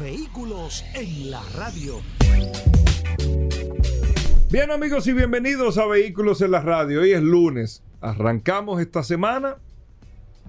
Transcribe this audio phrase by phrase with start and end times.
[0.00, 2.00] Vehículos en la radio.
[4.48, 7.00] Bien amigos y bienvenidos a Vehículos en la radio.
[7.00, 7.82] Hoy es lunes.
[8.00, 9.56] Arrancamos esta semana.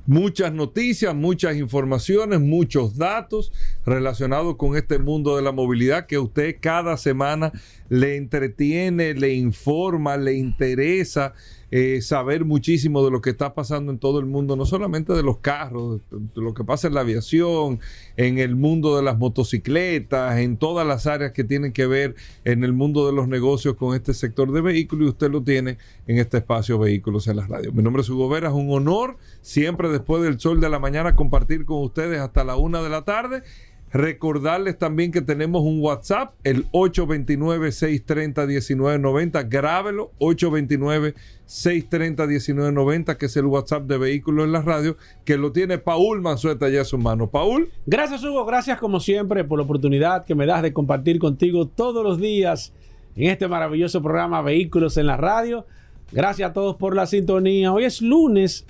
[0.06, 3.52] Muchas noticias, muchas informaciones, muchos datos
[3.86, 7.52] relacionados con este mundo de la movilidad que usted cada semana
[7.90, 11.34] le entretiene, le informa, le interesa
[11.72, 15.24] eh, saber muchísimo de lo que está pasando en todo el mundo, no solamente de
[15.24, 17.80] los carros, de lo que pasa en la aviación,
[18.18, 22.64] en el mundo de las motocicletas, en todas las áreas que tienen que ver en
[22.64, 26.18] el mundo de los negocios con este sector de vehículos y usted lo tiene en
[26.18, 27.72] este espacio Vehículos en la Radio.
[27.72, 31.16] Mi nombre es Hugo Vera, es un honor siempre después del sol de la mañana
[31.16, 33.44] compartir con ustedes hasta la una de la tarde
[33.92, 39.50] Recordarles también que tenemos un WhatsApp, el 829-630-1990.
[39.50, 46.22] Grábelo, 829-630-1990, que es el WhatsApp de Vehículos en la Radio, que lo tiene Paul
[46.22, 47.32] Manzueta ya en su mano.
[47.32, 47.72] Paul.
[47.88, 48.46] Gracias, Hugo.
[48.46, 52.74] Gracias, como siempre, por la oportunidad que me das de compartir contigo todos los días
[53.16, 55.66] en este maravilloso programa Vehículos en la Radio.
[56.12, 57.74] Gracias a todos por la sintonía.
[57.74, 58.68] Hoy es lunes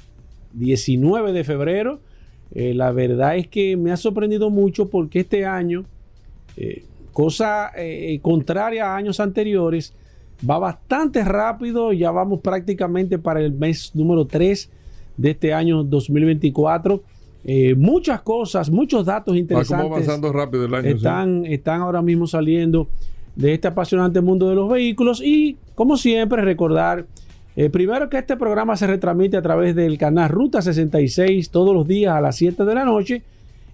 [0.53, 1.99] 19 de febrero
[2.51, 5.85] eh, la verdad es que me ha sorprendido mucho porque este año,
[6.57, 6.83] eh,
[7.13, 9.93] cosa eh, contraria a años anteriores,
[10.47, 11.93] va bastante rápido.
[11.93, 14.69] Ya vamos prácticamente para el mes número 3
[15.17, 17.03] de este año 2024.
[17.77, 19.85] muchas cosas, muchos datos interesantes.
[19.85, 20.89] avanzando rápido el año.
[20.89, 22.87] Están, están ahora mismo saliendo
[23.35, 27.05] de este apasionante mundo de los vehículos y, como siempre, recordar
[27.55, 31.87] eh, primero que este programa se retransmite a través del canal Ruta 66 todos los
[31.87, 33.21] días a las 7 de la noche.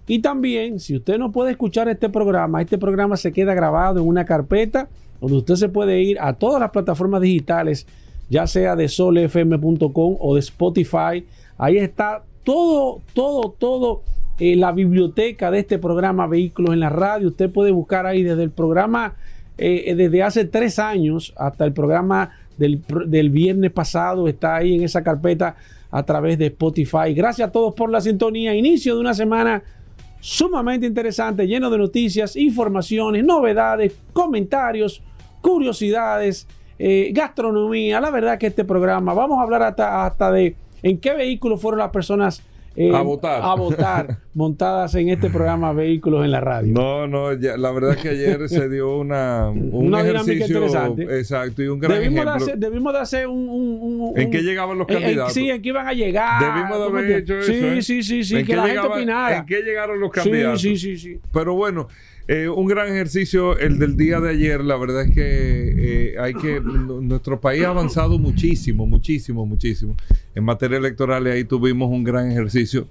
[0.08, 4.06] Y también, si usted no puede escuchar este programa, este programa se queda grabado en
[4.06, 4.88] una carpeta
[5.20, 7.86] donde usted se puede ir a todas las plataformas digitales,
[8.28, 11.24] ya sea de solfm.com o de Spotify.
[11.58, 14.02] Ahí está todo, todo, todo
[14.38, 17.28] eh, la biblioteca de este programa Vehículos en la Radio.
[17.28, 19.14] Usted puede buscar ahí desde el programa
[19.58, 25.02] eh, desde hace tres años hasta el programa del, viernes pasado está ahí en esa
[25.02, 25.56] carpeta
[25.90, 27.14] a través de Spotify.
[27.14, 28.54] Gracias a todos por la sintonía.
[28.54, 29.62] Inicio de una semana
[30.20, 35.02] sumamente interesante, lleno de noticias, informaciones, novedades, comentarios,
[35.40, 36.46] curiosidades,
[36.78, 38.00] eh, gastronomía.
[38.00, 41.80] La verdad que este programa, vamos a hablar hasta, hasta de en qué vehículo fueron
[41.80, 42.42] las personas
[42.76, 43.40] eh, a votar.
[43.42, 46.74] A votar, montadas en este programa Vehículos en la Radio.
[46.74, 51.02] No, no, la verdad es que ayer se dio una, un dinámica interesante.
[51.18, 52.32] Exacto, y un gran debimos ejemplo.
[52.32, 55.32] De hacer, debimos de hacer un, ¿En qué llegaban los candidatos?
[55.32, 56.40] sí, en qué iban a llegar.
[56.40, 57.52] Debimos de haber hecho eso.
[57.52, 57.82] Sí, ¿eh?
[57.82, 59.38] sí, sí, sí, que la gente opinara.
[59.38, 60.60] ¿En qué llegaron los candidatos?
[60.60, 61.14] Sí, sí, sí.
[61.14, 61.20] sí.
[61.32, 61.88] Pero bueno,
[62.28, 64.60] eh, un gran ejercicio el del día de ayer.
[64.64, 69.94] La verdad es que eh, hay que nuestro país ha avanzado muchísimo, muchísimo, muchísimo
[70.34, 72.88] en materia electoral y ahí tuvimos un gran ejercicio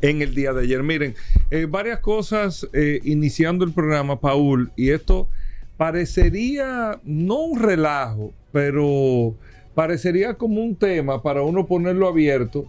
[0.00, 0.82] en el día de ayer.
[0.82, 1.14] Miren,
[1.52, 2.68] eh, varias cosas
[3.04, 5.28] iniciando el programa, Paul, y esto
[5.76, 9.36] parecería no un relajo, pero
[9.74, 12.66] parecería como un tema para uno ponerlo abierto,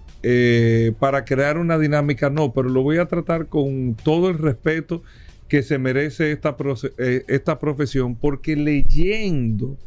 [1.00, 5.01] para crear una dinámica, no, pero lo voy a tratar con todo el respeto
[5.53, 6.58] que se merece esta,
[6.97, 9.78] eh, esta profesión, porque leyendo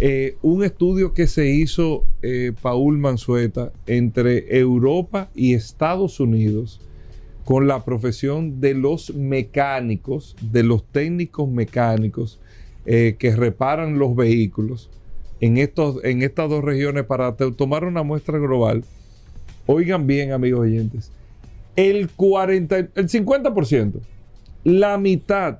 [0.00, 6.80] eh, un estudio que se hizo eh, Paul Mansueta entre Europa y Estados Unidos
[7.44, 12.40] con la profesión de los mecánicos, de los técnicos mecánicos
[12.86, 14.88] que reparan los vehículos
[15.42, 18.84] en, estos, en estas dos regiones para tomar una muestra global.
[19.66, 21.12] Oigan bien, amigos oyentes,
[21.76, 24.00] el, 40, el 50%
[24.64, 25.58] la mitad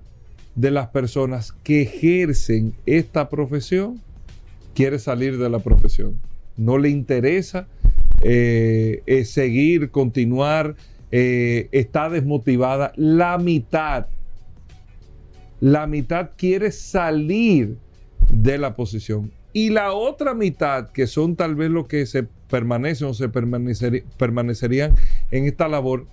[0.54, 4.00] de las personas que ejercen esta profesión
[4.74, 6.18] quiere salir de la profesión.
[6.56, 7.68] No le interesa
[8.22, 10.76] eh, eh, seguir, continuar,
[11.12, 12.92] eh, está desmotivada.
[12.96, 14.06] La mitad,
[15.60, 17.76] la mitad quiere salir
[18.30, 19.32] de la posición.
[19.52, 24.94] Y la otra mitad, que son tal vez los que se permanecen o se permanecerían
[25.30, 26.06] en esta labor,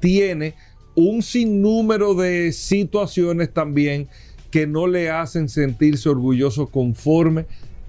[0.00, 0.54] tiene
[0.94, 4.08] un sinnúmero de situaciones también
[4.50, 7.46] que no le hacen sentirse orgulloso conforme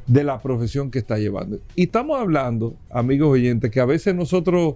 [0.08, 1.60] de la profesión que está llevando.
[1.76, 4.76] Y estamos hablando, amigos oyentes, que a veces nosotros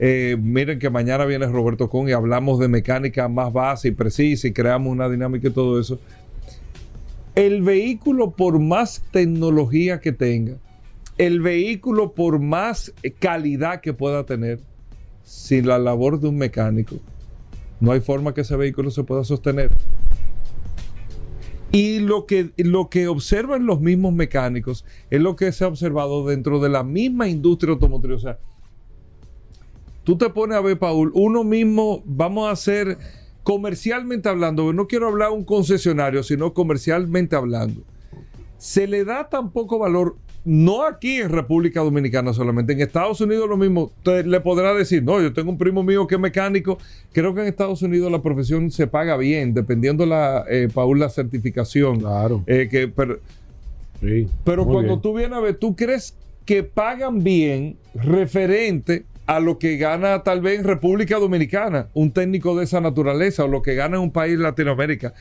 [0.00, 4.46] Eh, miren que mañana viene Roberto Con y hablamos de mecánica más base y precisa
[4.46, 5.98] y creamos una dinámica y todo eso.
[7.34, 10.54] El vehículo, por más tecnología que tenga,
[11.16, 14.60] el vehículo, por más calidad que pueda tener,
[15.24, 17.00] sin la labor de un mecánico,
[17.80, 19.70] no hay forma que ese vehículo se pueda sostener.
[21.70, 26.26] Y lo que, lo que observan los mismos mecánicos es lo que se ha observado
[26.26, 28.16] dentro de la misma industria automotriz.
[28.16, 28.38] O sea,
[30.04, 32.96] tú te pones a ver, Paul, uno mismo, vamos a hacer
[33.42, 37.82] comercialmente hablando, no quiero hablar un concesionario, sino comercialmente hablando,
[38.58, 43.48] se le da tan poco valor, no aquí en República Dominicana solamente, en Estados Unidos
[43.48, 46.78] lo mismo, usted le podrá decir, no, yo tengo un primo mío que es mecánico,
[47.12, 51.10] creo que en Estados Unidos la profesión se paga bien, dependiendo la, eh, Paul, la
[51.10, 52.00] certificación.
[52.00, 52.42] Claro.
[52.46, 53.18] Eh, que, pero
[54.00, 55.00] Sí, pero cuando bien.
[55.00, 56.14] tú vienes a ver, ¿tú crees
[56.44, 62.56] que pagan bien referente a lo que gana tal vez en República Dominicana un técnico
[62.56, 65.14] de esa naturaleza o lo que gana en un país Latinoamérica?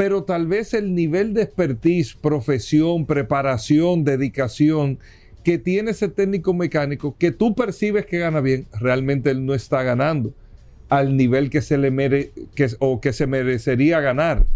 [0.00, 4.98] Pero tal vez el nivel de expertise, profesión, preparación, dedicación
[5.44, 9.82] que tiene ese técnico mecánico que tú percibes que gana bien, realmente él no está
[9.82, 10.32] ganando
[10.88, 14.46] al nivel que se le mere que, o que se merecería ganar.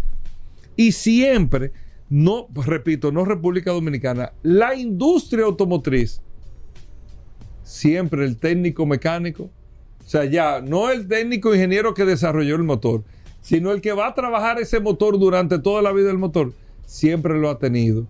[0.75, 1.73] Y siempre,
[2.09, 6.21] no, repito, no República Dominicana, la industria automotriz,
[7.61, 13.03] siempre el técnico mecánico, o sea, ya no el técnico ingeniero que desarrolló el motor,
[13.45, 16.51] sino el que va a trabajar ese motor durante toda la vida del motor,
[16.87, 18.07] siempre lo ha tenido.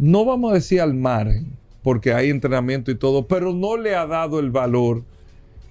[0.00, 1.52] No vamos a decir al margen,
[1.84, 5.04] porque hay entrenamiento y todo, pero no le ha dado el valor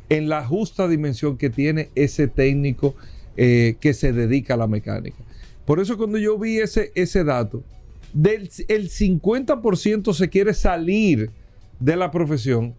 [0.08, 2.96] en la justa dimensión que tiene ese técnico
[3.36, 5.18] eh, que se dedica a la mecánica.
[5.66, 7.64] Por eso cuando yo vi ese, ese dato,
[8.14, 11.30] del el 50% se quiere salir
[11.82, 12.74] de la profesión.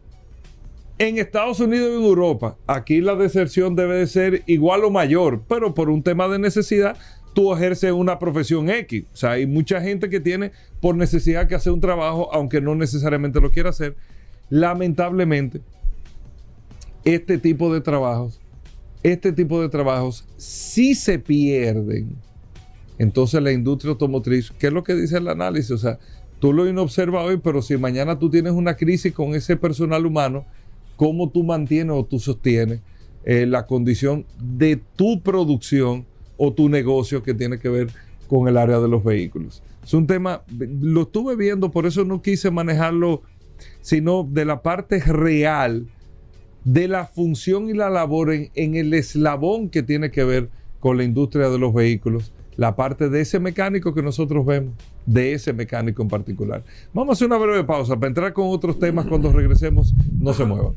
[0.98, 5.42] En Estados Unidos y en Europa, aquí la deserción debe de ser igual o mayor,
[5.48, 6.96] pero por un tema de necesidad,
[7.34, 9.04] tú ejerces una profesión X.
[9.12, 12.74] O sea, hay mucha gente que tiene por necesidad que hacer un trabajo, aunque no
[12.74, 13.96] necesariamente lo quiera hacer.
[14.50, 15.60] Lamentablemente,
[17.04, 18.40] este tipo de trabajos,
[19.02, 22.16] este tipo de trabajos sí se pierden.
[22.98, 25.70] Entonces la industria automotriz, ¿qué es lo que dice el análisis?
[25.72, 25.98] O sea,
[26.38, 30.44] tú lo observas hoy, pero si mañana tú tienes una crisis con ese personal humano,
[31.02, 32.78] ¿cómo tú mantienes o tú sostienes
[33.24, 36.06] eh, la condición de tu producción
[36.36, 37.88] o tu negocio que tiene que ver
[38.28, 39.64] con el área de los vehículos?
[39.82, 43.22] Es un tema, lo estuve viendo, por eso no quise manejarlo,
[43.80, 45.88] sino de la parte real
[46.62, 50.98] de la función y la labor en, en el eslabón que tiene que ver con
[50.98, 54.74] la industria de los vehículos la parte de ese mecánico que nosotros vemos,
[55.06, 56.62] de ese mecánico en particular.
[56.92, 59.94] Vamos a hacer una breve pausa para entrar con otros temas cuando regresemos.
[60.18, 60.74] No se muevan.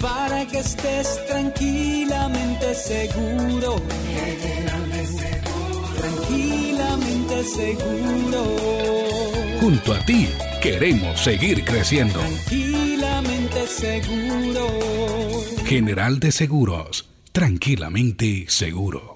[0.00, 3.76] Para que estés tranquilamente seguro.
[5.98, 8.44] Tranquilamente seguro.
[9.60, 10.28] Junto a ti
[10.62, 12.20] queremos seguir creciendo.
[12.20, 14.66] Tranquilamente seguro.
[15.64, 19.13] General de Seguros, tranquilamente seguro.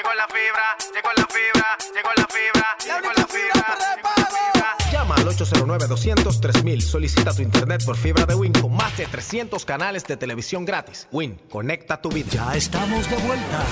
[0.00, 4.76] llegó la fibra, llegó la fibra, llegó la fibra, llegó la fibra, llegó la fibra.
[4.92, 6.80] Llama al 809-200-3000.
[6.80, 11.06] Solicita tu internet por fibra de Win con más de 300 canales de televisión gratis.
[11.12, 12.28] Win, conecta tu vida.
[12.30, 13.64] Ya estamos de vuelta.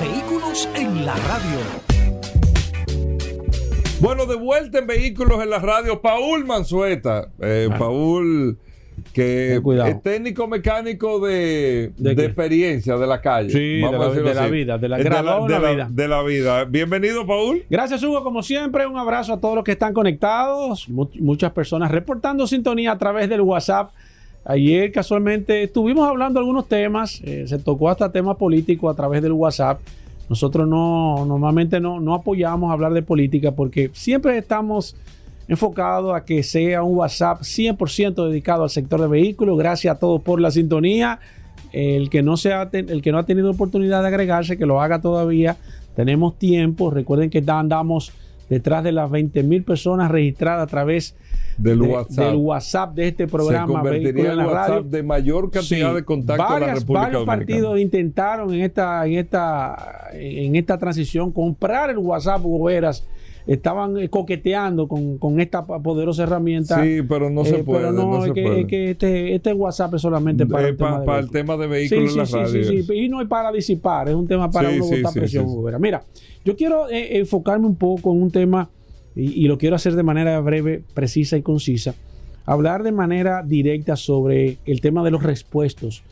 [0.00, 1.58] Vehículos en la radio.
[4.00, 7.28] Bueno, de vuelta en Vehículos en la Radio, Paul Manzueta.
[7.40, 8.58] Eh, Paul,
[9.12, 12.24] que es técnico mecánico de, ¿De de, qué?
[12.24, 13.50] experiencia de la calle.
[13.50, 14.08] Sí, de la-
[14.44, 15.88] de vida, de la de la la- vida.
[15.90, 16.64] de la vida.
[16.64, 17.62] Bienvenido, Paul.
[17.68, 18.22] Gracias, Hugo.
[18.24, 20.88] Como siempre, un abrazo a todos los que están conectados.
[20.88, 23.90] Mu- muchas personas reportando sintonía a través del WhatsApp.
[24.44, 27.20] Ayer, casualmente, estuvimos hablando de algunos temas.
[27.24, 29.80] eh, se tocó hasta temas políticos a través del WhatsApp.
[30.28, 34.96] Nosotros no, normalmente no, no apoyamos hablar de política porque siempre estamos
[35.48, 39.58] enfocados a que sea un WhatsApp 100% dedicado al sector de vehículos.
[39.58, 41.18] Gracias a todos por la sintonía.
[41.72, 44.80] El que no se ha el que no ha tenido oportunidad de agregarse, que lo
[44.80, 45.56] haga todavía.
[45.96, 46.90] Tenemos tiempo.
[46.90, 48.12] Recuerden que andamos
[48.50, 51.14] detrás de las 20 mil personas registradas a través
[51.56, 52.24] Del de- WhatsApp.
[52.26, 53.66] del WhatsApp de este Se programa.
[53.72, 54.90] convertiría Vehículos en el WhatsApp Radio.
[54.90, 55.94] de mayor cantidad Sí.
[55.94, 57.46] de contacto de la Varias- República varios Dominicana.
[57.56, 63.06] partidos intentaron en esta, en esta, en esta transición comprar el WhatsApp, Hugo Veras.
[63.46, 66.82] Estaban eh, coqueteando con, con esta poderosa herramienta.
[66.82, 67.80] Sí, pero no se Eh, puede.
[67.80, 68.60] Pero no, no es, se que, puede.
[68.60, 71.66] es que este, este WhatsApp es solamente para, el, tema de para el tema de
[71.66, 74.70] vehículos en la sí, sí, sí, Y no es para disipar, es un tema para
[74.70, 75.46] uno botar presión.
[75.80, 76.04] Mira,
[76.44, 78.70] yo quiero eh, enfocarme un poco en un tema
[79.16, 81.94] y, y lo quiero hacer de manera breve, precisa y concisa.
[82.44, 86.02] Hablar de manera directa sobre el tema de los respuestos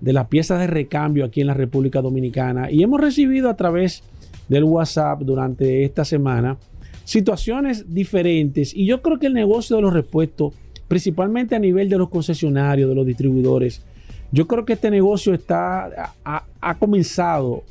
[0.00, 2.70] de las piezas de recambio aquí en la República Dominicana.
[2.70, 4.02] Y hemos recibido a través
[4.48, 6.56] del WhatsApp durante esta semana
[7.04, 8.74] situaciones diferentes.
[8.74, 10.52] Y yo creo que el negocio de los repuestos,
[10.88, 13.82] principalmente a nivel de los concesionarios, de los distribuidores,
[14.30, 17.64] yo creo que este negocio está, ha, ha comenzado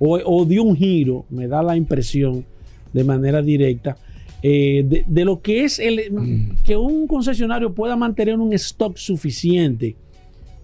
[0.00, 2.44] o, o dio un giro, me da la impresión
[2.92, 3.96] de manera directa,
[4.42, 9.94] eh, de, de lo que es el, que un concesionario pueda mantener un stock suficiente.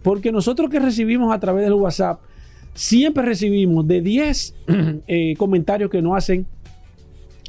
[0.02, 2.20] Porque nosotros que recibimos a través del WhatsApp,
[2.78, 4.54] siempre recibimos de 10
[5.08, 6.46] eh, comentarios que nos hacen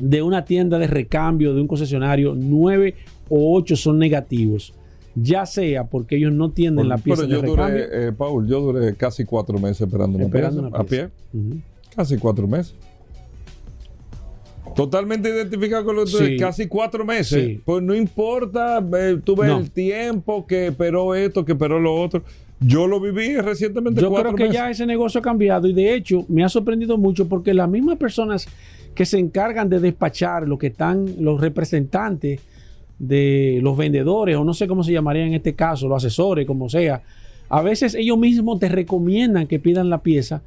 [0.02, 2.96] de una tienda de recambio, de un concesionario, 9
[3.30, 4.74] o 8 son negativos.
[5.16, 7.86] Ya sea porque ellos no tienen la pieza Pero de yo recambio.
[7.86, 11.10] duré, eh, Paul, yo duré casi cuatro meses esperando una Esperando pieza, una a pie.
[11.32, 11.64] pieza.
[11.96, 12.76] Casi cuatro meses.
[14.76, 16.38] Totalmente identificado con lo que tú Sí.
[16.38, 17.44] casi cuatro meses.
[17.44, 17.62] Sí.
[17.66, 19.58] Pues no importa, eh, No.
[19.60, 22.24] el tiempo que esperó esto, que esperó lo otro.
[22.62, 24.56] Yo lo viví recientemente Yo creo que meses.
[24.56, 27.98] ya ese negocio ha cambiado y de hecho me ha sorprendido mucho porque las mismas
[27.98, 28.48] personas
[28.94, 32.42] que se encargan de despachar, lo que están los representantes
[32.98, 36.68] de los vendedores o no sé cómo se llamaría en este caso, los asesores, como
[36.68, 37.01] sea,
[37.48, 40.42] a veces ellos mismos te recomiendan que pidan la pieza,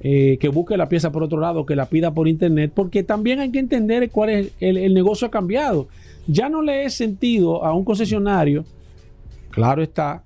[0.00, 3.40] eh, que busque la pieza por otro lado, que la pida por internet, porque también
[3.40, 5.88] hay que entender cuál es el, el negocio ha cambiado.
[6.26, 8.66] Ya no le es sentido a un concesionario,
[9.50, 10.22] claro está,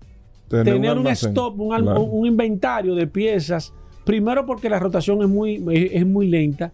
[0.49, 2.03] tener, un, stop, un, al- Claro.
[2.03, 3.73] un inventario de piezas.
[4.05, 6.73] Primero porque la rotación es muy, es, es muy lenta.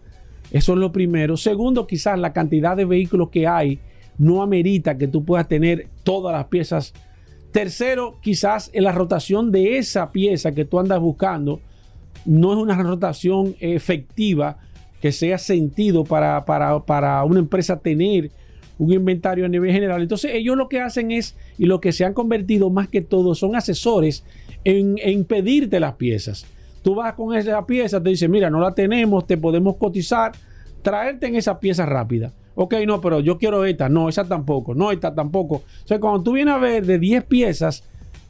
[0.51, 1.35] Eso es lo primero.
[1.37, 3.79] Segundo, quizás la cantidad de vehículos que hay
[4.17, 6.93] no amerita que tú puedas tener todas las piezas.
[7.51, 11.59] Tercero, quizás en la rotación de esa pieza que tú andas buscando
[12.25, 14.57] no es una rotación efectiva
[15.01, 18.31] que sea sentido para, para, para una empresa tener
[18.77, 20.01] un inventario a nivel general.
[20.01, 23.35] Entonces ellos lo que hacen es, y lo que se han convertido más que todo,
[23.35, 24.23] son asesores
[24.63, 26.45] en, en pedirte las piezas.
[26.81, 30.33] Tú vas con esa pieza, te dicen, mira, no la tenemos, te podemos cotizar,
[30.81, 32.31] traerte en esa pieza rápida.
[32.55, 35.55] Ok, no, pero yo quiero esta, no, esa tampoco, no, esta tampoco.
[35.55, 37.83] O sea, cuando tú vienes a ver de 10 piezas,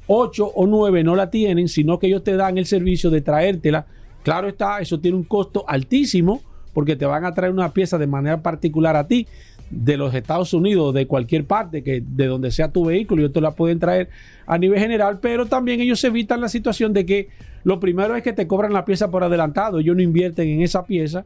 [0.07, 3.85] 8 o 9 no la tienen, sino que ellos te dan el servicio de traértela.
[4.23, 6.41] Claro está, eso tiene un costo altísimo
[6.73, 9.27] porque te van a traer una pieza de manera particular a ti
[9.69, 13.41] de los Estados Unidos, de cualquier parte, que de donde sea tu vehículo, ellos te
[13.41, 14.09] la pueden traer
[14.45, 17.29] a nivel general, pero también ellos evitan la situación de que
[17.63, 20.85] lo primero es que te cobran la pieza por adelantado, ellos no invierten en esa
[20.85, 21.25] pieza,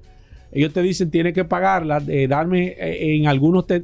[0.51, 3.83] ellos te dicen tienes que pagarla, eh, darme, eh, en algunos te,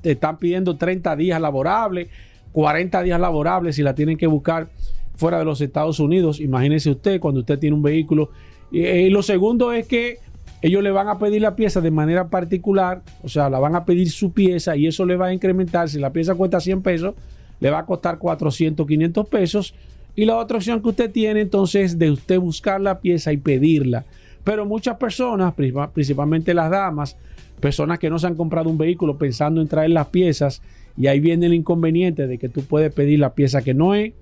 [0.00, 2.08] te están pidiendo 30 días laborables,
[2.52, 4.68] 40 días laborables si la tienen que buscar
[5.16, 6.40] fuera de los Estados Unidos.
[6.40, 8.30] Imagínese usted cuando usted tiene un vehículo.
[8.70, 10.18] Y, eh, lo segundo es que
[10.62, 13.84] ellos le van a pedir la pieza de manera particular, o sea, la van a
[13.84, 15.88] pedir su pieza y eso le va a incrementar.
[15.88, 17.14] Si la pieza cuesta 100 pesos,
[17.60, 19.74] le va a costar 400, 500 pesos.
[20.14, 23.36] Y la otra opción que usted tiene entonces es de usted buscar la pieza y
[23.36, 24.04] pedirla.
[24.44, 27.16] Pero muchas personas, principal- principalmente las damas,
[27.60, 30.62] personas que no se han comprado un vehículo pensando en traer las piezas,
[30.96, 34.14] y ahí viene el inconveniente de que tú puedes pedir la pieza que no es,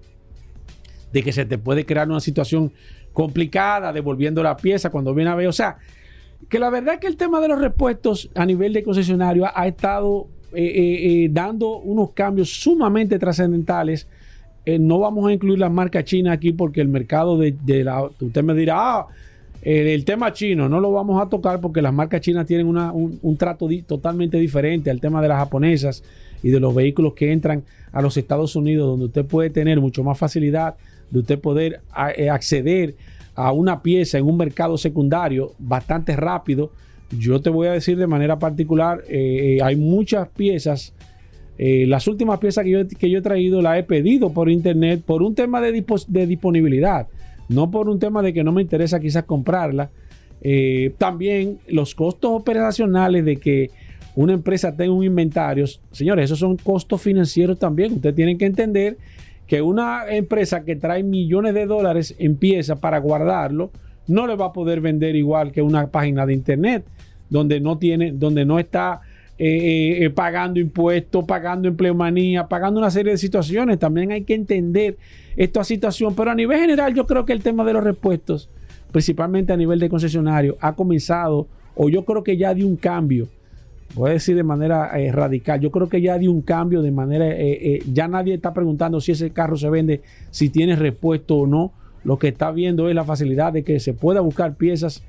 [1.12, 2.72] de que se te puede crear una situación
[3.12, 5.46] complicada devolviendo la pieza cuando viene a ver.
[5.46, 5.76] O sea,
[6.48, 9.66] que la verdad es que el tema de los repuestos a nivel de concesionario ha,
[9.66, 14.06] estado eh, eh, eh, dando unos cambios sumamente trascendentales.
[14.66, 18.02] No vamos a incluir las marcas chinas aquí porque el mercado de, la.
[18.02, 19.06] Usted me dirá, ah,
[19.60, 23.36] el tema chino no lo vamos a tocar porque las marcas chinas tienen una- un,
[23.36, 26.02] trato totalmente diferente al tema de las japonesas
[26.42, 27.62] y de los vehículos que entran
[27.92, 30.76] a los Estados Unidos, donde usted puede tener mucho más facilidad
[31.10, 32.94] de usted poder acceder
[33.34, 36.70] a una pieza en un mercado secundario bastante rápido.
[37.18, 40.92] Yo te voy a decir de manera particular, eh, eh, hay muchas piezas
[41.56, 45.02] eh, las últimas piezas que yo, que yo he traído las he pedido por internet
[45.06, 45.70] por un tema de,
[46.26, 47.06] disponibilidad,
[47.48, 49.90] no por un tema de que no me interesa quizás comprarla.
[50.98, 53.70] También los costos operacionales de que
[54.16, 57.94] una empresa tenga un inventario, señores, esos son costos financieros también.
[57.94, 58.98] Ustedes tienen que entender
[59.46, 63.70] que una empresa que trae millones de dólares en piezas para guardarlo,
[64.06, 66.84] no le va a poder vender igual que una página de internet
[67.28, 69.00] donde no tiene, donde no está
[69.36, 73.78] eh, eh, pagando impuestos, pagando empleomanía, pagando una serie de situaciones.
[73.78, 74.96] También hay que entender
[75.36, 76.14] esta situación.
[76.14, 78.48] Pero a nivel general, yo creo que el tema de los repuestos,
[78.92, 83.28] principalmente a nivel de concesionario, ha comenzado, o yo creo que ya dio un cambio.
[83.94, 86.90] Voy a decir de manera eh, radical, yo creo que ya dio un cambio de
[86.90, 91.36] manera, eh, eh, ya nadie está preguntando si ese carro se vende, si tiene repuesto
[91.36, 91.72] o no.
[92.02, 95.02] Lo que está viendo es la facilidad de que se pueda buscar piezas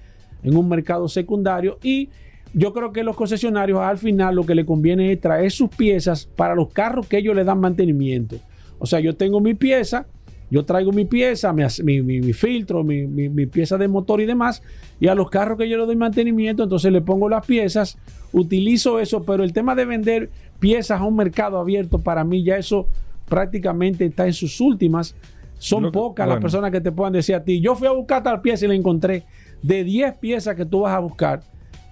[0.44, 2.10] en un mercado secundario y
[2.54, 6.26] yo creo que los concesionarios al final lo que le conviene es traer sus piezas
[6.26, 8.38] para los carros que ellos le dan mantenimiento.
[8.80, 10.06] O sea, yo tengo mi pieza,
[10.52, 13.06] yo traigo mi pieza, mi, mi- mi- mi filtro, mi,
[13.48, 14.62] pieza de motor y demás,
[15.00, 17.98] y a los carros que yo le doy mantenimiento, entonces le pongo las piezas,
[18.32, 22.58] utilizo eso, pero el tema de vender piezas a un mercado abierto, para mí ya
[22.58, 22.88] eso
[23.28, 25.16] prácticamente está en sus últimas.
[25.58, 28.22] Son que- pocas las personas que te puedan decir a ti, yo fui a buscar
[28.24, 29.24] tal pieza y la encontré.
[29.64, 31.42] De 10 piezas que tú vas a buscar,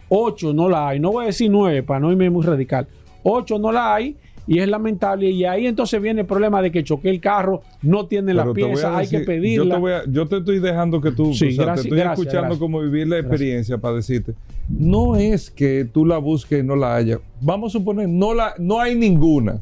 [0.10, 1.00] 8 no la hay.
[1.00, 2.88] No voy a decir 9 para no irme muy radical.
[3.24, 4.16] 8 no la hay
[4.48, 5.30] y es lamentable.
[5.30, 8.98] Y ahí entonces viene el problema de que choqué el carro, no tiene la pieza,
[8.98, 9.66] hay que pedirla.
[9.66, 11.88] Yo te, voy a- yo te estoy dejando que tú, Sí, o sea, gracias, te
[11.90, 12.60] estoy gracias, escuchando gracias.
[12.60, 14.34] como vivir la experiencia para decirte,
[14.70, 17.20] no es que tú la busques y no la haya.
[17.42, 19.62] Vamos a suponer, no, la, no hay ninguna.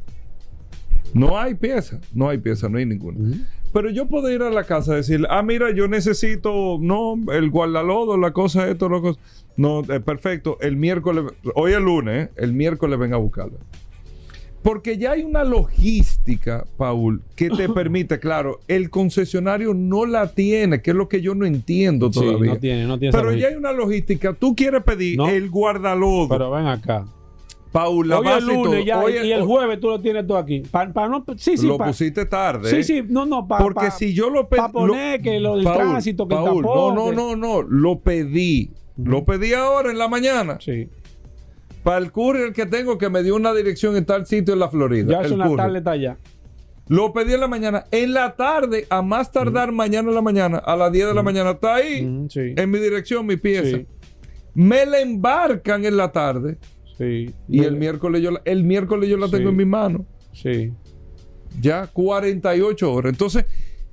[1.14, 3.18] No hay pieza, no hay pieza, no hay ninguna.
[3.74, 7.50] Pero yo puedo ir a la casa y decir, ah, mira, yo necesito, no, el
[7.50, 9.20] guardalodo, la cosa, esto, la cosa.
[9.58, 12.32] No, eh, perfecto, el miércoles, hoy es lunes, ¿eh?
[12.38, 13.58] el miércoles ven a buscarla.
[14.64, 20.82] Porque ya hay una logística, Paul, que te permite, claro, el concesionario no la tiene,
[20.82, 22.54] que es lo que yo no entiendo Sí, todavía.
[22.54, 24.34] no tiene, no tiene Pero ya hay una logística.
[24.34, 25.28] Tú quieres pedir No.
[25.28, 26.30] el guardalodo.
[26.30, 27.06] Pero ven acá.
[27.72, 28.80] Paul, la Hoy base y lunes todo.
[28.82, 30.60] ya, Hoy- y el jueves tú lo tienes todo aquí.
[30.70, 32.70] Pa- pa no, sí, sí, lo pa- pusiste tarde.
[32.70, 32.84] Sí, ¿eh?
[32.84, 34.60] sí, no, no, para Porque si yo lo pedí.
[34.60, 37.62] pa poner que lo del tránsito, que el Paul, tapón, No, no, no, no.
[37.62, 38.72] Lo pedí.
[39.02, 40.58] Lo pedí ahora en la mañana.
[40.60, 40.90] Sí.
[41.84, 44.70] Para el courier que tengo que me dio una dirección en tal sitio en la
[44.70, 45.12] Florida.
[45.12, 46.18] Ya es una tarde está allá.
[46.88, 47.86] Lo pedí en la mañana.
[47.92, 51.24] En la tarde, a más tardar mañana en la mañana, a las 10 de la
[51.24, 52.26] mañana, está ahí.
[52.30, 52.54] Sí.
[52.56, 53.78] En mi dirección, mi pieza.
[53.78, 53.88] Sí.
[54.54, 56.58] Me la embarcan en la tarde.
[56.98, 57.34] Sí.
[57.48, 60.06] Y el miércoles yo la, el miércoles yo la tengo en mi mano.
[60.34, 60.74] Sí.
[61.62, 63.14] Ya 48 horas.
[63.14, 63.46] Entonces,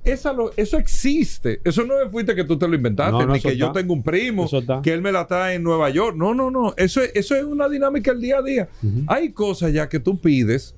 [0.03, 1.59] esa lo- eso existe.
[1.63, 4.01] Eso no fuiste que tú te lo inventaste, No, no, ni que yo tengo un
[4.03, 4.47] primo
[4.81, 6.15] que él me la trae en Nueva York.
[6.15, 6.73] No, no, no.
[6.77, 8.69] Eso es, eso es una dinámica del día a día.
[9.07, 10.75] Hay cosas ya que tú pides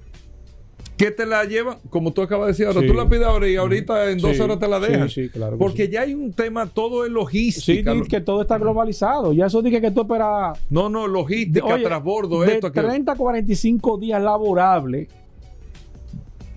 [0.98, 2.86] que te la llevan, como tú acabas de decir ahora, Sí.
[2.88, 5.10] tú la pides ahora y ahorita en dos Sí, horas te la sí, dejan.
[5.10, 5.92] sí, claro que Porque sí.
[5.94, 7.94] ya hay un tema, todo es Sí, logística.
[7.94, 9.34] di que todo está globalizado.
[9.34, 12.88] Ya eso dije que tú esperas no, no, logística, Oye, transbordo, de esto, aquello.
[12.90, 15.08] 30 a 45 días laborables.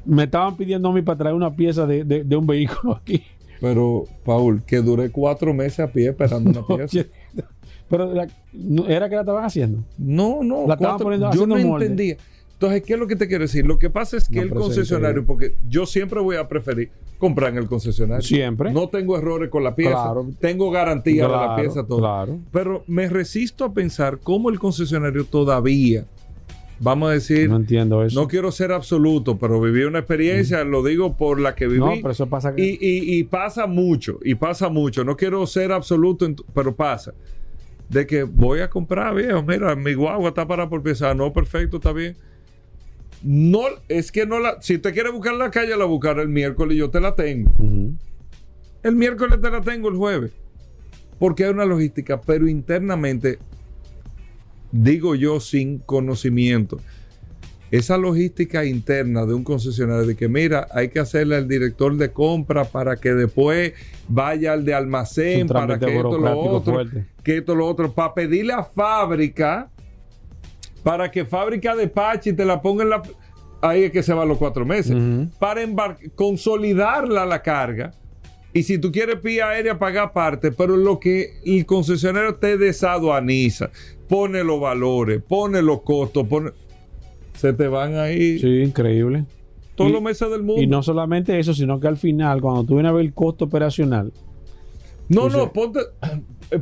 [0.06, 3.22] Me estaban pidiendo a mí para traer una pieza de, de- de un vehículo aquí.
[3.60, 7.06] Pero, Paul, que duré cuatro meses a pie esperando una pieza.
[7.88, 8.28] Pero la-
[8.88, 9.84] era que la estaban haciendo.
[9.98, 11.86] No, no, La estaban cuatro- poniendo- yo no molde.
[11.86, 12.16] entendía.
[12.54, 13.66] Entonces, ¿qué es lo que te quiero decir?
[13.66, 16.88] Lo que pasa es que No, el concesionario, porque yo siempre voy a preferir
[17.18, 18.22] comprar en el concesionario.
[18.22, 18.72] Siempre.
[18.72, 19.92] No tengo errores con la pieza.
[19.92, 20.26] Claro.
[20.40, 21.98] Tengo garantía de la pieza, todo.
[21.98, 22.38] claro.
[22.52, 26.04] Pero me resisto a pensar cómo el concesionario todavía,
[26.84, 28.28] vamos a decir, No no, entiendo eso.
[28.28, 31.80] quiero ser absoluto, pero viví una experiencia, lo digo por la que viví.
[31.80, 35.02] No, pero eso pasa que- y, y- y pasa mucho, y pasa mucho.
[35.04, 37.14] No quiero ser absoluto, pero pasa.
[37.88, 41.12] De que voy a comprar, viejo, mira, mi guagua está para por pieza.
[41.14, 42.16] No, perfecto, está bien.
[43.22, 44.60] No, es que no la.
[44.60, 47.14] Si te quieres buscar en la calle, la buscar el miércoles y yo te la
[47.14, 47.50] tengo.
[48.82, 50.32] El miércoles te la tengo el jueves.
[51.18, 53.38] Porque hay una logística, pero internamente,
[54.74, 56.80] digo yo sin conocimiento,
[57.70, 62.10] esa logística interna de un concesionario de que mira, hay que hacerle al director de
[62.10, 63.72] compra para que después
[64.08, 67.06] vaya al de almacén, para que esto lo otro, fuerte.
[67.22, 69.70] que esto lo otro, para pedirle a fábrica,
[70.82, 73.02] para que fábrica de Pachi te la ponga en la...
[73.62, 74.94] Ahí es que se van los cuatro meses.
[74.94, 75.30] Ujú.
[75.38, 77.94] Para embar- consolidarla la carga
[78.52, 83.70] Y si tú quieres vía aérea, paga aparte, pero lo que el concesionario te desaduaniza,
[84.08, 86.50] pone los valores, pone los costos, pone...
[87.34, 89.24] se te van ahí Sí, increíble.
[89.74, 90.62] todos y- los meses del mundo.
[90.62, 93.44] Y no solamente eso, sino que al final, cuando tú vienes a ver el costo
[93.46, 94.12] operacional,
[95.08, 95.80] no, pues, no, ponte,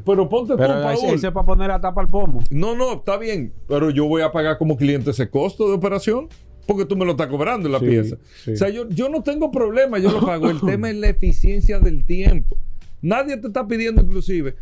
[0.05, 0.95] pero ponte tú, pero Paul.
[0.95, 2.41] ese es para poner la tapa al pomo.
[2.51, 6.29] No, no, está bien, pero yo voy a pagar como cliente ese costo de operación
[6.67, 8.17] porque tú me lo estás cobrando en la Sí, pieza.
[8.45, 8.53] sí.
[8.53, 10.49] O sea, yo, yo no tengo problema, yo lo pago.
[10.49, 12.57] El tema es la eficiencia del tiempo.
[13.01, 14.55] Nadie te está pidiendo, inclusive,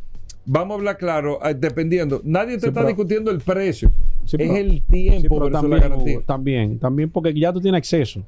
[0.46, 3.90] vamos a hablar claro, eh, dependiendo, nadie te Sí, está pero- discutiendo el precio.
[4.24, 6.20] Sí, es pero- el Sí, tiempo pero versus la también, garantía.
[6.26, 8.22] También, también porque ya tú tienes acceso.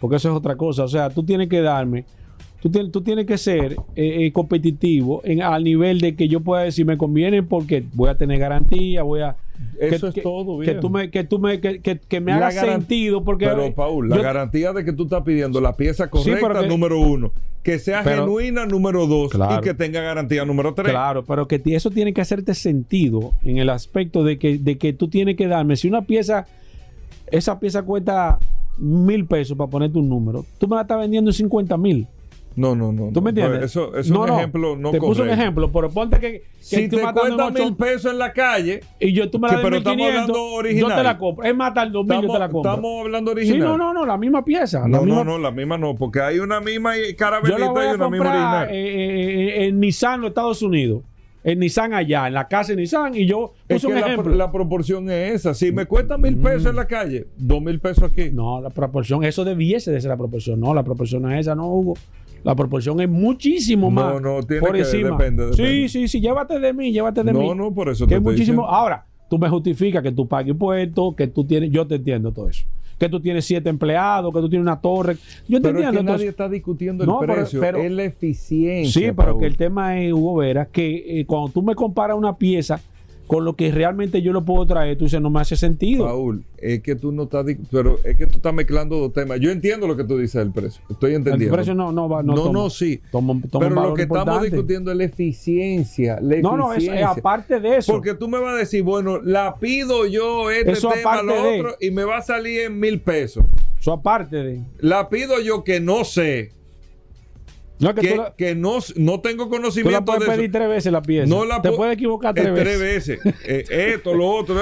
[0.00, 0.84] Porque eso es otra cosa.
[0.84, 2.04] O sea, tú tienes que darme,
[2.62, 6.40] tú, tienes- tú tienes que ser eh, eh, competitivo en, al nivel de que yo
[6.40, 9.36] pueda decir, me conviene porque voy a tener garantía, voy a...
[9.78, 10.80] Eso que, es todo, que bien.
[10.80, 13.46] tú me, que tú me, que, que- que me haga sentido porque...
[13.46, 17.00] Pero, Paul, la yo- garantía de que tú estás pidiendo la pieza correcta, que- número
[17.00, 19.58] uno, que sea Pero- genuina, número dos, Claro.
[19.58, 20.90] y que tenga garantía, número tres.
[20.90, 24.92] Claro, pero que eso tiene que hacerte sentido en el aspecto de que, de que
[24.92, 26.46] tú tienes que darme, si una pieza,
[27.30, 28.38] esa pieza cuesta
[28.78, 32.06] mil pesos para ponerte un número, tú me la estás vendiendo en 50 mil.
[32.56, 33.10] No, no, no.
[33.12, 33.62] ¿Tú me entiendes?
[33.62, 35.40] Eso es No, un no, ejemplo no Te puse un correcto.
[35.42, 39.12] ejemplo, pero ponte que, que Si tú te cuesta mil pesos en la calle, y
[39.12, 41.44] yo tú me la que- pero en estamos 1500, hablando yo te la compro.
[41.46, 42.70] Es más, el 2000 yo te la compro.
[42.72, 43.68] estamos hablando sí, original.
[43.68, 44.80] no, no, no, la misma pieza.
[44.80, 47.16] la No, misma- no, no, la misma no, porque hay una misma y- Yo la
[47.16, 48.68] carabelita y una misma original.
[48.70, 48.74] eh,
[49.62, 51.02] eh, en Nissan, los Estados Unidos.
[51.42, 54.34] En Nissan allá, en la casa de Nissan, y yo es que un la, ejemplo.
[54.34, 55.54] la proporción es esa.
[55.54, 58.30] Si me cuesta mil pesos en la calle, dos mil pesos aquí.
[58.30, 60.60] No, la proporción, eso debiese de ser la proporción.
[60.60, 61.94] No, la proporción es esa, no, Hugo.
[62.44, 64.20] La proporción es muchísimo No, más.
[64.22, 65.10] no, tiene por que- encima.
[65.10, 65.78] depende, depende.
[65.80, 67.46] Sí, sí, sí, llévate de mí, llévate de mí.
[67.46, 68.62] No, no, por eso Que te es muchísimo.
[68.62, 68.66] diciendo.
[68.66, 72.48] Ahora, tú me justificas que tú pagues impuestos, que tú tienes, yo te entiendo todo
[72.48, 72.64] eso.
[72.98, 75.16] Que tú tienes siete empleados, que tú tienes una torre.
[75.48, 76.30] Yo te Pero es entiendo que todo nadie eso.
[76.30, 78.92] está discutiendo el No, pero- precio, pero- es la eficiencia.
[78.92, 79.40] Sí, pero Paul.
[79.40, 82.80] que el tema es, Hugo Vera, que eh, cuando tú me comparas una pieza
[83.30, 86.04] con lo que realmente yo lo puedo traer, tú dices, no me hace sentido.
[86.04, 89.38] Paul, es que tú no estás, pero es que tú estás mezclando dos temas.
[89.38, 91.54] Yo entiendo lo que tú dices del precio, estoy el entendiendo.
[91.54, 93.00] precio no, no va, no, no, toma- no, sí.
[93.12, 96.18] toma- toma un pero lo que estamos discutiendo es la eficiencia.
[96.20, 97.92] La No, no, es, es aparte de eso.
[97.92, 101.60] Porque tú me vas a decir, bueno, la pido yo este Eso tema, lo de-
[101.60, 103.44] otro, y me va a salir en mil pesos.
[103.78, 104.60] Eso aparte de.
[104.80, 106.50] La pido yo que no sé,
[107.80, 110.26] No es que, que, tú, la, que no, no tengo tú la conocimiento puedes de
[110.26, 110.36] eso.
[110.36, 111.26] pedir tres veces la pieza.
[111.34, 113.18] No la Te pu- puedes equivocar Eh, tres veces.
[113.24, 113.34] veces.
[113.46, 113.64] Eh,
[113.94, 114.54] esto, lo otro,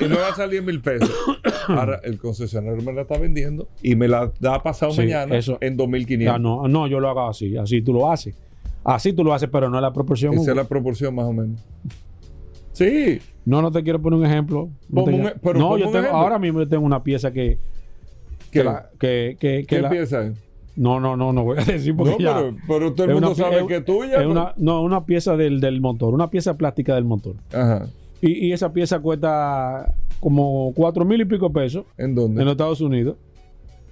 [0.00, 1.10] y me va a salir mil pesos.
[1.68, 5.56] Ahora, el concesionario me la está vendiendo y me la da pasado Sí, mañana eso.
[5.60, 6.34] en 2500.
[6.34, 7.56] Ah, no, no, yo lo hago así.
[7.56, 8.34] Así tú lo haces.
[8.82, 10.34] Así tú lo haces, pero no es la proporción.
[10.34, 11.60] Esa es la proporción más o menos.
[12.72, 13.20] Sí.
[13.44, 14.68] No, no te quiero poner un ejemplo.
[14.88, 16.18] No, te un e- pero no, ponme yo un tengo, ejemplo.
[16.18, 17.58] ahora mismo yo tengo una pieza que.
[18.50, 18.64] Que, ¿Qué?
[18.64, 20.32] la- que, que, que ¿Qué la- piensa?
[20.76, 22.34] No, no, no, no voy a decir porque No, ya.
[22.36, 24.10] pero, pero todo el mundo sabe es- que es tuya.
[24.12, 27.36] es pero- una, no, una pieza del, del motor, una pieza plástica del motor.
[27.52, 27.86] Ajá.
[28.20, 32.40] Y, y esa pieza cuesta como cuatro mil y pico pesos ¿En dónde?
[32.40, 33.16] en los Estados Unidos.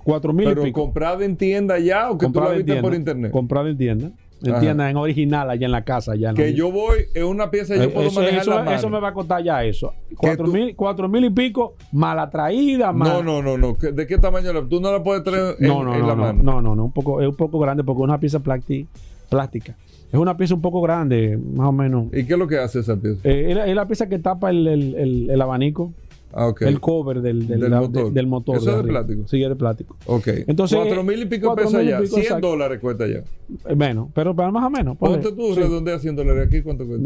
[0.04, 0.80] Cuatro mil y pero pico.
[0.82, 3.30] comprada en tienda ya o que tú la Comprada en viste por internet.
[3.30, 4.10] Comprada en tienda.
[4.44, 4.60] En Ajá.
[4.60, 6.12] tienda, en original, allá en la casa.
[6.12, 8.50] Allá en que la- yo voy, es una pieza yo Eh, puedo eso, manejar eso-
[8.50, 8.70] la mano.
[8.76, 9.92] eso me va a costar ya eso.
[10.16, 13.08] Cuatro tú- mil, cuatro mil y pico, mala traída, mal.
[13.08, 13.78] No, no, no, no.
[13.78, 14.52] ¿Qué- ¿De qué tamaño?
[14.52, 16.42] la- Tú no la puedes traer en, no, no, en no, la no, mano.
[16.42, 18.86] no, no, no, un poco, es un poco grande porque es una pieza plati-
[19.28, 19.76] plástica.
[20.12, 22.06] Es una pieza un poco grande, más o menos.
[22.12, 23.20] ¿Y qué es lo que hace esa pieza?
[23.24, 25.92] Eh, es, la, es la pieza que tapa el, el- el- el abanico,
[26.34, 28.04] Ah, el cover del, del, Del la- motor.
[28.06, 28.56] de- del motor.
[28.56, 29.22] ¿Eso es de plástico?
[29.28, 29.96] Sí, es de plástico.
[30.06, 30.28] Ok.
[30.46, 31.98] Entonces, Cuatro mil y pico pesos allá.
[32.00, 32.48] pico, 100 exacto.
[32.48, 33.22] dólares cuesta allá.
[33.68, 34.96] Eh, Menos, pero, pero más o menos.
[34.96, 35.60] Ponte tú, Sí.
[35.60, 36.46] redondea 100 dólares.
[36.48, 37.02] ¿Aquí cuánto cuesta?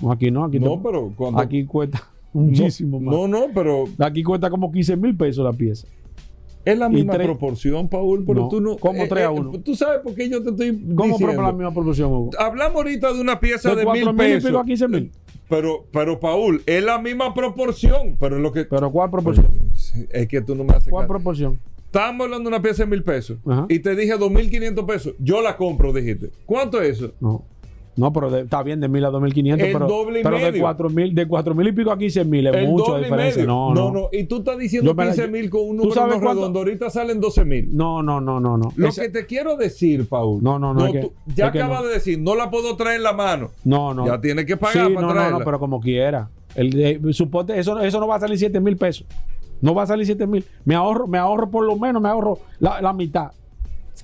[0.00, 0.82] No, aquí no, aquí No, no.
[0.82, 1.12] pero.
[1.38, 3.14] Aquí cuesta muchísimo más.
[3.14, 5.86] No, no, pero Aquí cuesta como 15 mil pesos la pieza.
[6.66, 8.76] Es la Y misma tres- proporción, Paul, pero No, tú no...
[8.76, 9.52] ¿cómo tres a uno?
[9.60, 11.40] Tú sabes por qué yo te estoy ¿Cómo diciendo.
[11.42, 12.30] la misma proporción, Hugo?
[12.38, 14.50] Hablamos ahorita de una pieza De de, mil mil y pesos.
[14.50, 15.10] pico a 15 mil.
[15.48, 18.16] Pero, pero, Paul, es la misma proporción.
[18.18, 18.64] Pero lo que...
[18.64, 19.46] Pero ¿cuál proporción?
[20.10, 21.14] Es que tú no me haces ¿Cuál caso.
[21.14, 21.58] proporción?
[21.86, 23.38] Estábamos hablando de una pieza de mil pesos.
[23.46, 23.64] Ajá.
[23.68, 25.14] Y te dije 2.500 pesos.
[25.20, 26.30] Yo la compro, dijiste.
[26.44, 27.12] ¿Cuánto es eso?
[27.20, 27.44] No.
[27.96, 30.52] No, pero de- está bien de mil a 2.500, El pero, doble y pero de
[30.52, 30.62] medio.
[30.62, 33.42] 4.000 de cuatro mil y pico a 15 mil es El doble y diferencia.
[33.42, 33.46] medio.
[33.46, 34.08] No, no, no.
[34.12, 36.28] Y tú estás diciendo Yo me la- 15 mil con un ¿Tú número sabes no
[36.34, 36.58] redondo.
[36.58, 37.74] Ahorita salen 12 mil.
[37.74, 38.72] No, no, no, no, no.
[38.76, 40.42] Lo Esa- que te quiero decir, Paul.
[40.42, 41.88] No, no, no, es que- tú- ya es acabas no.
[41.88, 43.50] de decir, no la puedo traer en la mano.
[43.64, 44.04] no, no.
[44.06, 45.38] Ya tienes que Sí, pagar para no, no, traerla.
[45.38, 46.28] no, pero como quiera.
[46.54, 49.06] El, de- suponte, eso, eso no va a salir 7 mil pesos.
[49.62, 50.44] No va a salir 7 mil.
[50.66, 53.30] Me ahorro, me ahorro por lo menos, me ahorro la, la mitad.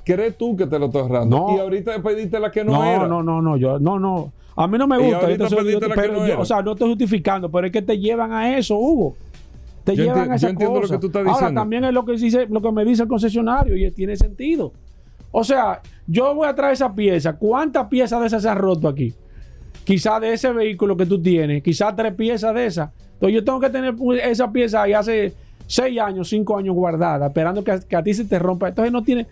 [0.05, 1.37] ¿Crees tú que te lo estás ahorrando?
[1.39, 1.57] No.
[1.57, 3.07] Y ahorita pediste la que no, No, era.
[3.07, 4.33] no, no, no, yo, no, no.
[4.57, 5.31] A mí no me gusta.
[5.31, 6.39] yo- pero no yo- era.
[6.41, 9.15] o sea, no estoy justificando, pero es que te llevan a eso, Hugo.
[9.85, 10.95] Te Yo llevan enti- a esa yo entiendo lo cosa.
[10.95, 11.61] que tú estás Ahora diciendo.
[11.61, 14.73] también es lo que dice, lo que me dice el concesionario y tiene sentido.
[15.31, 17.33] O sea, yo voy a traer esa pieza.
[17.37, 19.15] ¿Cuántas piezas de esas se han roto aquí?
[19.85, 22.91] Quizás de ese vehículo que tú tienes, quizás tres piezas de esas.
[23.15, 25.33] Entonces yo tengo que tener esa pieza ahí hace
[25.67, 28.69] seis años, cinco años guardada, esperando que, a- que a ti se te rompa.
[28.69, 29.27] Entonces no tiene.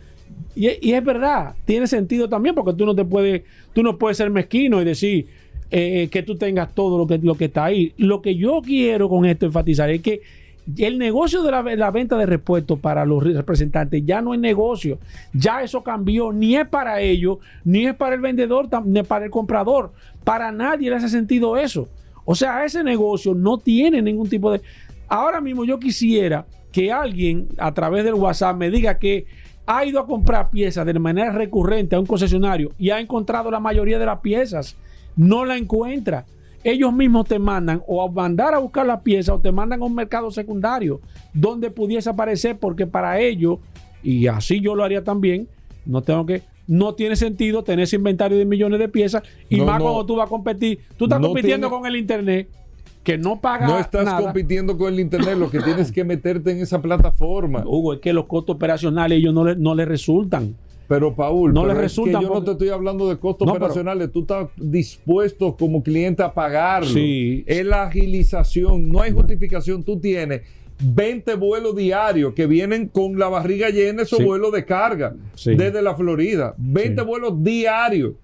[0.55, 4.31] Y, es verdad, tiene sentido también, porque tú no te puedes, tú no puedes ser
[4.31, 5.27] mezquino y decir
[5.71, 7.93] eh, que tú tengas todo lo que, lo que está ahí.
[7.97, 10.21] Lo que yo quiero con esto enfatizar es que
[10.79, 14.99] el negocio de la, la venta de repuestos para los representantes ya no es negocio.
[15.33, 16.33] Ya eso cambió.
[16.33, 19.93] Ni es para ellos, ni es para el vendedor, ni para el comprador.
[20.25, 21.89] Para nadie le hace sentido eso.
[22.25, 24.61] O sea, ese negocio no tiene ningún tipo de...
[25.09, 29.27] Ahora mismo yo quisiera que alguien a través del WhatsApp me diga que
[29.73, 33.61] ha ido a comprar piezas de manera recurrente a un concesionario y ha encontrado la
[33.61, 34.77] mayoría de las piezas.
[35.17, 36.25] No la encuentra.
[36.65, 39.85] Ellos mismos te mandan o a mandar a buscar la pieza o te mandan a
[39.85, 41.01] un mercado secundario
[41.33, 43.59] donde pudiese aparecer porque para ellos,
[44.03, 45.47] y así yo lo haría también,
[45.87, 46.43] no tengo que...
[46.67, 49.85] No tiene sentido tener ese inventario de millones de piezas y No, más no.
[49.87, 50.79] cuando tú vas a competir.
[50.97, 52.49] Tú estás No compitiendo tiene- con el internet
[53.03, 54.21] que no paga No estás nada.
[54.21, 57.63] compitiendo con el internet, lo que tienes que meterte en esa plataforma.
[57.67, 60.55] Hugo, es que los costos operacionales ellos no le, no le resultan.
[60.87, 63.47] Pero Paul, No pero le es resulta que yo no te estoy hablando de costos
[63.47, 66.89] No, pero- operacionales, tú estás dispuesto como cliente a pagarlo.
[66.91, 67.45] Sí.
[67.47, 70.43] Es la agilización, no hay justificación, tú tienes
[70.83, 74.25] 20 vuelos diarios que vienen con la barriga llena esos Sí.
[74.25, 75.55] vuelos de carga Sí.
[75.55, 77.07] desde la Florida, 20 Sí.
[77.07, 78.15] vuelos diarios.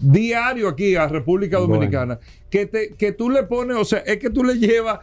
[0.00, 1.74] Diario aquí a República Bueno.
[1.74, 2.18] Dominicana.
[2.50, 5.00] Que, te, que tú le pones, o sea, es que tú le llevas.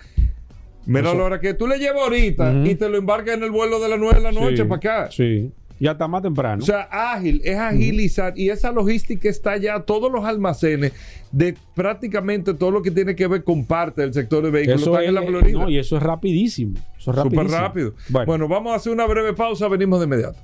[0.86, 3.51] Mira, Eso- la hora que tú le llevas ahorita y te lo embarcas en el
[3.51, 5.12] vuelo de las 9 de la noche Sí, para acá.
[5.12, 5.51] Sí.
[5.77, 6.63] Y hasta más temprano.
[6.63, 10.93] O sea, ágil, es agilizar y esa logística está ya todos los almacenes
[11.34, 14.91] de prácticamente todo lo que tiene que ver con parte del sector de vehículos eso
[14.91, 15.60] están es, en la Florida.
[15.60, 16.75] no, y eso es rapidísimo.
[16.97, 17.60] Eso es Súper rapidísimo.
[17.60, 17.93] rápido.
[18.10, 18.47] Bueno, Bueno.
[18.47, 20.38] vamos a hacer una breve pausa, venimos de inmediato.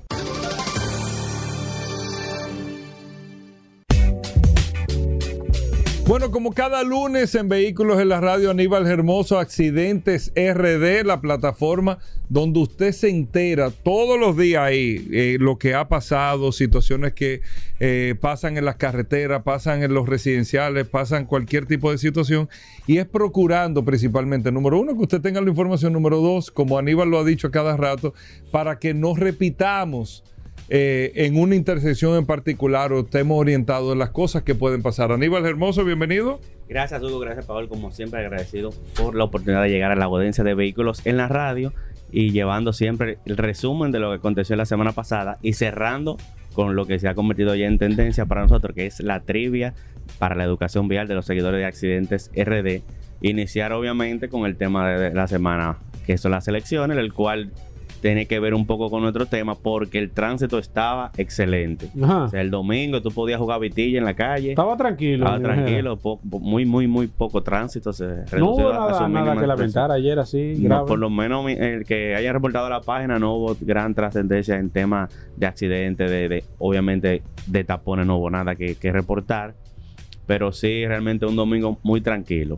[6.04, 11.98] Bueno, como cada lunes en Vehículos en la Radio Aníbal Hermoso, Accidentes RD, la plataforma
[12.28, 17.40] donde usted se entera todos los días ahí eh, lo que ha pasado, situaciones que
[17.78, 22.48] eh, pasan en las carreteras, pasan en los residenciales, pasan cualquier tipo de situación
[22.86, 27.10] y es procurando principalmente, número uno, que usted tenga la información, número dos, como Aníbal
[27.10, 28.12] lo ha dicho a cada rato,
[28.50, 30.24] para que no repitamos
[30.68, 35.12] eh, en una intersección en particular o estemos orientados en las cosas que pueden pasar.
[35.12, 36.40] Aníbal Hermoso, bienvenido.
[36.68, 37.18] Gracias, Hugo.
[37.18, 37.68] Gracias, Paul.
[37.68, 41.28] Como siempre, agradecido por la oportunidad de llegar a la audiencia de vehículos en la
[41.28, 41.72] radio
[42.10, 46.16] y llevando siempre el resumen de lo que aconteció la semana pasada y cerrando
[46.54, 49.74] con lo que se ha convertido ya en tendencia para nosotros, que es la trivia
[50.18, 52.82] para la educación vial de los seguidores de accidentes RD.
[53.22, 57.52] Iniciar, obviamente, con el tema de la semana, que son las elecciones, el cual
[58.02, 61.88] tiene que ver un poco con nuestro tema porque el tránsito estaba excelente.
[62.02, 62.24] Ajá.
[62.24, 64.50] O sea, el domingo tú podías jugar vitilla en la calle.
[64.50, 65.24] estaba tranquilo.
[65.24, 65.62] Estaba imagino.
[65.64, 67.92] tranquilo, po- po- muy, muy, muy poco tránsito.
[67.92, 70.54] Se No hubo nada, que lamentar ayer así.
[70.58, 70.86] No, grave.
[70.88, 75.08] por lo menos el que haya reportado la página no hubo gran trascendencia en temas
[75.36, 79.54] de accidentes, de, de- obviamente de tapones no hubo nada que, que reportar,
[80.26, 82.56] pero sí realmente un domingo muy tranquilo.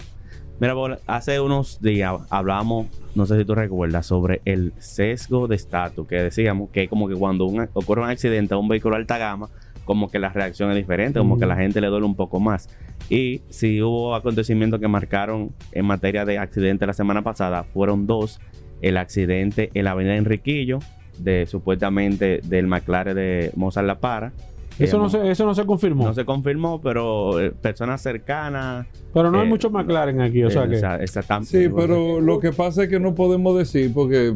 [0.60, 0.74] Mira,
[1.06, 6.16] hace unos días hablamos, no sé si tú recuerdas, sobre el sesgo de estatus, que
[6.16, 9.48] decíamos que como que cuando un- ocurre un accidente a un vehículo de alta gama,
[9.84, 11.48] como que la reacción es diferente, como que Ujú.
[11.48, 12.68] la gente le duele un poco más.
[13.10, 18.40] Y si hubo acontecimientos que marcaron en materia de accidente la semana pasada, fueron dos.
[18.80, 20.78] El accidente en la avenida Enriquillo,
[21.18, 24.32] de supuestamente del McLaren de Mozart La Para.
[24.78, 26.04] Eso no, se, eso no se confirmó.
[26.04, 28.86] no se confirmó, pero eh, personas cercanas.
[29.12, 30.42] pero no hay eh, mucho McLaren aquí.
[30.42, 30.74] O sea eh, que.
[30.76, 34.34] esa- esa tam- Sí, pero lo que pasa es que no podemos decir porque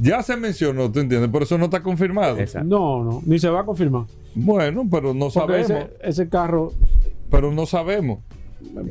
[0.00, 1.30] ya se mencionó, ¿tú entiendes?
[1.30, 2.38] Por eso no está confirmado.
[2.38, 2.68] Exacto.
[2.68, 3.22] No, no.
[3.24, 4.04] Ni se va a confirmar.
[4.34, 5.70] Bueno, pero no Porque sabemos.
[5.70, 6.72] ese, ese carro.
[7.30, 8.20] Pero no sabemos.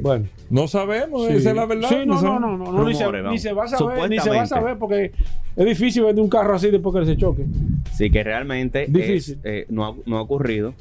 [0.02, 0.26] Bueno.
[0.50, 1.34] No sabemos, Sí.
[1.34, 1.90] esa es la verdad.
[1.90, 2.42] Sí, no, no, sabemos.
[2.42, 5.12] no, no, no, ni, se, ni va a saber, ni se va a saber porque
[5.56, 7.46] es difícil vender un carro así después que se choque.
[7.94, 10.74] Sí, que realmente es, eh, no, ha, no ha ocurrido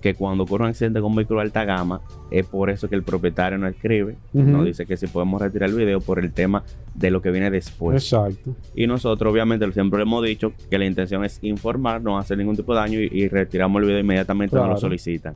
[0.00, 2.94] que cuando ocurre un accidente con un vehículo de alta gama, es por eso que
[2.94, 6.62] el propietario no escribe, no dice que si podemos retirar el video por el tema
[6.94, 7.96] de lo que viene después.
[8.04, 8.54] Exacto.
[8.76, 12.54] Y nosotros, obviamente, siempre le hemos dicho que la intención es informar, no hacer ningún
[12.54, 14.80] tipo de daño y, y retiramos el video inmediatamente cuando lo Claro.
[14.88, 15.34] solicitan.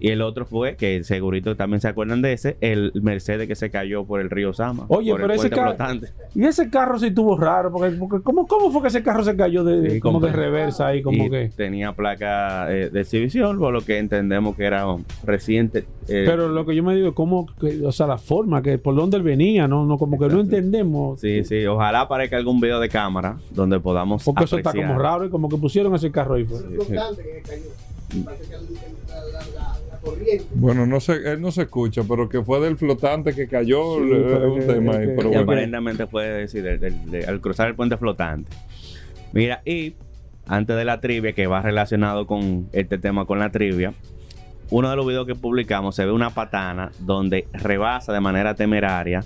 [0.00, 3.70] Y el otro fue, que segurito también se acuerdan de ese, el Mercedes que se
[3.70, 4.86] cayó por el río Sama.
[4.88, 5.68] Oye, por el pero ese puente carro.
[5.76, 6.12] flotante.
[6.34, 9.36] Y ese carro sí tuvo raro, porque, porque ¿cómo, ¿cómo fue que ese carro se
[9.36, 11.02] cayó de, Sí, como de reversa ahí?
[11.02, 11.50] Como y que.
[11.54, 15.84] tenía placa eh, de exhibición, por lo que entendemos que era um, reciente.
[16.08, 18.94] eh, Pero lo que yo me digo, ¿cómo, que- o sea, la forma, que por
[18.94, 21.20] dónde él venía, no, no como que no entendemos.
[21.20, 25.26] Sí, sí, ojalá aparezca algún video de cámara donde podamos Porque eso está como raro
[25.26, 26.44] y como que pusieron ese carro ahí.
[26.44, 26.58] Fue.
[30.54, 34.10] Bueno, no sé, él no se escucha, pero que fue del flotante que cayó, Sí,
[34.12, 35.40] eh, es un que- tema ahí, que- pero Y bueno.
[35.42, 36.66] aparentemente fue decir,
[37.26, 38.50] al cruzar el puente flotante.
[39.32, 39.94] Mira, y
[40.46, 43.92] antes de la trivia, que va relacionado con este tema con la trivia,
[44.70, 49.24] uno de los videos que publicamos se ve una patana donde rebasa de manera temeraria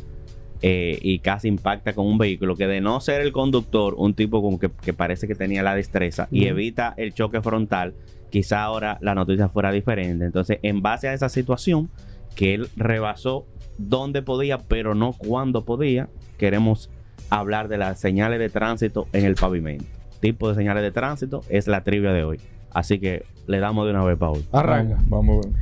[0.63, 4.41] eh, y casi impacta con un vehículo que de no ser el conductor, un tipo
[4.41, 7.93] como que, que parece que tenía la destreza y evita el choque frontal,
[8.35, 10.25] quizá ahora la noticia fuera diferente.
[10.25, 11.88] Entonces, en base a esa situación,
[12.35, 13.47] que él rebasó
[13.79, 16.90] donde podía, pero no cuando podía, queremos
[17.31, 19.85] hablar de las señales de tránsito en el pavimento.
[20.18, 22.40] Tipo de señales de tránsito es la trivia de hoy.
[22.73, 24.44] Así que le damos de una vez, Paul.
[24.51, 24.99] Arranca.
[25.07, 25.57] Vamos a ver.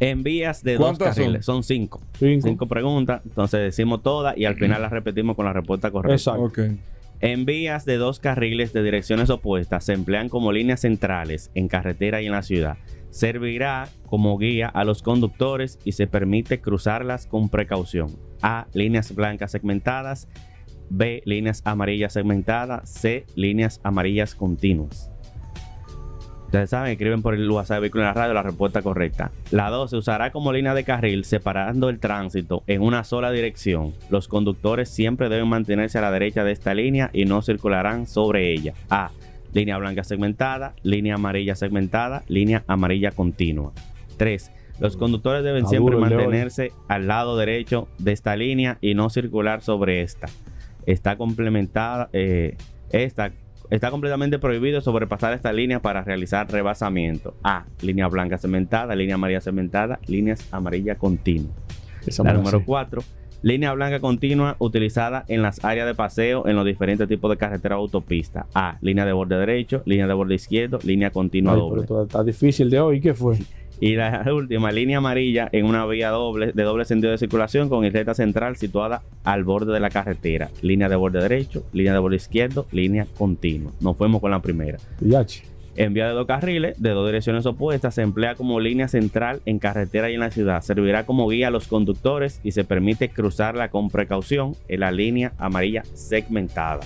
[0.00, 2.00] En vías de dos ¿Cuántas carriles, son, cinco.
[2.18, 2.48] Cinco.
[2.48, 6.14] Cinco preguntas, entonces decimos todas y al final las repetimos con la respuesta correcta.
[6.14, 6.42] Exacto.
[6.44, 6.58] Ok.
[7.24, 12.20] En vías de dos carriles de direcciones opuestas se emplean como líneas centrales en carretera
[12.20, 12.76] y en la ciudad.
[13.08, 18.14] Servirá como guía a los conductores y se permite cruzarlas con precaución.
[18.42, 18.66] A.
[18.74, 20.28] Líneas blancas segmentadas.
[20.90, 21.22] B.
[21.24, 22.90] Líneas amarillas segmentadas.
[22.92, 23.24] C.
[23.34, 25.10] Líneas amarillas continuas.
[26.54, 29.32] Ustedes saben, escriben por el WhatsApp de Vehículo en la Radio la respuesta correcta.
[29.50, 33.92] La 2 se usará como línea de carril separando el tránsito en una sola dirección.
[34.08, 38.52] Los conductores siempre deben mantenerse a la derecha de esta línea y no circularán sobre
[38.52, 38.72] ella.
[38.88, 39.10] A.
[39.52, 43.72] Línea blanca segmentada, línea amarilla segmentada, línea amarilla continua.
[44.16, 44.52] 3.
[44.78, 50.02] Los conductores deben siempre mantenerse al lado derecho de esta línea y no circular sobre
[50.02, 50.28] esta.
[50.86, 52.56] Está complementada, eh,
[52.92, 53.32] esta
[53.70, 57.34] Está completamente prohibido sobrepasar esta línea para realizar rebasamiento.
[57.42, 57.64] A.
[57.82, 61.52] Línea blanca cementada, línea amarilla cementada, líneas amarilla continua.
[62.06, 62.64] Esa La me la número sé.
[62.64, 63.02] 4.
[63.42, 67.76] Línea blanca continua utilizada en las áreas de paseo en los diferentes tipos de carretera
[67.76, 68.46] o autopista.
[68.54, 68.78] A.
[68.80, 71.82] Línea de borde derecho, línea de borde izquierdo, línea continua Ay, doble.
[71.86, 73.00] pero está difícil de hoy.
[73.00, 73.36] ¿Qué fue?
[73.80, 77.84] Y la última, línea amarilla en una vía doble de doble sentido de circulación con
[77.84, 80.50] isleta central situada al borde de la carretera.
[80.62, 83.72] Línea de borde derecho, línea de borde izquierdo, línea continua.
[83.80, 84.78] Nos fuimos con la primera.
[85.00, 85.54] Yache.
[85.76, 89.58] En vía de dos carriles, de dos direcciones opuestas, se emplea como línea central en
[89.58, 90.62] carretera y en la ciudad.
[90.62, 95.32] Servirá como guía a los conductores y se permite cruzarla con precaución en la línea
[95.36, 96.82] amarilla segmentada.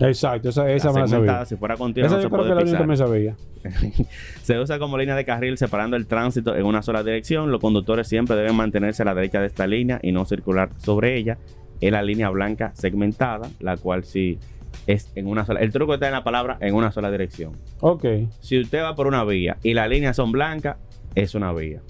[0.00, 1.46] Exacto, esa, esa La me la segmentada, sabía.
[1.46, 2.86] si fuera continua, Esa no yo se creo que puede la única que pisar.
[2.86, 3.36] me sabía.
[4.42, 7.50] Se usa como línea de carril separando el tránsito en una sola dirección.
[7.50, 11.16] Los conductores siempre deben mantenerse a la derecha de esta línea y no circular sobre
[11.16, 11.38] ella.
[11.80, 14.38] Es la línea blanca segmentada, la cual sí
[14.86, 15.60] es en una sola.
[15.60, 17.52] El truco está en la palabra en una sola dirección.
[17.80, 18.04] Ok,
[18.40, 20.76] Si usted va por una vía y las líneas son blancas,
[21.14, 21.80] es una vía.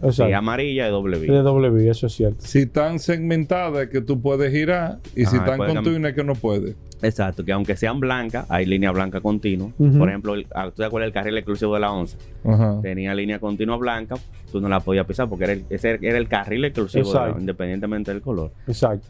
[0.00, 0.36] Si es exacto.
[0.36, 1.42] amarilla, es doble de vía.
[1.42, 2.36] doble vía, eso es cierto.
[2.40, 6.34] Si están segmentadas es que tú puedes girar y si están continuas es que no
[6.34, 6.76] puedes.
[7.02, 9.70] Exacto, que aunque sean blancas, hay línea blanca continua.
[9.98, 12.16] Por ejemplo, el, ah, ¿tú te acuerdas del carril exclusivo de la 11?
[12.44, 12.80] Ajá.
[12.82, 14.16] tenía línea continua blanca,
[14.50, 17.40] tú no la podías pisar porque era el, ese era el carril exclusivo, de la-
[17.40, 18.52] independientemente del color.
[18.66, 19.06] Exacto.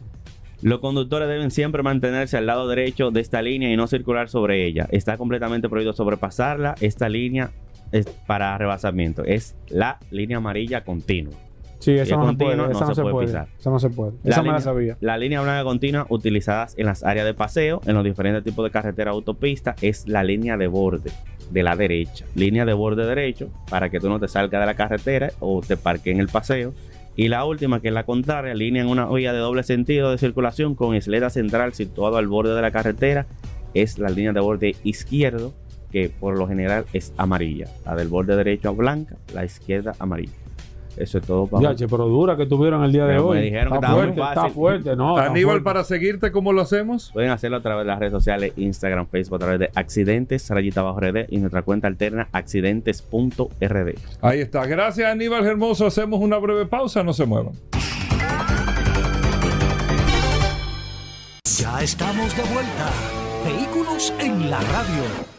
[0.61, 4.65] Los conductores deben siempre mantenerse al lado derecho de esta línea y no circular sobre
[4.65, 4.87] ella.
[4.91, 6.75] Está completamente prohibido sobrepasarla.
[6.81, 7.51] Esta línea
[7.93, 9.23] es para rebasamiento.
[9.23, 11.33] Es la línea amarilla continua.
[11.79, 12.67] Sí, es esa no se continua, puede.
[12.67, 13.27] no Esa no se se puede puede.
[13.27, 13.47] pisar.
[13.57, 14.11] Esa no se puede.
[14.23, 14.97] La Esa me la línea- sabía.
[14.99, 18.71] La línea blanca continua utilizadas en las áreas de paseo, en los diferentes tipos de
[18.71, 21.11] carretera autopista, es la línea de borde
[21.51, 22.25] de la derecha.
[22.35, 25.77] Línea de borde derecho para que tú no te salgas de la carretera o te
[25.77, 26.73] parques en el paseo.
[27.15, 30.17] Y la última, que es la contraria, línea en una vía de doble sentido de
[30.17, 33.25] circulación con isleta central situado al borde de la carretera,
[33.73, 35.53] es la línea de borde izquierdo,
[35.91, 37.65] que por lo general es amarilla.
[37.85, 40.33] La del borde derecho blanca, la izquierda amarilla.
[40.99, 43.41] Eso es todo para Yache, pero dura que tuvieron el día de Pero me hoy.
[43.41, 44.51] dijeron que está muy fuerte, está fácil.
[44.53, 45.17] fuerte, no.
[45.17, 45.63] está Aníbal, fuerte.
[45.63, 47.11] para seguirte, ¿cómo lo hacemos?
[47.13, 50.81] Pueden hacerlo a través de las redes sociales, Instagram, Facebook, a través de accidentes, rayita
[50.81, 53.95] bajo RD y nuestra cuenta alterna accidentes.rd.
[54.21, 54.65] Ahí está.
[54.65, 55.85] Gracias, Aníbal Hermoso.
[55.87, 57.53] Hacemos una breve pausa, no se muevan.
[61.57, 62.89] Ya estamos de vuelta.
[63.45, 65.38] Vehículos en la radio.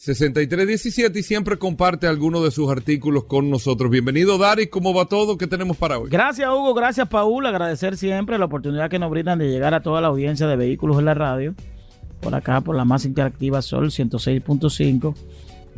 [0.00, 3.90] 6317 y siempre comparte algunos de sus artículos con nosotros.
[3.90, 4.68] Bienvenido, Dari.
[4.68, 5.36] ¿Cómo va todo?
[5.36, 6.08] ¿Qué tenemos para hoy?
[6.08, 6.72] Gracias, Hugo.
[6.72, 7.44] Gracias, Paul.
[7.44, 10.98] Agradecer siempre la oportunidad que nos brindan de llegar a toda la audiencia de vehículos
[10.98, 11.54] en la radio.
[12.22, 15.14] Por acá, por la más interactiva Sol 106.5.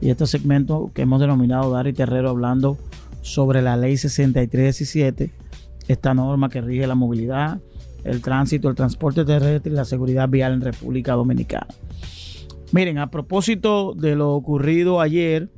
[0.00, 2.78] Y este segmento que hemos denominado Dari Terrero hablando
[3.22, 5.32] sobre la ley 6317,
[5.88, 7.58] esta norma que rige la movilidad,
[8.04, 11.66] el tránsito, el transporte terrestre y la seguridad vial en República Dominicana.
[12.72, 15.50] Miren, a propósito de lo ocurrido ayer,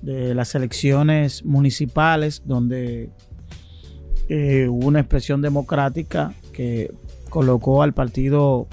[0.00, 3.10] de las elecciones municipales, donde
[4.30, 6.90] eh, hubo una expresión democrática que
[7.28, 8.66] colocó al Partido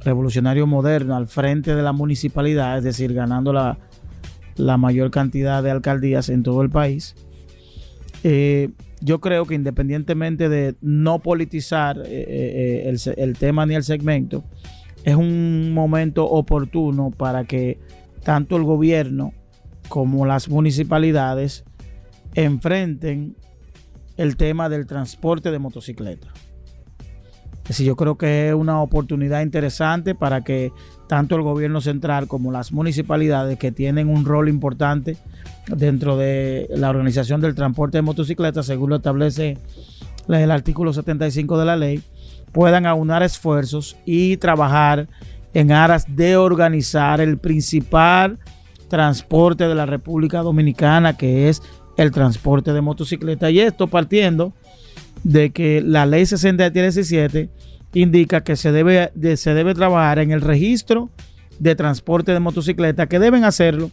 [0.00, 3.78] Revolucionario Moderno al frente de la municipalidad, es decir, ganando la,
[4.56, 7.14] la mayor cantidad de alcaldías en todo el país.
[8.24, 8.70] Eh,
[9.02, 14.44] yo creo que independientemente de no politizar eh, el, el tema ni el segmento,
[15.04, 17.78] es un momento oportuno para que
[18.22, 19.32] tanto el gobierno
[19.88, 21.64] como las municipalidades
[22.34, 23.36] enfrenten
[24.16, 26.30] el tema del transporte de motocicletas.
[27.68, 30.72] Así yo creo que es una oportunidad interesante para que
[31.06, 35.16] tanto el gobierno central como las municipalidades que tienen un rol importante
[35.68, 39.58] dentro de la organización del transporte de motocicletas, según lo establece
[40.28, 42.02] el artículo 75 de la ley,
[42.52, 45.08] puedan aunar esfuerzos y trabajar
[45.54, 48.38] en aras de organizar el principal
[48.88, 51.62] transporte de la República Dominicana, que es
[51.96, 53.50] el transporte de motocicleta.
[53.50, 54.52] Y esto partiendo
[55.24, 57.50] de que la ley 6317
[57.94, 61.10] indica que se debe, se debe trabajar en el registro
[61.58, 63.90] de transporte de motocicleta, que deben hacerlo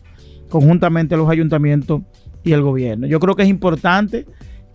[0.49, 2.01] conjuntamente los ayuntamientos
[2.43, 3.05] y el gobierno.
[3.07, 4.25] Yo creo que es importante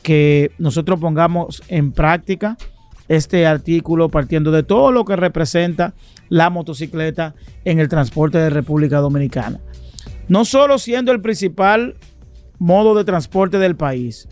[0.02, 2.56] que nosotros pongamos en práctica
[3.08, 5.94] este artículo partiendo de todo lo que representa
[6.28, 7.34] la motocicleta
[7.64, 9.60] en el transporte de República Dominicana.
[10.28, 11.96] No solo siendo el principal
[12.58, 14.28] modo de transporte del país,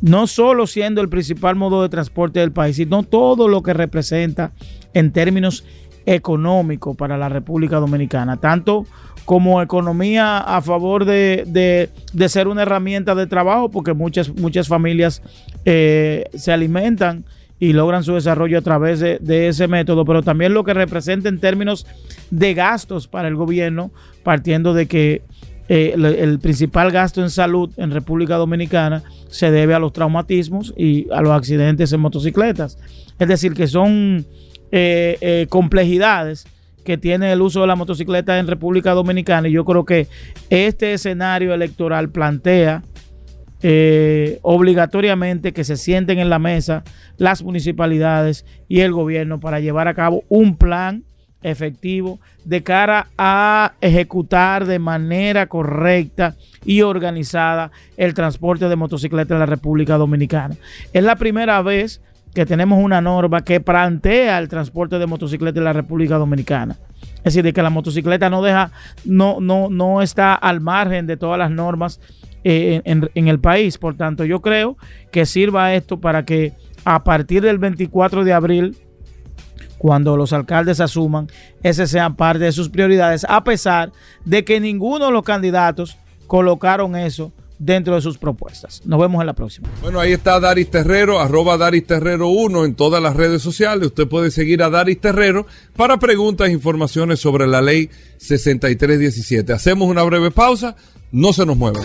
[0.00, 4.52] no solo siendo el principal modo de transporte del país, sino todo lo que representa
[4.94, 5.64] en términos
[6.06, 8.86] económicos para la República Dominicana, tanto
[9.28, 11.90] como economía a favor de,
[12.28, 15.20] ser una herramienta de trabajo, porque muchas, muchas familias
[15.66, 17.26] eh, se alimentan
[17.60, 21.40] y logran su desarrollo a través de, ese método, pero también lo que representa en
[21.40, 21.86] términos
[22.30, 23.90] de gastos para el gobierno,
[24.22, 25.20] partiendo de que
[25.68, 31.06] eh, el, principal gasto en salud en República Dominicana se debe a los traumatismos y
[31.12, 32.78] a los accidentes en motocicletas.
[33.18, 34.24] Es decir, que son
[34.72, 36.46] eh, complejidades
[36.84, 40.06] que tiene el uso de la motocicleta en República Dominicana y yo creo que
[40.50, 42.82] este escenario electoral plantea
[43.60, 46.84] eh, obligatoriamente que se sienten en la mesa
[47.16, 51.02] las municipalidades y el gobierno para llevar a cabo un plan
[51.42, 59.40] efectivo de cara a ejecutar de manera correcta y organizada el transporte de motocicletas en
[59.40, 60.56] la República Dominicana.
[60.92, 62.00] Es la primera vez
[62.38, 66.78] que tenemos una norma que plantea el transporte de motocicletas en la República Dominicana.
[67.16, 68.70] Es decir, de que la motocicleta no deja,
[69.04, 71.98] no, no, no está al margen de todas las normas
[72.44, 73.76] eh, en, en, el país.
[73.76, 74.76] Por tanto, yo creo
[75.10, 76.52] que sirva esto para que
[76.84, 78.76] a partir del 24 de abril,
[79.76, 81.26] cuando los alcaldes asuman,
[81.64, 83.90] ese sean parte de sus prioridades, a pesar
[84.24, 88.82] de que ninguno de los candidatos colocaron eso dentro de sus propuestas.
[88.84, 89.68] Nos vemos en la próxima.
[89.82, 93.88] Bueno, ahí está Daris Terrero, arroba Daris Terrero 1 en todas las redes sociales.
[93.88, 95.46] Usted puede seguir a Daris Terrero
[95.76, 99.52] para preguntas e informaciones sobre la ley 6317.
[99.52, 100.76] Hacemos una breve pausa,
[101.12, 101.84] no se nos muevan.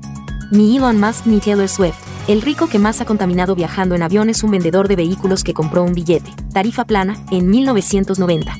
[0.51, 1.95] Ni Elon Musk ni Taylor Swift.
[2.27, 5.53] El rico que más ha contaminado viajando en avión es un vendedor de vehículos que
[5.53, 8.53] compró un billete, tarifa plana, en 1990.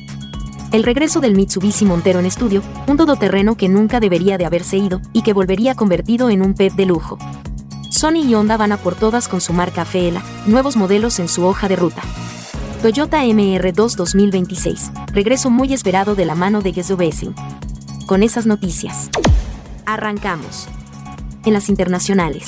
[0.72, 5.02] El regreso del Mitsubishi Montero en estudio, un todoterreno que nunca debería de haberse ido
[5.12, 7.18] y que volvería convertido en un pet de lujo.
[7.90, 11.44] Sony y Honda van a por todas con su marca Feela, nuevos modelos en su
[11.44, 12.00] hoja de ruta.
[12.80, 16.96] Toyota MR2 2026, regreso muy esperado de la mano de Gezo
[18.06, 19.10] Con esas noticias.
[19.84, 20.68] Arrancamos.
[21.44, 22.44] En las internacionales.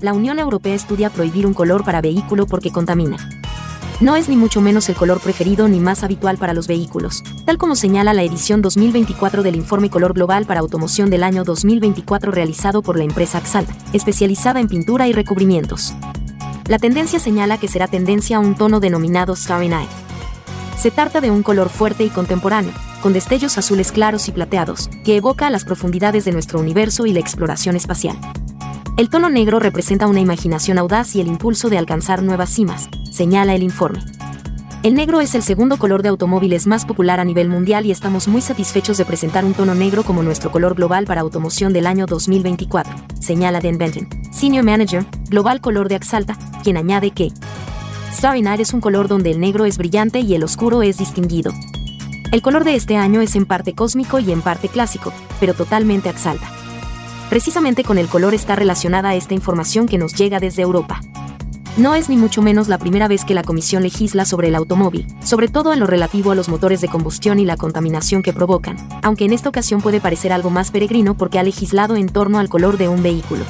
[0.00, 3.16] La Unión Europea estudia prohibir un color para vehículo porque contamina.
[4.00, 7.58] No es ni mucho menos el color preferido ni más habitual para los vehículos, tal
[7.58, 12.80] como señala la edición 2024 del Informe Color Global para Automoción del año 2024 realizado
[12.82, 15.94] por la empresa Axalta, especializada en pintura y recubrimientos.
[16.68, 19.90] La tendencia señala que será tendencia a un tono denominado Starry Night.
[20.78, 22.72] Se trata de un color fuerte y contemporáneo,
[23.02, 27.18] con destellos azules claros y plateados, que evoca las profundidades de nuestro universo y la
[27.18, 28.16] exploración espacial.
[28.96, 33.56] El tono negro representa una imaginación audaz y el impulso de alcanzar nuevas cimas, señala
[33.56, 34.04] el informe.
[34.84, 38.28] El negro es el segundo color de automóviles más popular a nivel mundial y estamos
[38.28, 42.06] muy satisfechos de presentar un tono negro como nuestro color global para automoción del año
[42.06, 47.32] 2024, señala Dan Benton, Senior Manager, Global Color de Axalta, quien añade que
[48.22, 51.52] Night es un color donde el negro es brillante y el oscuro es distinguido.
[52.32, 56.08] El color de este año es en parte cósmico y en parte clásico, pero totalmente
[56.08, 56.50] Axalta.
[57.30, 61.00] Precisamente con el color está relacionada esta información que nos llega desde Europa.
[61.76, 65.06] No es ni mucho menos la primera vez que la Comisión legisla sobre el automóvil,
[65.22, 68.76] sobre todo en lo relativo a los motores de combustión y la contaminación que provocan,
[69.02, 72.48] aunque en esta ocasión puede parecer algo más peregrino porque ha legislado en torno al
[72.48, 73.44] color de un vehículo.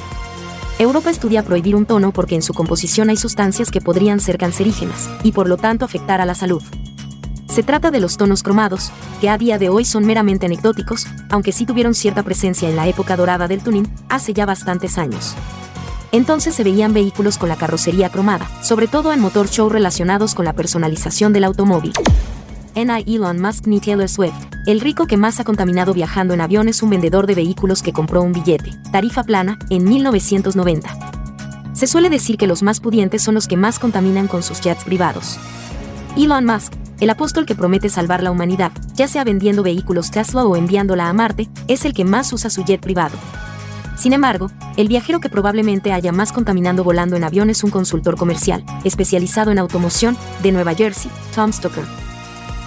[0.79, 5.09] Europa estudia prohibir un tono porque en su composición hay sustancias que podrían ser cancerígenas,
[5.23, 6.63] y por lo tanto afectar a la salud.
[7.49, 11.51] Se trata de los tonos cromados, que a día de hoy son meramente anecdóticos, aunque
[11.51, 15.35] sí tuvieron cierta presencia en la época dorada del tuning, hace ya bastantes años.
[16.13, 20.45] Entonces se veían vehículos con la carrocería cromada, sobre todo en motor show relacionados con
[20.45, 21.91] la personalización del automóvil.
[22.79, 23.15] N.I.
[23.15, 24.33] Elon Musk ni Taylor Swift,
[24.65, 27.91] el rico que más ha contaminado viajando en avión es un vendedor de vehículos que
[27.91, 30.89] compró un billete, tarifa plana, en 1990.
[31.73, 34.85] Se suele decir que los más pudientes son los que más contaminan con sus jets
[34.85, 35.37] privados.
[36.15, 36.71] Elon Musk,
[37.01, 41.13] el apóstol que promete salvar la humanidad, ya sea vendiendo vehículos Tesla o enviándola a
[41.13, 43.17] Marte, es el que más usa su jet privado.
[43.97, 48.15] Sin embargo, el viajero que probablemente haya más contaminando volando en avión es un consultor
[48.15, 52.08] comercial, especializado en automoción, de Nueva Jersey, Tom Stoker.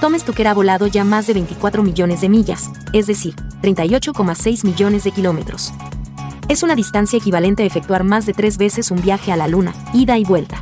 [0.02, 5.04] Tom Stoker ha volado ya más de 24 millones de millas, es decir, 38,6 millones
[5.04, 5.72] de kilómetros.
[6.48, 9.72] Es una distancia equivalente a efectuar más de tres veces un viaje a la Luna,
[9.94, 10.60] ida y vuelta.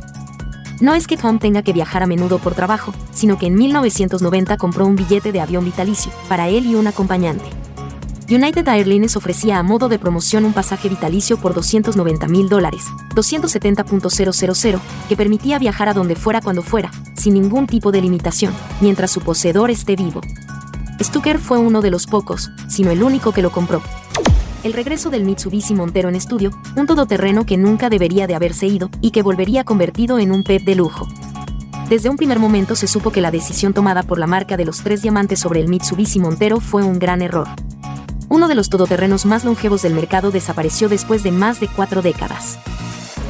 [0.79, 4.57] No es que Tom tenga que viajar a menudo por trabajo, sino que en 1990
[4.57, 7.45] compró un billete de avión vitalicio, para él y un acompañante.
[8.31, 14.79] United Airlines ofrecía a modo de promoción un pasaje vitalicio por 290 mil dólares, 270.000,
[15.09, 19.19] que permitía viajar a donde fuera cuando fuera, sin ningún tipo de limitación, mientras su
[19.19, 20.21] poseedor esté vivo.
[21.01, 23.81] Stucker fue uno de los pocos, sino el único que lo compró
[24.63, 28.91] el regreso del Mitsubishi Montero en estudio, un todoterreno que nunca debería de haberse ido
[29.01, 31.07] y que volvería convertido en un pet de lujo.
[31.89, 34.81] Desde un primer momento se supo que la decisión tomada por la marca de los
[34.81, 37.47] tres diamantes sobre el Mitsubishi Montero fue un gran error.
[38.31, 42.57] Uno de los todoterrenos más longevos del mercado desapareció después de más de cuatro décadas.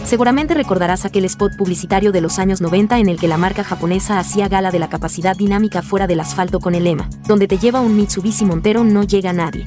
[0.05, 4.19] Seguramente recordarás aquel spot publicitario de los años 90 en el que la marca japonesa
[4.19, 7.81] hacía gala de la capacidad dinámica fuera del asfalto con el lema, donde te lleva
[7.81, 9.65] un Mitsubishi Montero no llega nadie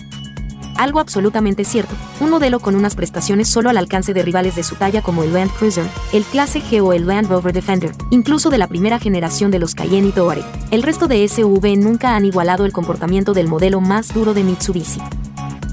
[0.77, 4.77] algo absolutamente cierto, un modelo con unas prestaciones solo al alcance de rivales de su
[4.77, 8.59] talla como el Land Cruiser, el Clase G o el Land Rover Defender, incluso de
[8.59, 10.45] la primera generación de los Cayenne y Touareg.
[10.71, 15.01] El resto de SUV nunca han igualado el comportamiento del modelo más duro de Mitsubishi.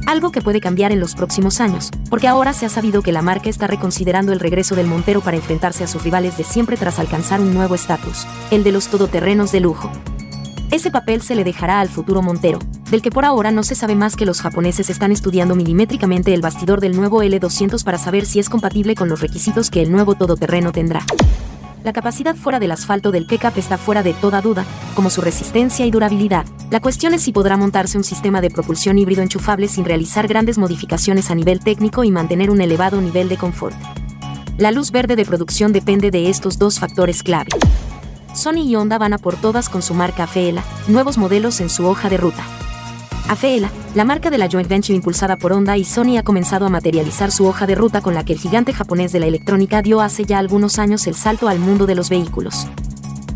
[0.08, 3.22] Algo que puede cambiar en los próximos años, porque ahora se ha sabido que la
[3.22, 6.99] marca está reconsiderando el regreso del Montero para enfrentarse a sus rivales de siempre tras
[6.99, 9.89] alcanzar un nuevo estatus, el de los todoterrenos de lujo.
[10.70, 12.60] Ese papel se le dejará al futuro Montero,
[12.92, 16.42] del que por ahora no se sabe más que los japoneses están estudiando milimétricamente el
[16.42, 20.16] bastidor del nuevo L200 para saber si es compatible con los requisitos que el nuevo
[20.16, 21.02] todoterreno tendrá.
[21.86, 25.86] La capacidad fuera del asfalto del pickup está fuera de toda duda, como su resistencia
[25.86, 26.46] y durabilidad.
[26.70, 30.58] La cuestión es si podrá montarse un sistema de propulsión híbrido enchufable sin realizar grandes
[30.58, 33.76] modificaciones a nivel técnico y mantener un elevado nivel de confort.
[34.58, 37.50] La luz verde de producción depende de estos dos factores clave.
[38.36, 41.88] Sony y Honda van a por todas con su marca Afeela, nuevos modelos en su
[41.88, 42.44] hoja de ruta.
[43.28, 46.69] Afeela, la marca de la joint venture impulsada por Honda y Sony ha comenzado a
[46.69, 50.01] materializar su hoja de ruta con la que el gigante japonés de la electrónica dio
[50.01, 52.67] hace ya algunos años el salto al mundo de los vehículos.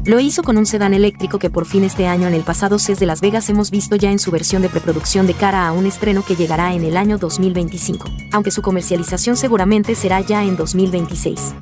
[0.06, 3.00] Lo hizo con un sedán eléctrico que por fin este año en el pasado CES
[3.00, 5.88] de Las Vegas hemos visto ya en su versión de preproducción de cara a un
[5.88, 11.56] estreno que llegará en el año 2025, aunque su comercialización seguramente será ya en 2026.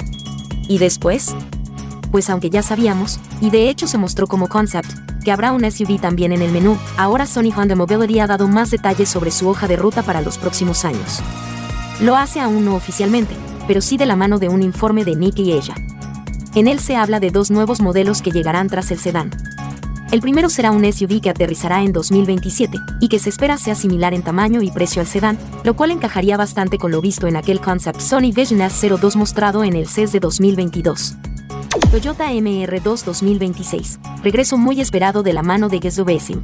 [0.67, 1.33] ¿Y después?
[2.13, 4.87] Pues aunque ya sabíamos, y de hecho se mostró como concept,
[5.25, 8.69] que habrá un SUV también en el menú, ahora Sony Honda Mobility ha dado más
[8.69, 11.21] detalles sobre su hoja de ruta para los próximos años.
[12.01, 13.35] Lo hace aún no oficialmente,
[13.67, 15.73] pero sí de la mano de un informe de Nick y ella.
[16.53, 19.31] En él se habla de dos nuevos modelos que llegarán tras el sedán.
[20.11, 24.13] El primero será un SUV que aterrizará en 2027 y que se espera sea similar
[24.13, 27.59] en tamaño y precio al sedán, lo cual encajaría bastante con lo visto en aquel
[27.59, 31.17] concept Sony Vision S02 mostrado en el CES de 2022.
[31.79, 36.37] Toyota MR2 2026, regreso muy esperado de la mano de Racing.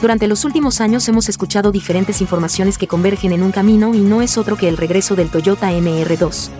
[0.00, 4.22] Durante los últimos años hemos escuchado diferentes informaciones que convergen en un camino y no
[4.22, 6.50] es otro que el regreso del Toyota MR2.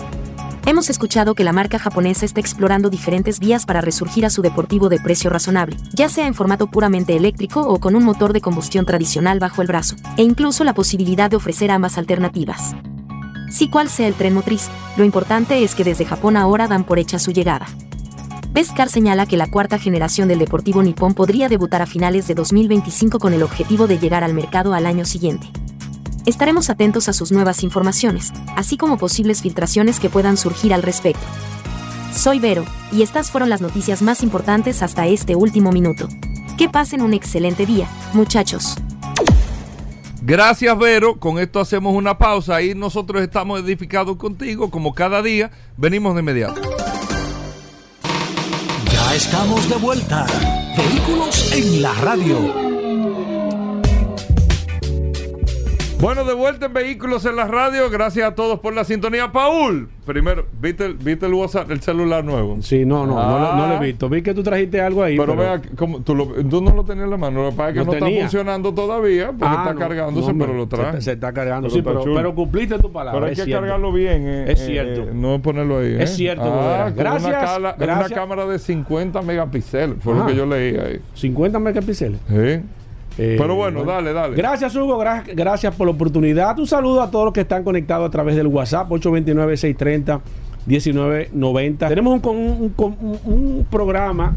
[0.66, 4.88] Hemos escuchado que la marca japonesa está explorando diferentes vías para resurgir a su deportivo
[4.88, 8.86] de precio razonable, ya sea en formato puramente eléctrico o con un motor de combustión
[8.86, 12.74] tradicional bajo el brazo, e incluso la posibilidad de ofrecer ambas alternativas.
[13.50, 16.98] Si cual sea el tren motriz, lo importante es que desde Japón ahora dan por
[16.98, 17.66] hecha su llegada.
[18.52, 23.18] Beskar señala que la cuarta generación del Deportivo Nippon podría debutar a finales de 2025
[23.18, 25.48] con el objetivo de llegar al mercado al año siguiente.
[26.26, 31.24] Estaremos atentos a sus nuevas informaciones, así como posibles filtraciones que puedan surgir al respecto.
[32.14, 36.08] Soy Vero, y estas fueron las noticias más importantes hasta este último minuto.
[36.58, 38.76] Que pasen un excelente día, muchachos.
[40.30, 41.18] Gracias, Vero.
[41.18, 45.50] Con esto hacemos una pausa y nosotros estamos edificados contigo, como cada día.
[45.76, 46.60] Venimos de inmediato.
[48.92, 50.26] Ya estamos de vuelta.
[50.76, 53.29] Vehículos en la radio.
[56.00, 57.90] Bueno, de vuelta en Vehículos en la Radio.
[57.90, 59.30] Gracias a todos por la sintonía.
[59.32, 62.56] Paul, primero, ¿viste, el- viste el WhatsApp, el celular nuevo?
[62.62, 63.78] Sí, no, no, no, lo- no lo Ah.
[63.82, 64.08] he visto.
[64.08, 65.18] Vi que tú trajiste algo ahí.
[65.18, 67.42] Pero, vea, como, tú, lo- tú no lo tenías en la mano.
[67.42, 68.08] Lo que pasa es que no tenía.
[68.08, 71.32] está funcionando todavía porque Ah, está no, cargándose, no, pero lo se está- Se, está
[71.34, 73.12] cargando, Pero sí, está pero, cumpliste tu palabra.
[73.12, 73.60] Pero hay es que cierto.
[73.60, 74.26] cargarlo bien.
[74.26, 75.02] eh, Es eh, cierto.
[75.02, 75.96] eh, no ponerlo ahí.
[76.00, 76.14] Es eh.
[76.14, 79.96] cierto, Ah, Gracias, Una, cala- una cámara de 50 megapíxeles.
[80.00, 81.00] Fue lo que yo leí ahí.
[81.12, 82.18] 50 megapíxeles.
[82.26, 82.62] Sí.
[83.18, 84.34] Eh, Pero bueno, dale, dale.
[84.36, 84.98] Gracias, Hugo.
[84.98, 86.58] gra- gracias por la oportunidad.
[86.58, 88.88] Un saludo a todos los que están conectados a través del WhatsApp
[90.66, 91.88] 829-630-1990.
[91.88, 94.34] Tenemos un, un, un- un programa.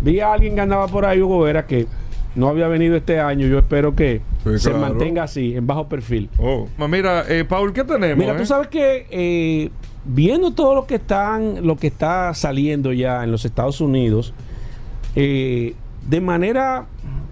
[0.00, 1.86] Vi a alguien que andaba por ahí, Hugo Vera, que
[2.34, 3.46] no había venido este año.
[3.46, 4.86] Yo espero que Sí, se claro.
[4.86, 6.28] mantenga así, en bajo perfil.
[6.38, 6.66] Oh.
[6.88, 8.16] Mira, eh, Paul, ¿qué tenemos?
[8.18, 8.38] Mira, eh?
[8.38, 9.70] tú sabes que eh,
[10.04, 14.34] viendo todo lo que están, lo que está saliendo ya en los Estados Unidos,
[15.16, 15.74] eh,
[16.08, 16.86] de manera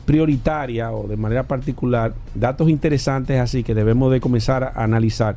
[0.07, 5.37] prioritaria o de manera particular, datos interesantes así que debemos de comenzar a analizar.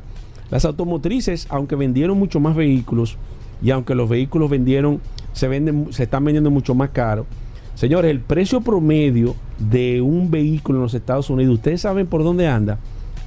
[0.50, 3.18] Las automotrices, aunque vendieron mucho más vehículos
[3.62, 5.00] y aunque los vehículos vendieron,
[5.32, 7.26] se venden, se están vendiendo mucho más caro.
[7.74, 12.46] Señores, el precio promedio de un vehículo en los Estados Unidos, ustedes saben por dónde
[12.46, 12.78] anda,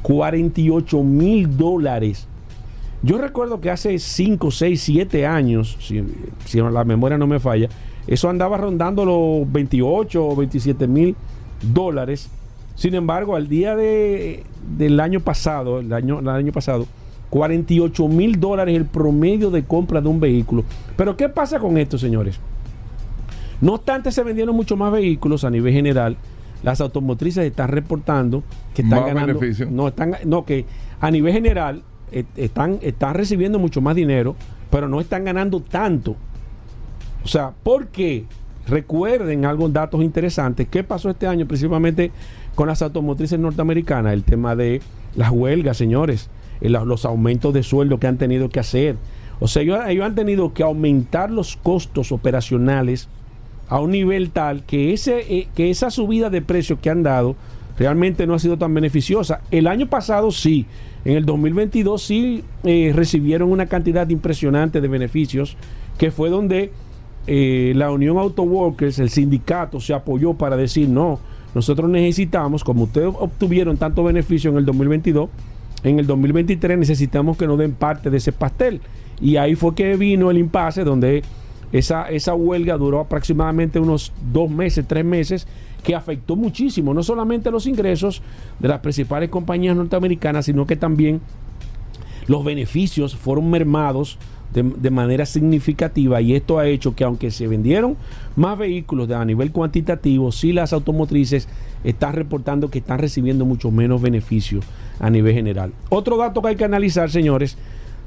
[0.01, 2.27] 48 mil dólares.
[3.01, 6.03] Yo recuerdo que hace 5, 6, 7 años, si,
[6.45, 7.67] si la memoria no me falla,
[8.07, 11.15] eso andaba rondando los 28 o 27 mil
[11.63, 12.29] dólares.
[12.75, 14.43] Sin embargo, al día de,
[14.77, 16.87] del año pasado, el año, el año pasado,
[17.29, 20.63] 48 mil dólares el promedio de compra de un vehículo.
[20.95, 22.39] Pero ¿qué pasa con esto, señores?
[23.61, 26.17] No obstante, se vendieron mucho más vehículos a nivel general.
[26.63, 28.43] Las automotrices están reportando
[28.73, 29.39] que están Más ganando.
[29.39, 29.67] beneficio.
[29.69, 30.65] No, están, no, que
[30.99, 34.35] a nivel general eh, están, están recibiendo mucho más dinero,
[34.69, 36.15] pero no están ganando tanto.
[37.23, 38.25] O sea, ¿por qué?
[38.67, 40.67] Recuerden algunos datos interesantes.
[40.69, 42.11] ¿Qué pasó este año principalmente
[42.55, 44.13] con las automotrices norteamericanas?
[44.13, 44.81] El tema de
[45.15, 46.29] las huelgas, señores.
[46.61, 48.95] eh, Los aumentos de sueldo que han tenido que hacer.
[49.39, 53.09] O sea, ellos, ellos han tenido que aumentar los costos operacionales
[53.67, 57.35] a un nivel tal que, ese, eh, que esa subida de precios que han dado
[57.77, 59.41] realmente no ha sido tan beneficiosa.
[59.51, 60.65] El año pasado sí,
[61.05, 65.57] en el 2022 sí eh, recibieron una cantidad impresionante de beneficios,
[65.97, 66.71] que fue donde
[67.27, 71.19] eh, la Unión Auto Workers, el sindicato, se apoyó para decir, no,
[71.55, 75.29] nosotros necesitamos, como ustedes obtuvieron tanto beneficio en el 2022,
[75.83, 78.81] en el 2023 necesitamos que nos den parte de ese pastel.
[79.21, 81.23] Y ahí fue que vino el impasse donde
[81.71, 85.47] esa, esa huelga duró aproximadamente unos dos meses, tres meses,
[85.83, 88.21] que afectó muchísimo, no solamente los ingresos
[88.59, 91.19] de las principales compañías norteamericanas, sino que también
[92.27, 94.17] los beneficios fueron mermados
[94.53, 97.97] de, de manera significativa y esto ha hecho que aunque se vendieron
[98.35, 101.47] más vehículos de, a nivel cuantitativo, sí las automotrices
[101.83, 104.65] están reportando que están recibiendo mucho menos beneficios
[104.99, 105.73] a nivel general.
[105.89, 107.57] Otro dato que hay que analizar, señores,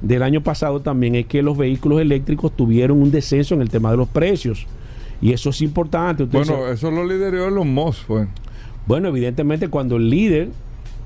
[0.00, 3.90] del año pasado también es que los vehículos eléctricos tuvieron un descenso en el tema
[3.90, 4.66] de los precios.
[5.20, 6.24] Y eso es importante.
[6.24, 8.26] Bueno, eso lo lideró los Moss, fue.
[8.86, 10.50] bueno, evidentemente cuando el líder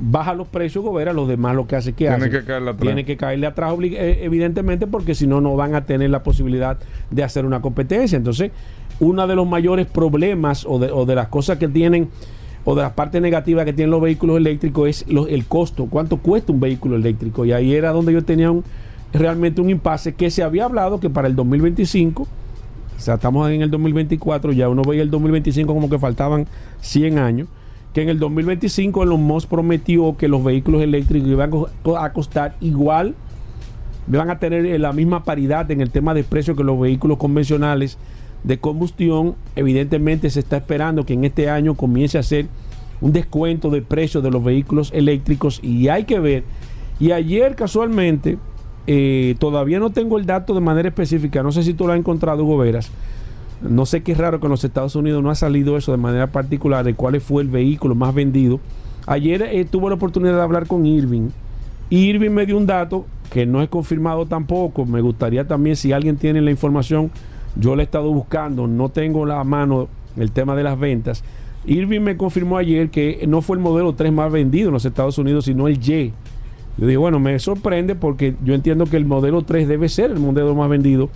[0.01, 2.83] baja los precios, Gobera, los demás lo que hace que Tiene que caerle atrás.
[2.83, 6.79] Tiene que caerle atrás, eh, evidentemente, porque si no, no van a tener la posibilidad
[7.11, 8.17] de hacer una competencia.
[8.17, 8.51] Entonces,
[8.99, 12.09] uno de los mayores problemas o de, o de las cosas que tienen,
[12.65, 16.19] o de las partes negativas que tienen los vehículos eléctricos es lo- el costo, cuánto
[16.19, 17.45] cuesta un vehículo eléctrico.
[17.45, 18.65] Y ahí era donde yo tenía un-
[19.13, 22.23] realmente un impasse que se había hablado que para el 2025
[22.97, 26.47] o sea, estamos en el 2024, ya uno veía el 2025 como que faltaban
[26.83, 27.49] 100 años,
[27.95, 31.51] que en el 2025 Elon Musk prometió que los vehículos eléctricos iban a
[31.83, 33.15] co- a costar igual,
[34.07, 37.99] van a tener la misma paridad en el tema de precio que los vehículos convencionales
[38.45, 39.35] de combustión.
[39.57, 42.47] Evidentemente se está esperando que en este año comience a hacer
[43.01, 46.45] un descuento de precios de los vehículos eléctricos y hay que ver.
[46.99, 48.39] Y ayer casualmente,
[48.87, 51.99] eh, todavía no tengo el dato de manera específica, no sé si tú lo has
[51.99, 52.91] encontrado, Hugo Veras.
[53.63, 56.29] No sé qué raro que en los Estados Unidos no ha salido eso de manera
[56.29, 58.61] particular de cuál fue el vehículo más vendido.
[59.07, 61.29] Ayer eh, tuve la oportunidad de hablar con Irving.
[61.91, 64.87] Irving me dio un dato que no es confirmado tampoco.
[64.87, 67.11] Me gustaría también, si alguien tiene la información,
[67.57, 71.25] yo la he estado buscando, no tengo la mano el tema de las ventas.
[71.67, 75.19] Irving me confirmó ayer que no fue el modelo 3 más vendido en los Estados
[75.19, 76.13] Unidos, sino el Y.
[76.79, 80.19] Yo dije, bueno, me sorprende porque yo entiendo que el modelo 3 debe ser el
[80.19, 81.11] modelo más vendido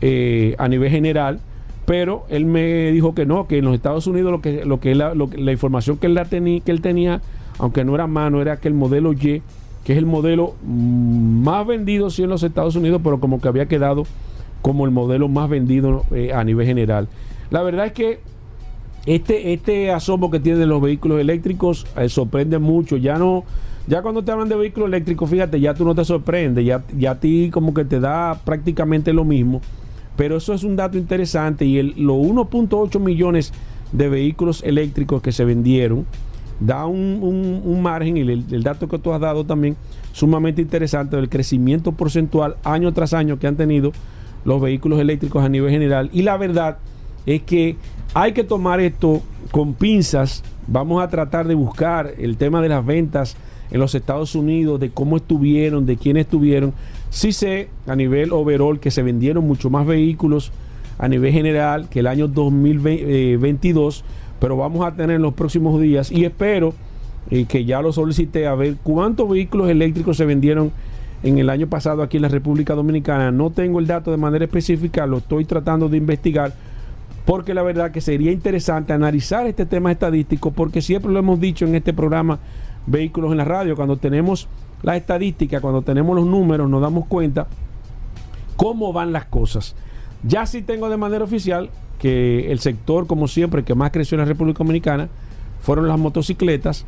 [0.00, 1.40] eh, a nivel general,
[1.88, 4.94] pero él me dijo que no, que en los Estados Unidos lo que, lo que,
[4.94, 7.22] la información que él, la teni- que él tenía,
[7.58, 9.16] aunque no era mano, era que el modelo Y,
[9.84, 13.48] que es el modelo mm, más vendido sí en los Estados Unidos, pero como que
[13.48, 14.04] había quedado
[14.60, 17.08] como el modelo más vendido eh, a nivel general.
[17.50, 18.20] La verdad es que
[19.06, 22.98] este, este asombro que tienen los vehículos eléctricos eh, sorprende mucho.
[22.98, 23.44] Ya no,
[23.86, 27.12] ya cuando te hablan de vehículos eléctricos, fíjate, ya tú no te sorprende, ya, ya
[27.12, 29.62] a ti como que te da prácticamente lo mismo.
[30.18, 33.52] Pero eso es un dato interesante y los 1.8 millones
[33.92, 36.04] de vehículos eléctricos que se vendieron
[36.60, 39.76] da un, margen y el, el dato que tú has dado también
[40.12, 43.92] sumamente interesante del crecimiento porcentual año tras año que han tenido
[44.44, 46.10] los vehículos eléctricos a nivel general.
[46.12, 46.78] Y la verdad
[47.24, 47.76] es que
[48.12, 50.42] hay que tomar esto con pinzas.
[50.66, 53.36] Vamos a tratar de buscar el tema de las ventas
[53.70, 56.72] en los Estados Unidos, de cómo estuvieron, de quién estuvieron.
[57.10, 60.52] Sí sé a nivel overall que se vendieron mucho más vehículos
[60.98, 64.04] a nivel general que el año 2022,
[64.40, 66.74] pero vamos a tener en los próximos días y espero
[67.30, 70.72] eh, que ya lo solicité a ver cuántos vehículos eléctricos se vendieron
[71.22, 73.30] en el año pasado aquí en la República Dominicana.
[73.30, 76.52] No tengo el dato de manera específica, lo estoy tratando de investigar
[77.24, 81.66] porque la verdad que sería interesante analizar este tema estadístico, porque siempre lo hemos dicho
[81.66, 82.38] en este programa
[82.86, 84.48] Vehículos en la Radio, cuando tenemos
[84.82, 87.46] la estadística, cuando tenemos los números, nos damos cuenta
[88.56, 89.74] cómo van las cosas.
[90.22, 94.20] Ya sí tengo de manera oficial que el sector, como siempre, que más creció en
[94.20, 95.08] la República Dominicana
[95.60, 96.86] fueron las motocicletas,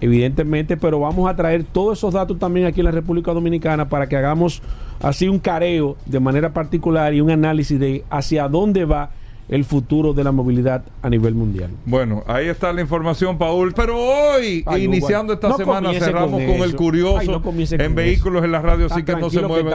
[0.00, 4.08] evidentemente, pero vamos a traer todos esos datos también aquí en la República Dominicana para
[4.08, 4.62] que hagamos
[5.00, 9.10] así un careo de manera particular y un análisis de hacia dónde va
[9.52, 11.70] el futuro de la movilidad a nivel mundial.
[11.84, 13.74] Bueno, ahí está la información, Paul.
[13.74, 17.74] Pero hoy, Ay, iniciando esta No semana, cerramos con con, el curioso Ay, no comience
[17.74, 18.44] en con vehículos eso.
[18.46, 19.74] en la radio, así que no se mueven.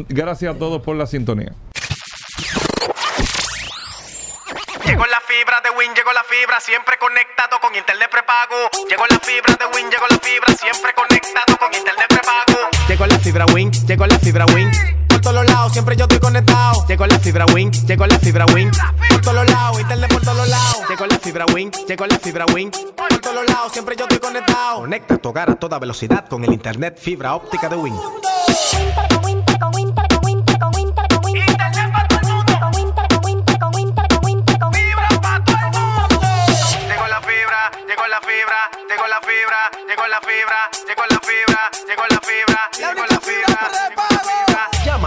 [0.00, 1.52] Mm, Gracias a todos por la sintonía.
[4.84, 8.68] Llegó la fibra de Win, llegó la fibra, siempre conectado con internet prepago.
[8.90, 12.68] Llegó la fibra de Win, llegó la fibra, siempre conectado con internet prepago.
[12.88, 15.03] Llegó la fibra Win, llegó la fibra Win.
[15.24, 16.84] Todos lados, siempre yo estoy conectado.
[16.86, 18.70] Llegó la fibra Win, llegó la fibra Win.
[19.08, 20.82] Por todos lados, internet por todos lados.
[20.86, 22.70] Llegó la fibra Win, llegó la fibra Win.
[22.70, 24.80] Por todos lados, siempre yo estoy conectado.
[24.80, 27.94] Conecta tu hogar a toda velocidad con el internet fibra óptica de Win.
[27.94, 28.20] Llegó
[29.08, 29.22] la
[37.22, 41.06] fibra, llegó la fibra, llegó la fibra, llegó la fibra, llegó
[43.06, 44.03] la fibra,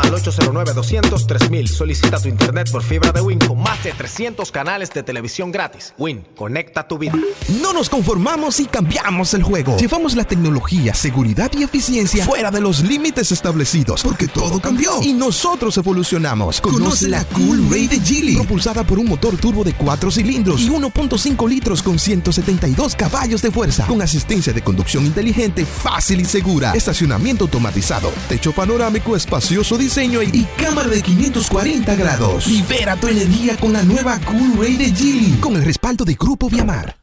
[0.08, 1.68] al 809-200-3000.
[1.68, 5.94] Solicita tu internet por fibra de Win con más de 300 canales de televisión gratis.
[5.98, 7.14] Win, conecta tu vida.
[7.62, 9.78] No nos conformamos y cambiamos el juego.
[9.78, 15.14] Llevamos la tecnología, seguridad y eficiencia fuera de los límites establecidos, porque todo cambió y
[15.14, 16.62] nosotros evolucionamos.
[16.62, 20.70] Conoce la Cool Ray de Geely, propulsada por un motor turbo de 4 cilindros y
[20.70, 26.74] 1.5 litros con 172 caballos de fuerza, con asistencia de conducción inteligente, fácil y segura,
[26.74, 32.46] estacionamiento automatizado, techo panorámico, espacioso diseño y, y cámara de 540 grados.
[32.48, 36.48] Libera tu energía con la nueva Cool Ray de Geely, con el respaldo de Grupo
[36.50, 36.96] Viamar.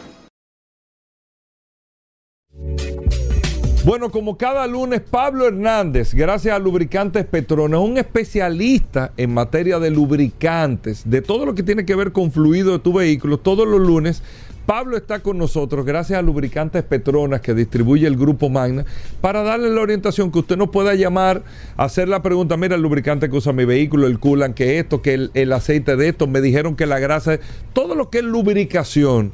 [3.84, 9.90] Bueno, como cada lunes, Pablo Hernández, gracias a Lubricantes Petronas, un especialista en materia de
[9.90, 13.78] lubricantes, de todo lo que tiene que ver con fluido de tu vehículo, todos los
[13.78, 14.22] lunes.
[14.64, 18.86] Pablo está con nosotros gracias a Lubricantes Petronas que distribuye el grupo Magna
[19.20, 21.42] para darle la orientación que usted nos pueda llamar,
[21.76, 25.12] hacer la pregunta, mira el lubricante que usa mi vehículo, el coolant que esto, que
[25.12, 27.38] el, el aceite de esto, me dijeron que la grasa,
[27.74, 29.32] todo lo que es lubricación.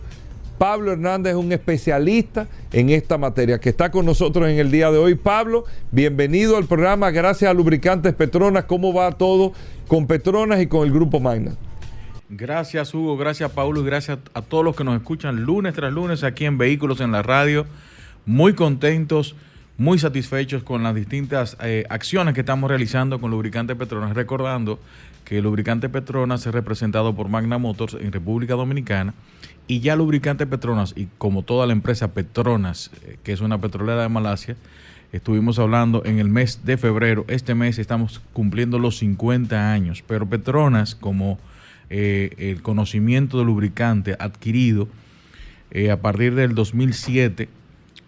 [0.60, 4.90] Pablo Hernández es un especialista en esta materia que está con nosotros en el día
[4.90, 5.14] de hoy.
[5.14, 7.10] Pablo, bienvenido al programa.
[7.10, 8.64] Gracias a Lubricantes Petronas.
[8.64, 9.54] ¿Cómo va todo
[9.88, 11.52] con Petronas y con el Grupo Magna?
[12.28, 16.24] Gracias Hugo, gracias Paulo y gracias a todos los que nos escuchan lunes tras lunes
[16.24, 17.64] aquí en Vehículos en la Radio.
[18.26, 19.36] Muy contentos,
[19.78, 24.12] muy satisfechos con las distintas eh, acciones que estamos realizando con Lubricante Petronas.
[24.12, 24.78] Recordando
[25.30, 29.14] que Lubricante Petronas es representado por Magna Motors en República Dominicana
[29.68, 34.02] y ya Lubricante Petronas y como toda la empresa Petronas, eh, que es una petrolera
[34.02, 34.56] de Malasia,
[35.12, 37.24] estuvimos hablando en el mes de febrero.
[37.28, 41.38] Este mes estamos cumpliendo los 50 años, pero Petronas como
[41.90, 44.88] eh, el conocimiento de lubricante adquirido
[45.70, 47.48] eh, a partir del 2007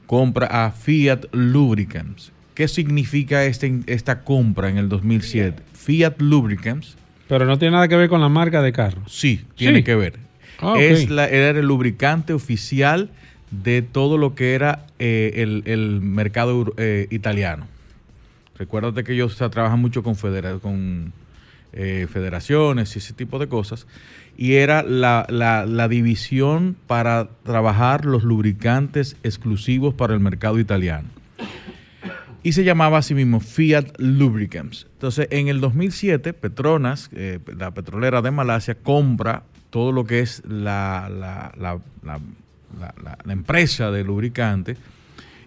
[0.09, 2.33] compra a Fiat Lubricants.
[2.57, 5.63] ¿Qué significa este, esta compra en el 2007?
[5.73, 6.97] Fiat Lubricants.
[7.33, 9.01] Pero no tiene nada que ver con la marca de carro.
[9.07, 9.85] Sí, tiene Sí.
[9.85, 10.19] que ver.
[10.59, 13.09] Ah, es la, era el lubricante oficial
[13.51, 17.67] de todo lo que era eh, el, el mercado eh, italiano.
[18.59, 21.15] Recuérdate que ellos o sea, trabajan mucho con, federa- con
[21.73, 23.87] eh, federaciones y ese tipo de cosas.
[24.37, 31.09] Y era la, la- la división para trabajar los lubricantes exclusivos para el mercado italiano.
[32.43, 34.87] Y se llamaba así mismo Fiat Lubricants.
[34.95, 40.43] Entonces, en el 2007, Petronas, eh, la petrolera de Malasia, compra todo lo que es
[40.47, 44.77] la, la- la- la- empresa de lubricante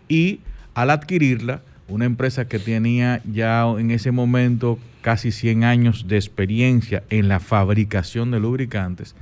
[0.07, 0.39] y
[0.73, 7.03] al adquirirla, una empresa que tenía ya en ese momento casi 100 años de experiencia
[7.09, 9.15] en la fabricación de lubricantes,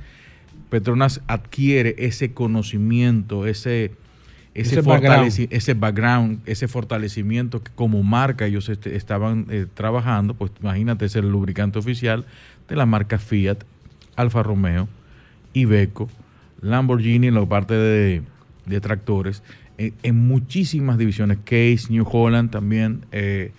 [0.70, 3.92] Petronas adquiere ese conocimiento, ese,
[4.54, 10.34] ese, Ese fortaleci- ese background, ese fortalecimiento que como marca ellos este- estaban eh, trabajando,
[10.34, 12.24] pues imagínate ser el lubricante oficial
[12.68, 13.58] de la marca Fiat,
[14.16, 14.88] Alfa Romeo,
[15.54, 16.08] Iveco,
[16.62, 18.22] Lamborghini en la parte de,
[18.66, 19.42] de tractores,
[19.76, 23.04] en, en muchísimas divisiones, Case, New Holland también.
[23.12, 23.50] eh,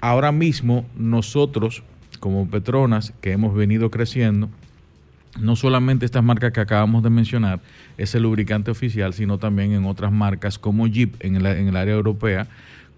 [0.00, 1.82] ahora mismo nosotros,
[2.20, 4.48] como Petronas, que hemos venido creciendo,
[5.38, 7.60] no solamente estas marcas que acabamos de mencionar,
[7.98, 12.46] es el lubricante oficial, sino también en otras marcas como Jeep en el, área europea,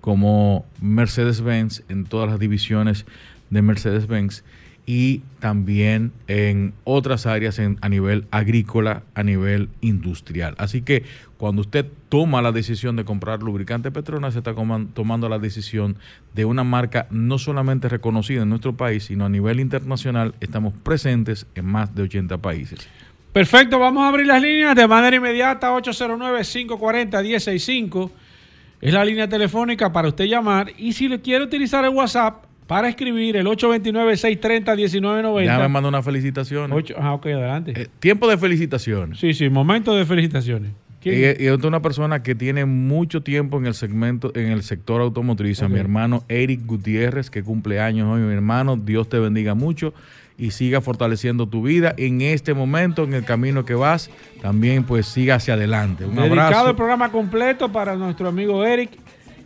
[0.01, 3.07] como Mercedes-Benz en todas las divisiones
[3.51, 4.43] de Mercedes-Benz
[4.85, 10.55] y también en otras áreas a nivel agrícola, a nivel industrial.
[10.59, 11.05] Así que
[11.37, 15.97] cuando usted toma la decisión de comprar lubricante Petronas, se está tomando la decisión
[16.35, 20.35] de una marca no solamente reconocida en nuestro país, sino a nivel internacional.
[20.41, 22.89] Estamos presentes en más de 80 países.
[23.33, 25.73] Perfecto, vamos a abrir las líneas de manera inmediata.
[25.73, 28.11] 809-540-165
[28.83, 30.71] es la línea telefónica para usted llamar.
[30.77, 35.45] Y si le quiere utilizar el WhatsApp para escribir, el 829-630-1990.
[35.45, 36.71] Ya me manda una felicitación.
[36.99, 37.89] Ah, ok, adelante.
[38.01, 39.19] tiempo de felicitaciones.
[39.19, 40.73] Sí, sí, momento de felicitaciones.
[41.01, 41.15] ¿Quién?
[41.17, 45.01] Y, y es una persona que tiene mucho tiempo en el segmento, en el sector
[45.01, 49.55] automotriz, a mi hermano Eric Gutiérrez, que cumple años hoy, mi hermano, Dios te bendiga
[49.55, 49.95] mucho
[50.39, 54.11] y siga fortaleciendo tu vida en este momento, en el camino que vas,
[54.41, 56.05] también pues siga hacia adelante.
[56.05, 56.71] Un Dedicado abrazo.
[56.71, 58.91] el programa completo para nuestro amigo Eric.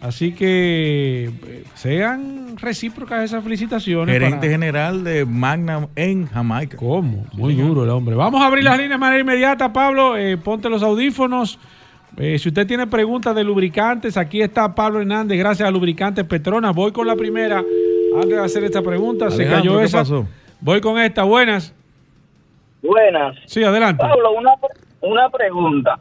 [0.01, 4.13] Así que eh, sean recíprocas esas felicitaciones.
[4.13, 6.77] Gerente para- general de Magnum en Jamaica.
[6.77, 7.27] ¿Cómo?
[7.33, 8.15] Muy duro el hombre.
[8.15, 10.17] Vamos a abrir las líneas de manera inmediata, Pablo.
[10.17, 11.59] eh, ponte los audífonos.
[12.19, 16.75] Eh, si usted tiene preguntas de lubricantes, aquí está Pablo Hernández, gracias a Lubricantes Petronas.
[16.75, 17.59] Voy con la primera.
[18.15, 19.99] Antes de hacer esta pregunta, se Alejandro, cayó ¿qué esa.
[19.99, 20.29] pasó?
[20.61, 21.23] Voy con esta.
[21.23, 21.75] Buenas.
[22.83, 23.37] Buenas.
[23.47, 24.03] Sí, adelante.
[24.03, 24.55] Pablo, una,
[25.01, 25.99] una pregunta.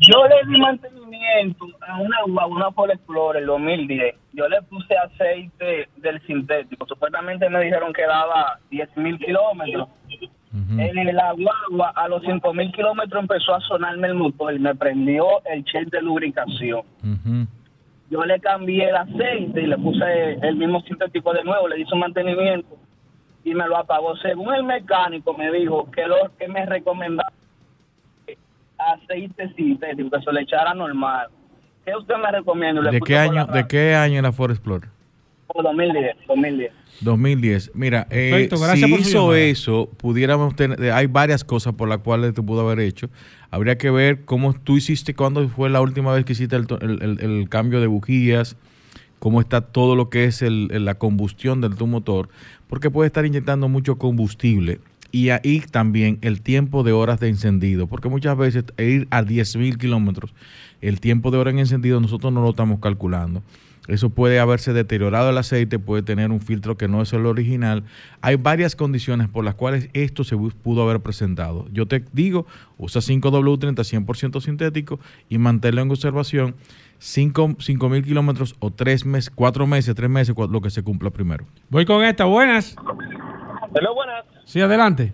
[0.00, 4.14] Yo le di mantenimiento a una guagua, una Ford Explorer 2010.
[4.32, 6.86] Yo le puse aceite del sintético.
[6.86, 9.88] Supuestamente me dijeron que daba 10 mil kilómetros.
[10.78, 14.74] En la guagua, a los 5 mil kilómetros empezó a sonarme el motor y me
[14.74, 16.82] prendió el check de lubricación.
[18.10, 21.94] Yo le cambié el aceite y le puse el mismo sintético de nuevo, le hice
[21.94, 22.81] un mantenimiento
[23.44, 24.16] y me lo apagó.
[24.18, 27.32] Según el mecánico me dijo que lo que me recomendaba
[28.78, 31.28] aceite sintético, que se le echara normal.
[31.84, 32.80] ¿Qué usted me recomienda?
[32.82, 34.88] Le ¿De qué año, de qué año es la Ford Explorer?
[35.54, 36.72] No, 2010, 2010.
[37.00, 37.70] 2010.
[37.74, 39.38] Mira, eh, Perfecto, gracias si por hizo llamada.
[39.40, 43.08] eso, pudiéramos tener, eh, hay varias cosas por las cuales te pudo haber hecho.
[43.50, 46.80] Habría que ver cómo tú hiciste, cuándo fue la última vez que hiciste el, to-
[46.80, 48.56] el- el- el cambio de bujías,
[49.22, 52.28] cómo está todo lo que es la combustión del tu motor,
[52.66, 54.80] porque puede estar inyectando mucho combustible.
[55.12, 59.22] Y ahí también el tiempo de horas de encendido, porque muchas veces e ir a
[59.22, 60.34] 10.000 kilómetros,
[60.80, 63.44] el tiempo de hora en encendido nosotros no lo estamos calculando.
[63.86, 67.84] Eso puede haberse deteriorado el aceite, puede tener un filtro que no es el original.
[68.22, 71.68] Hay varias condiciones por las cuales esto se pudo haber presentado.
[71.72, 72.46] Yo te digo,
[72.76, 74.98] usa 5W30 100% sintético
[75.28, 76.56] y manténlo en observación
[77.02, 81.44] 5 mil kilómetros o 3 meses, 4 meses, 3 meses, lo que se cumpla primero.
[81.68, 82.76] Voy con esta, buenas.
[83.74, 84.24] Hello, buenas.
[84.44, 85.12] Sí, adelante.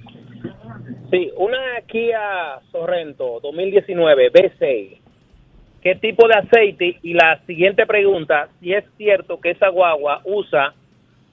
[1.11, 4.99] Sí, una Kia Sorrento 2019 B6.
[5.80, 6.99] ¿Qué tipo de aceite?
[7.03, 10.74] Y la siguiente pregunta, si es cierto que esa guagua usa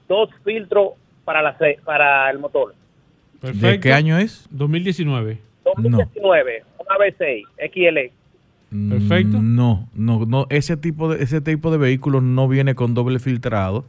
[0.07, 0.93] dos filtros
[1.25, 2.73] para, la, para el motor.
[3.41, 4.47] ¿De qué año es?
[4.51, 5.37] 2019.
[5.65, 8.24] 2019, una B6 XL.
[8.69, 9.41] Perfecto.
[9.41, 10.47] Mm, No, no, no.
[10.49, 13.85] Ese tipo de ese tipo de vehículos no viene con doble filtrado.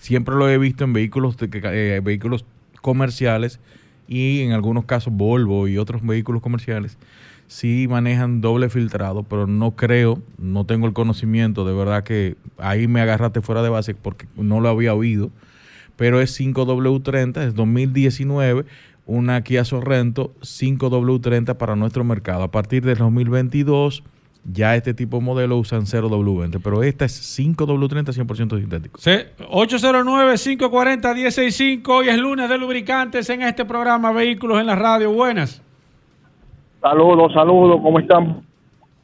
[0.00, 2.44] Siempre lo he visto en vehículos de eh, vehículos
[2.80, 3.60] comerciales
[4.08, 6.96] y en algunos casos Volvo y otros vehículos comerciales
[7.50, 12.86] sí manejan doble filtrado, pero no creo, no tengo el conocimiento, de verdad que ahí
[12.86, 15.32] me agarraste fuera de base porque no lo había oído,
[15.96, 18.64] pero es 5W30, es 2019,
[19.10, 22.42] una Kia Sorrento 5W30 para nuestro mercado.
[22.44, 24.02] A partir del 2022
[24.44, 28.98] ya este tipo de modelo usan 0W20, pero esta es 5W30 100% sintético.
[29.00, 31.88] Se- 809-540-165.
[31.88, 35.12] Hoy es lunes de lubricantes en este programa Vehículos en la Radio.
[35.12, 35.60] Buenas.
[36.80, 38.42] Saludos, saludos, ¿cómo están?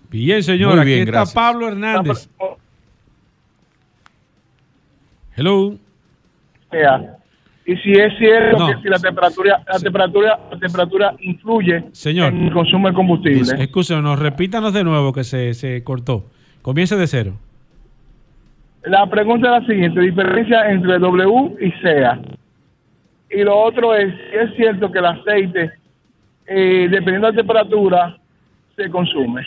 [0.08, 0.70] Bien, señor.
[0.76, 1.34] Muy Aquí bien, está gracias.
[1.34, 2.30] Pablo Hernández.
[5.36, 5.74] Hello.
[6.70, 7.18] Sea.
[7.68, 8.66] Y si es cierto No.
[8.68, 12.32] que si la temperatura, la temperatura, la temperatura influye Señor.
[12.32, 13.60] en el consumo de combustible.
[13.62, 16.24] Escúchenos, repítanos de nuevo que se, se cortó.
[16.62, 17.32] Comience de cero.
[18.84, 22.20] La pregunta es la siguiente, diferencia entre W y SEA.
[23.30, 25.72] Y lo otro es, si es cierto que el aceite,
[26.46, 28.16] eh, dependiendo de la temperatura,
[28.76, 29.42] se consume.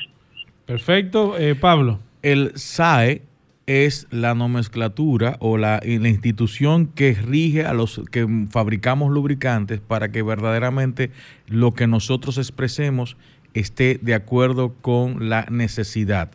[0.65, 1.37] Perfecto.
[1.37, 1.99] Eh, Pablo.
[2.21, 3.21] El SAE
[3.69, 10.11] es la nomenclatura o la, la institución que rige a los que fabricamos lubricantes para
[10.11, 11.11] que verdaderamente
[11.45, 13.15] lo que nosotros expresemos
[13.53, 16.31] esté de acuerdo con la necesidad.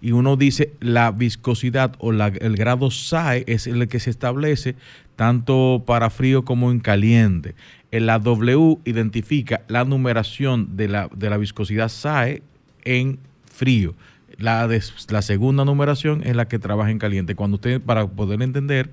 [0.00, 4.74] Y uno dice la viscosidad o el grado SAE es el que se establece
[5.14, 7.54] tanto para frío como en caliente.
[7.92, 12.42] En la W identifica la numeración de la, de la viscosidad SAE
[12.84, 13.94] en frío.
[14.38, 14.68] La,
[15.10, 17.34] la segunda numeración es la que trabaja en caliente.
[17.34, 18.90] Cuando usted, para poder entender,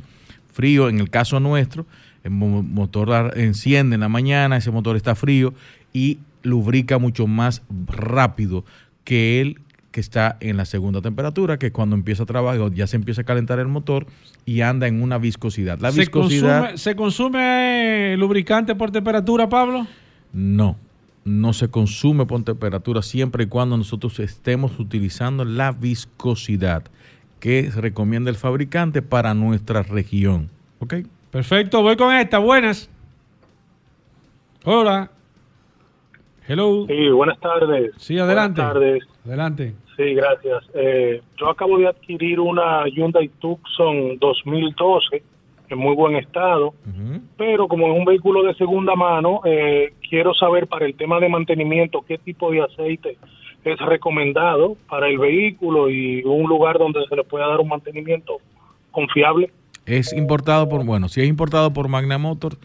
[0.52, 1.86] frío, en el caso nuestro,
[2.24, 5.54] el mo- motor enciende en la mañana, ese motor está frío
[5.94, 8.64] y lubrica mucho más rápido
[9.04, 9.60] que el
[9.92, 13.24] que está en la segunda temperatura, que cuando empieza a trabajar ya se empieza a
[13.24, 14.06] calentar el motor
[14.46, 15.80] y anda en una viscosidad.
[15.80, 19.88] La ¿Se viscosidad consume, ¿Se consume lubricante por temperatura, Pablo?
[20.32, 20.78] no,
[21.26, 26.84] no se consume por temperatura siempre y cuando nosotros estemos utilizando la viscosidad
[27.40, 30.50] que recomienda el fabricante para nuestra región.
[30.80, 30.96] ¿Ok?
[31.32, 32.40] Perfecto, voy con esta.
[32.40, 32.90] Buenas.
[34.66, 35.12] Hola.
[36.48, 36.86] Hello.
[36.88, 37.92] Sí, buenas tardes.
[37.98, 38.62] Sí, adelante.
[38.62, 39.04] Buenas tardes.
[39.26, 39.76] Adelante.
[39.96, 40.64] Sí, gracias.
[40.74, 45.22] Eh, yo acabo de adquirir una Hyundai Tucson 2012
[45.70, 46.74] en muy buen estado,
[47.38, 51.30] pero como es un vehículo de segunda mano, eh, quiero saber para el tema de
[51.30, 53.18] mantenimiento qué tipo de aceite
[53.64, 58.38] es recomendado para el vehículo y un lugar donde se le pueda dar un mantenimiento
[58.92, 59.52] confiable.
[59.86, 62.58] Es importado por, bueno, si es importado por Magna Motor,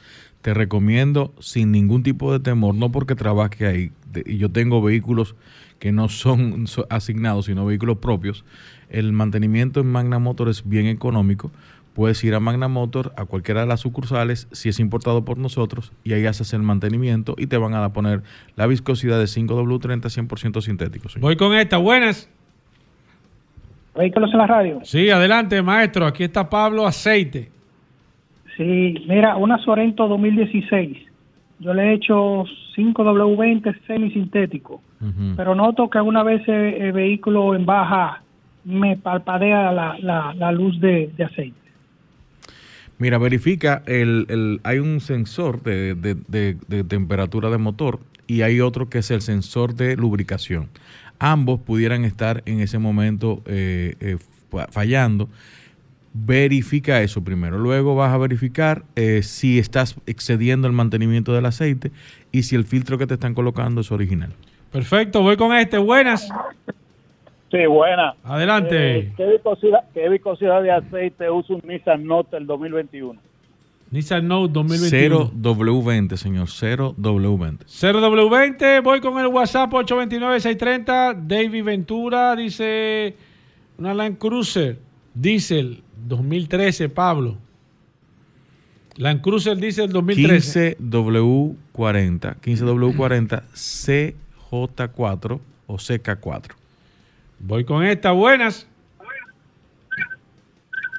[0.43, 3.91] te recomiendo sin ningún tipo de temor, no porque trabaje ahí,
[4.27, 5.35] y yo tengo vehículos
[5.79, 8.45] que no son so- asignados, sino vehículos propios,
[8.91, 11.51] el mantenimiento en Magna Motor es bien económico.
[11.95, 15.92] Puedes ir a Magna Motor, a cualquiera de las sucursales, si es importado por nosotros,
[16.03, 18.22] y ahí haces el mantenimiento y te van a poner
[18.57, 21.09] la viscosidad de 5W30 100% sintético.
[21.09, 21.22] señor.
[21.22, 21.78] Voy con esta.
[21.78, 22.28] Buenas.
[23.97, 24.80] Vehículos en la radio.
[24.82, 26.05] Sí, adelante, maestro.
[26.05, 27.51] Aquí está Pablo Aceite.
[28.57, 30.99] Sí, mira, una Sorento 2016.
[31.61, 32.45] Yo le he hecho
[32.76, 34.82] 5W20 semisintético,
[35.36, 38.22] pero noto que alguna vez el, el vehículo en baja
[38.64, 41.64] me parpadea la, la, la luz de, de aceite.
[42.99, 48.61] Mira, verifica, el, el- hay un sensor de, de- de- temperatura de motor y hay
[48.61, 50.68] otro que es el sensor de lubricación.
[51.18, 54.16] Ambos pudieran estar en ese momento eh, eh,
[54.51, 55.28] fa- fallando.
[56.12, 57.59] verifica eso primero.
[57.59, 61.90] Luego vas a verificar eh, si estás excediendo el mantenimiento del aceite
[62.30, 64.32] y si el filtro que te están colocando es original.
[64.70, 65.78] Perfecto, voy con este.
[65.78, 66.28] Buenas.
[67.55, 68.17] Sí, buena.
[68.25, 68.99] Adelante.
[68.99, 73.21] Eh, ¿qué, viscosidad, ¿Qué viscosidad de aceite usa un Nissan Note el 2021?
[73.93, 75.31] Nissan Note 2021.
[75.41, 76.49] 0W20, señor.
[76.49, 77.59] 0W20.
[77.67, 81.15] 0W20, voy con el WhatsApp 829-630.
[81.29, 83.15] David Ventura dice
[83.79, 84.77] una Land Cruiser
[85.15, 87.37] Diesel 2013, Pablo.
[88.97, 90.79] Land Cruiser Diesel 2013.
[90.79, 91.55] 15W40.
[92.41, 93.43] 15W40
[94.51, 96.64] CJ4 o CK4.
[97.47, 98.12] Voy con esta.
[98.12, 98.66] Buenas.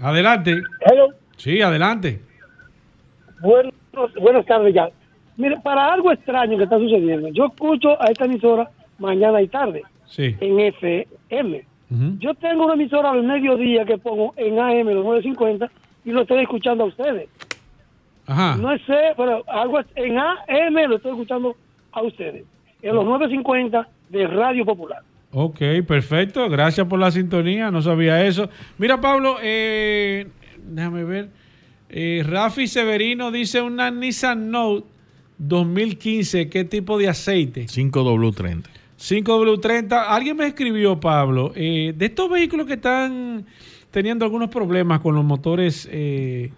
[0.02, 0.62] Adelante.
[0.82, 1.08] Hello.
[1.38, 2.22] Sí, adelante.
[3.42, 3.74] Buenos,
[4.22, 4.90] buenas tardes ya.
[5.38, 8.70] Mire, para algo extraño que está sucediendo, yo escucho a esta emisora
[9.00, 10.36] mañana y tarde Sí.
[10.40, 11.66] en FM.
[12.20, 15.70] Yo tengo una emisora al mediodía que pongo en AM los 950
[16.04, 17.30] y lo estoy escuchando a ustedes.
[18.28, 18.58] Ajá.
[18.58, 21.56] No sé, pero algo en AM lo estoy escuchando
[21.92, 22.44] a ustedes.
[22.82, 25.02] En los 950 de Radio Popular.
[25.38, 26.48] Ok, perfecto.
[26.48, 27.70] Gracias por la sintonía.
[27.70, 28.50] No sabía eso.
[28.78, 30.28] Mira, Pablo, eh,
[30.66, 31.30] déjame ver.
[31.90, 34.88] Eh, Rafi Severino dice una Nissan Note
[35.38, 36.48] 2015.
[36.48, 37.66] ¿Qué tipo de aceite?
[37.66, 38.64] 5W30.
[38.98, 40.06] 5W30.
[40.08, 43.46] Alguien me escribió, Pablo, eh, de estos vehículos que están
[43.92, 46.52] teniendo algunos problemas con los motores eh,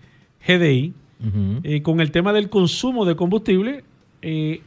[0.48, 0.94] GDI,
[1.64, 3.84] eh, con el tema del consumo de combustible,
[4.22, 4.62] eh,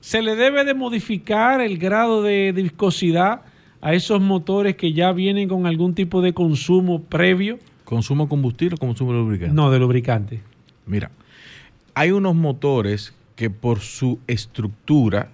[0.00, 3.42] se le debe de modificar el grado de viscosidad
[3.80, 7.58] a esos motores que ya vienen con algún tipo de consumo previo.
[7.84, 9.54] ¿Consumo combustible o consumo de lubricante?
[9.54, 10.42] No, de lubricante.
[10.86, 11.10] Mira,
[11.94, 15.30] hay unos motores que por su estructura,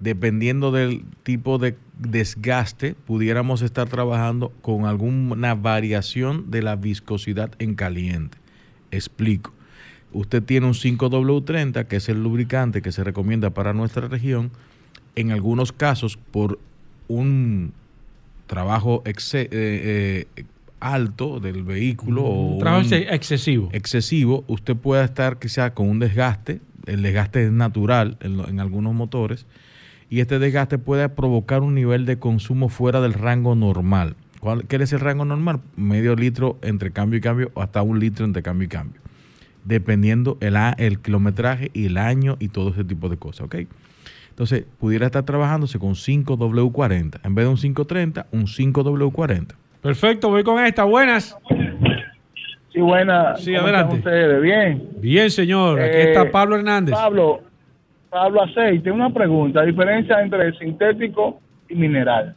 [0.00, 7.74] dependiendo del tipo de desgaste, pudiéramos estar trabajando con alguna variación de la viscosidad en
[7.74, 8.38] caliente.
[8.90, 9.52] Explico.
[10.12, 14.50] Usted tiene un 5W30, que es el lubricante que se recomienda para nuestra región.
[15.16, 16.58] En algunos casos, por
[17.08, 17.72] un
[18.46, 19.14] trabajo eh,
[19.52, 20.44] eh,
[20.80, 23.68] alto del vehículo o Un trabajo un- ex- excesivo.
[23.72, 28.60] excesivo, usted puede estar quizá con un desgaste, el desgaste es natural en, lo- en
[28.60, 29.44] algunos motores,
[30.08, 34.14] y este desgaste puede provocar un nivel de consumo fuera del rango normal.
[34.40, 35.60] ¿Cuál, ¿Qué es el rango normal?
[35.76, 39.00] Medio litro entre cambio y cambio, o hasta un litro entre cambio y cambio,
[39.64, 43.56] dependiendo el, a- el kilometraje y el año y todo ese tipo de cosas, ¿ok?
[44.30, 49.48] Entonces, pudiera estar trabajándose con 5W40, en vez de un 530, un 5W40.
[49.82, 50.84] Perfecto, voy con esta.
[50.84, 51.36] Buenas.
[52.72, 53.36] Sí, buena.
[53.36, 53.96] Sí, ¿Cómo adelante.
[53.96, 54.42] están ustedes?
[54.42, 54.82] Bien.
[55.00, 55.80] Bien, señor.
[55.80, 56.94] Aquí Eh, está Pablo Hernández.
[56.94, 57.40] Pablo,
[58.10, 59.62] Pablo Aceite, una pregunta.
[59.62, 62.34] Diferencia entre sintético y mineral.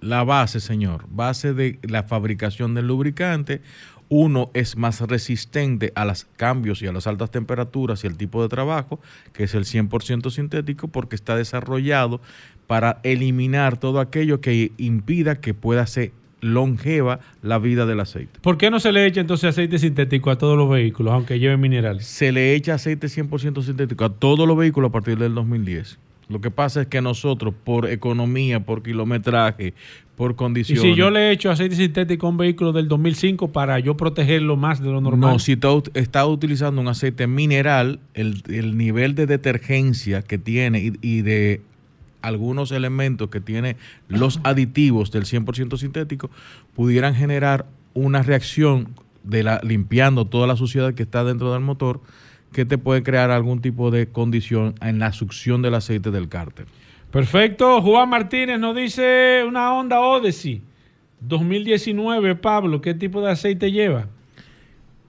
[0.00, 3.60] La base, señor, base de la fabricación del lubricante.
[4.08, 8.42] Uno es más resistente a los cambios y a las altas temperaturas y el tipo
[8.42, 9.00] de trabajo,
[9.32, 12.20] que es el 100% sintético, porque está desarrollado
[12.66, 18.38] para eliminar todo aquello que impida que pueda ser longeva la vida del aceite.
[18.40, 21.60] ¿Por qué no se le echa entonces aceite sintético a todos los vehículos, aunque lleven
[21.60, 22.06] minerales?
[22.06, 25.98] Se le echa aceite 100% sintético a todos los vehículos a partir del 2010.
[26.28, 29.74] Lo que pasa es que nosotros, por economía, por kilometraje,
[30.16, 30.82] por Y condiciones...
[30.82, 34.80] si yo le echo aceite sintético a un vehículo del 2005 para yo protegerlo más
[34.80, 35.32] de lo normal.
[35.32, 40.80] No, si está, está utilizando un aceite mineral, el, el nivel de detergencia que tiene
[40.80, 41.60] y, y de
[42.22, 43.76] algunos elementos que tiene
[44.08, 46.30] los aditivos del 100% sintético
[46.74, 48.88] pudieran generar una reacción
[49.22, 52.00] de la limpiando toda la suciedad que está dentro del motor
[52.56, 56.64] que te puede crear algún tipo de condición en la succión del aceite del cárter.
[57.10, 57.82] Perfecto.
[57.82, 60.62] Juan Martínez nos dice una Honda Odyssey
[61.20, 62.80] 2019, Pablo.
[62.80, 64.06] ¿Qué tipo de aceite lleva?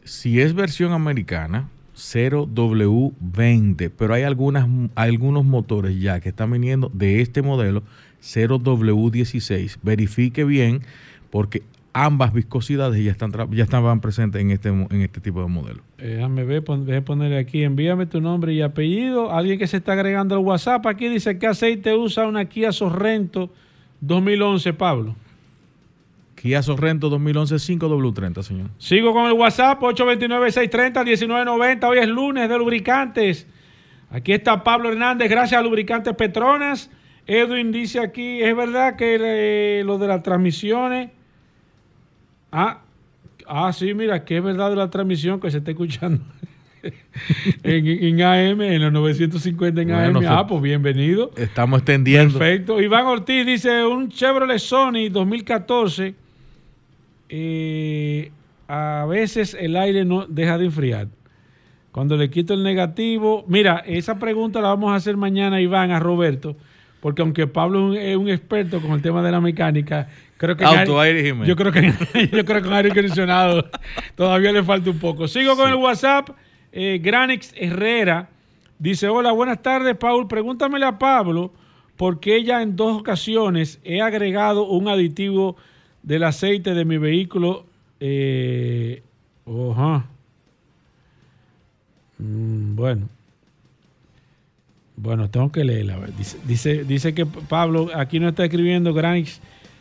[0.04, 7.22] Si es versión americana, 0W20, pero hay algunas, algunos motores ya que están viniendo de
[7.22, 7.82] este modelo
[8.22, 9.78] 0W16.
[9.84, 10.82] Verifique bien
[11.30, 11.64] porque
[12.06, 15.82] ambas viscosidades ya, están ya estaban presentes en este, en este tipo de modelo.
[15.98, 17.64] Eh, déjame ver, pon- déjame ponerle aquí.
[17.64, 19.32] Envíame tu nombre y apellido.
[19.32, 23.50] Alguien que se está agregando al WhatsApp aquí dice: ¿Qué aceite usa una Kia Sorrento
[24.02, 25.16] 2011, Pablo?
[26.36, 28.68] Kia Sorrento 2011 5W30, señor.
[28.78, 31.84] Sigo con el WhatsApp 829-630-1990.
[31.90, 33.48] Hoy es lunes de lubricantes.
[34.10, 36.90] Aquí está Pablo Hernández, gracias a Lubricantes Petronas.
[37.26, 41.10] Edwin dice aquí, es verdad que eh, lo de las transmisiones.
[42.60, 42.82] Ah,
[43.46, 46.24] ah, sí, mira, que es verdad de la transmisión que se está escuchando
[47.62, 50.24] en, en AM, en los 950 en AM.
[50.28, 51.30] Ah, pues bienvenido.
[51.38, 52.40] Estamos extendiendo.
[52.40, 52.82] Perfecto.
[52.82, 56.16] Iván Ortiz dice un Chevrolet Sony 2014.
[57.30, 58.32] eh,
[58.68, 61.10] a veces el aire no deja de enfriar.
[61.92, 66.00] Cuando le quito el negativo, mira, esa pregunta la vamos a hacer mañana, Iván, a
[66.00, 66.58] Roberto,
[67.02, 70.56] porque aunque Pablo es un, es un experto con el tema de la mecánica, creo
[70.56, 71.48] que Auto, aire- aire, Jiménez.
[71.48, 71.82] yo creo que
[72.32, 73.70] yo creo que en aire acondicionado
[74.16, 75.28] todavía le falta un poco.
[75.28, 76.30] Sigo con el WhatsApp.
[76.72, 78.30] Eh, Granix Herrera
[78.80, 80.28] dice: Hola, buenas tardes, Paul.
[80.28, 81.52] Pregúntamele a Pablo
[81.96, 85.58] por qué ya en dos ocasiones he agregado un aditivo
[86.04, 87.66] del aceite de mi vehículo.
[88.00, 89.02] Eh.
[92.20, 93.10] Mm, bueno.
[94.96, 96.00] Bueno, tengo que leerla.
[96.18, 99.40] Dice, dice, dice que Pablo, aquí no está escribiendo Granix,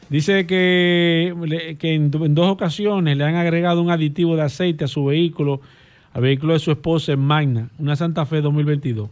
[0.08, 4.84] dice que, que en, do- en dos ocasiones le han agregado un aditivo de aceite
[4.84, 5.60] a su vehículo,
[6.12, 9.08] al vehículo de su esposa en Magna, una Santa Fe 2022.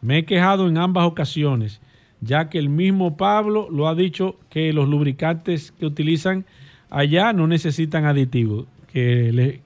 [0.00, 1.80] Me he quejado en ambas ocasiones,
[2.20, 6.44] ya que el mismo Pablo lo ha dicho que los lubricantes que utilizan
[6.90, 8.66] allá no necesitan aditivos.
[8.92, 9.60] Que le,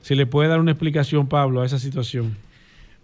[0.00, 2.36] si le puede dar una explicación, Pablo, a esa situación.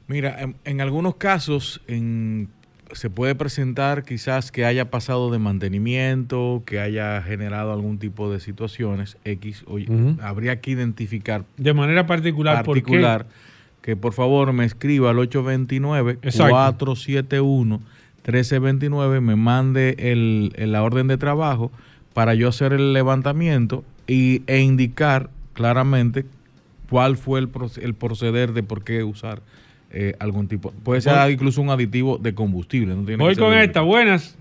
[0.09, 2.49] Mira, en, en algunos casos en-
[2.93, 8.39] se puede presentar quizás que haya pasado de mantenimiento, que haya generado algún tipo de
[8.41, 9.65] situaciones X.
[9.67, 9.79] o.
[10.23, 12.81] Habría que identificar De manera particular, ¿por qué?
[12.83, 13.27] particular
[13.83, 15.17] que por favor me escriba al
[18.25, 21.71] 829-471-1329, me mande el, el- la orden de trabajo
[22.15, 26.25] para yo hacer el levantamiento y, e indicar claramente
[26.91, 27.49] cuál fue el,
[27.81, 29.41] el proceder de por qué usar
[29.93, 30.71] eh, algún tipo.
[30.83, 32.95] Puede ser Voy- incluso un aditivo de combustible.
[32.95, 34.37] no tiene Voy con esta, buenas.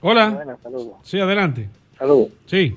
[0.00, 0.30] Hola.
[0.30, 0.94] Buenas, saludos.
[1.02, 1.68] Sí, adelante.
[1.98, 2.28] Saludos.
[2.46, 2.76] Sí.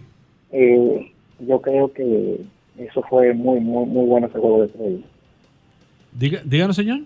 [0.51, 2.41] Eh, yo creo que
[2.77, 5.01] eso fue muy, muy, muy bueno ese juego de estrellas.
[6.13, 7.01] Diga, díganos, señor.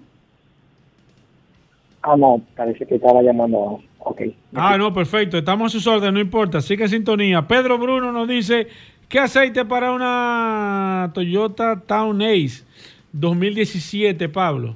[2.03, 3.81] Ah, no, parece que estaba llamando.
[3.99, 4.21] Ok.
[4.53, 5.37] Ah, no, perfecto.
[5.37, 6.61] Estamos a sus órdenes, no importa.
[6.61, 7.47] Sigue en sintonía.
[7.47, 8.67] Pedro Bruno nos dice,
[9.07, 12.63] ¿qué aceite para una Toyota Town Ace
[13.13, 14.75] 2017, Pablo?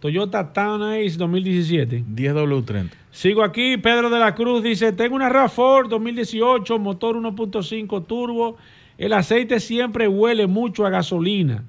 [0.00, 2.04] Toyota Town Ace 2017.
[2.14, 2.90] 10W30.
[3.10, 3.78] Sigo aquí.
[3.78, 8.56] Pedro de la Cruz dice, tengo una RAV4 2018, motor 1.5 turbo.
[8.98, 11.64] El aceite siempre huele mucho a gasolina.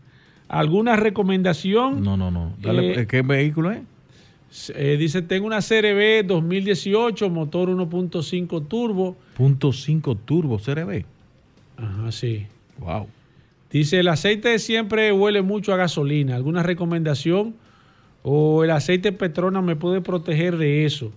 [0.47, 2.03] ¿Alguna recomendación?
[2.03, 2.53] No, no, no.
[2.61, 3.81] Dale, Eh, ¿Qué vehículo es?
[4.75, 9.15] Eh, dice, tengo una CRB 2018, motor 1.5 turbo.
[9.35, 11.05] Punto 5 turbo CRB.
[11.77, 12.45] Ajá, sí.
[12.79, 13.07] Wow.
[13.71, 16.35] Dice, el aceite siempre huele mucho a gasolina.
[16.35, 17.55] ¿Alguna recomendación?
[18.23, 21.11] ¿O el aceite Petrona me puede proteger de eso?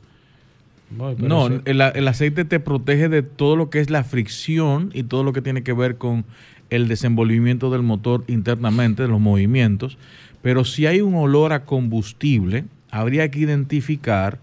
[1.18, 5.22] No, el, el aceite te protege de todo lo que es la fricción y todo
[5.22, 6.24] lo que tiene que ver con
[6.70, 9.98] el desenvolvimiento del motor internamente, de los movimientos.
[10.40, 14.38] Pero si hay un olor a combustible, habría que identificar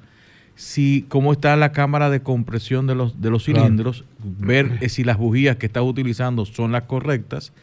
[0.55, 3.61] si cómo está la cámara de compresión de los, de los Claro.
[3.61, 7.53] cilindros, ver eh, si las bujías que estás utilizando son las correctas,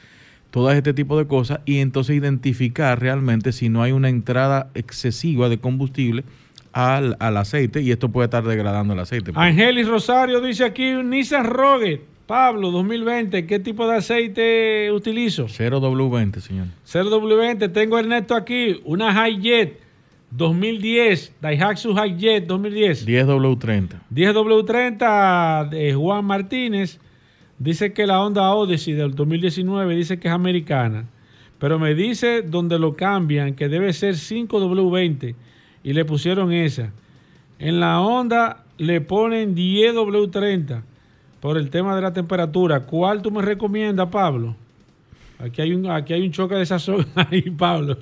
[0.52, 5.48] todo este tipo de cosas, y entonces identificar realmente si no hay una entrada excesiva
[5.48, 6.24] de combustible
[6.72, 9.32] al, al aceite, y esto puede estar degradando el aceite.
[9.34, 15.46] Angelis Rosario dice aquí, un Nissan Rogue, Pablo, 2020, ¿qué tipo de aceite utilizo?
[15.46, 16.66] 0W20, señor.
[16.86, 19.80] 0W20, tengo Ernesto aquí, una Hi-Jet
[20.32, 23.06] 2010, Daihatsu Hi-Jet 2010.
[23.08, 24.00] 10W30.
[24.14, 27.00] 10W30 de Juan Martínez
[27.62, 31.06] dice que la Honda Odyssey del 2019 dice que es americana,
[31.58, 35.34] pero me dice donde lo cambian que debe ser 5W20
[35.84, 36.92] y le pusieron esa.
[37.58, 40.82] En la Honda le ponen 10W30
[41.40, 42.80] por el tema de la temperatura.
[42.80, 44.56] ¿Cuál tú me recomiendas, Pablo?
[45.38, 47.98] Aquí hay un, aquí hay un choque de sazón ahí, Pablo.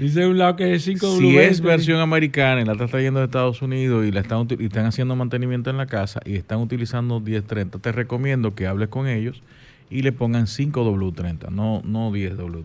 [0.00, 1.18] Dice un lado que es 5W20.
[1.18, 4.64] Si es versión americana y la están trayendo de Estados Unidos y la están, y
[4.64, 9.06] están haciendo mantenimiento en la casa y están utilizando 1030, te recomiendo que hables con
[9.06, 9.42] ellos
[9.90, 12.64] y le pongan 5W30, no, no 10W30.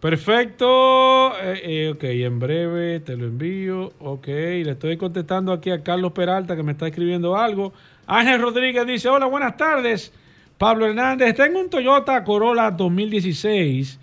[0.00, 1.32] Perfecto.
[1.40, 3.92] Eh, eh, ok, en breve te lo envío.
[4.00, 7.72] Ok, le estoy contestando aquí a Carlos Peralta que me está escribiendo algo.
[8.08, 10.12] Ángel Rodríguez dice, hola, buenas tardes.
[10.58, 14.00] Pablo Hernández, tengo un Toyota Corolla 2016.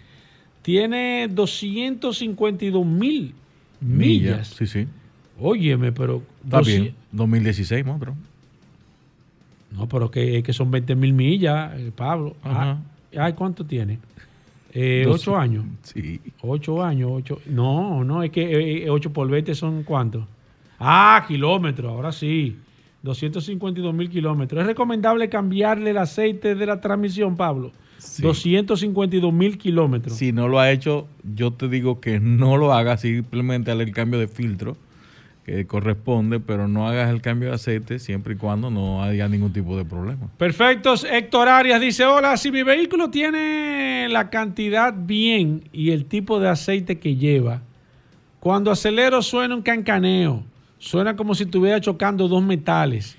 [0.70, 3.34] Tiene 252 mil
[3.82, 4.50] millas.
[4.50, 4.86] Sí, sí.
[5.40, 6.22] Óyeme, pero...
[6.44, 6.96] Está 200 bien.
[7.12, 8.14] 2016, monstruo.
[9.72, 12.36] No, pero que, que son 20 mil millas, eh, Pablo.
[12.44, 12.78] Ajá.
[13.18, 13.98] Ah, ay, ¿cuánto tiene?
[14.72, 15.66] Eh, ocho años.
[15.82, 16.22] Sí.
[16.42, 17.42] Ocho años, ocho.
[17.48, 20.24] No, no, es que eh, ocho por 20 son cuántos.
[20.78, 22.56] Ah, kilómetros, ahora sí.
[23.02, 24.62] 252 mil kilómetros.
[24.62, 27.72] ¿Es recomendable cambiarle el aceite de la transmisión, Pablo?
[28.00, 30.18] 252 mil kilómetros.
[30.18, 33.92] Si no lo ha hecho, yo te digo que no lo haga, simplemente hazle el
[33.92, 34.78] cambio de filtro,
[35.46, 39.52] que corresponde, pero no hagas el cambio de aceite siempre y cuando no haya ningún
[39.52, 40.30] tipo de problema.
[40.38, 41.06] Perfectos.
[41.10, 46.50] Héctor Arias dice, hola, si mi vehículo tiene la cantidad bien y el tipo de
[46.50, 47.62] aceite que lleva,
[48.40, 50.44] cuando acelero suena un cancaneo,
[50.78, 53.18] suena como si estuviera chocando dos metales.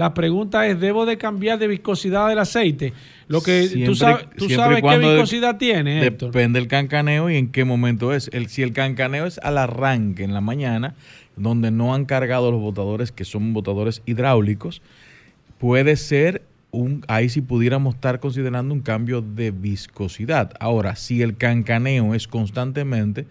[0.00, 2.94] La pregunta es, ¿debo de cambiar de viscosidad del aceite?
[3.28, 6.32] Lo que tú sabes, tú sabes qué de- viscosidad tiene, Héctor.
[6.32, 8.30] Depende del cancaneo y en qué momento es.
[8.32, 10.94] El, si el cancaneo es al arranque en la mañana,
[11.36, 14.80] donde no han cargado los botadores, que son botadores hidráulicos,
[15.58, 16.40] puede ser
[16.70, 20.52] un, ahí sí pudiéramos estar considerando un cambio de viscosidad.
[20.60, 23.26] Ahora, si el cancaneo es constantemente,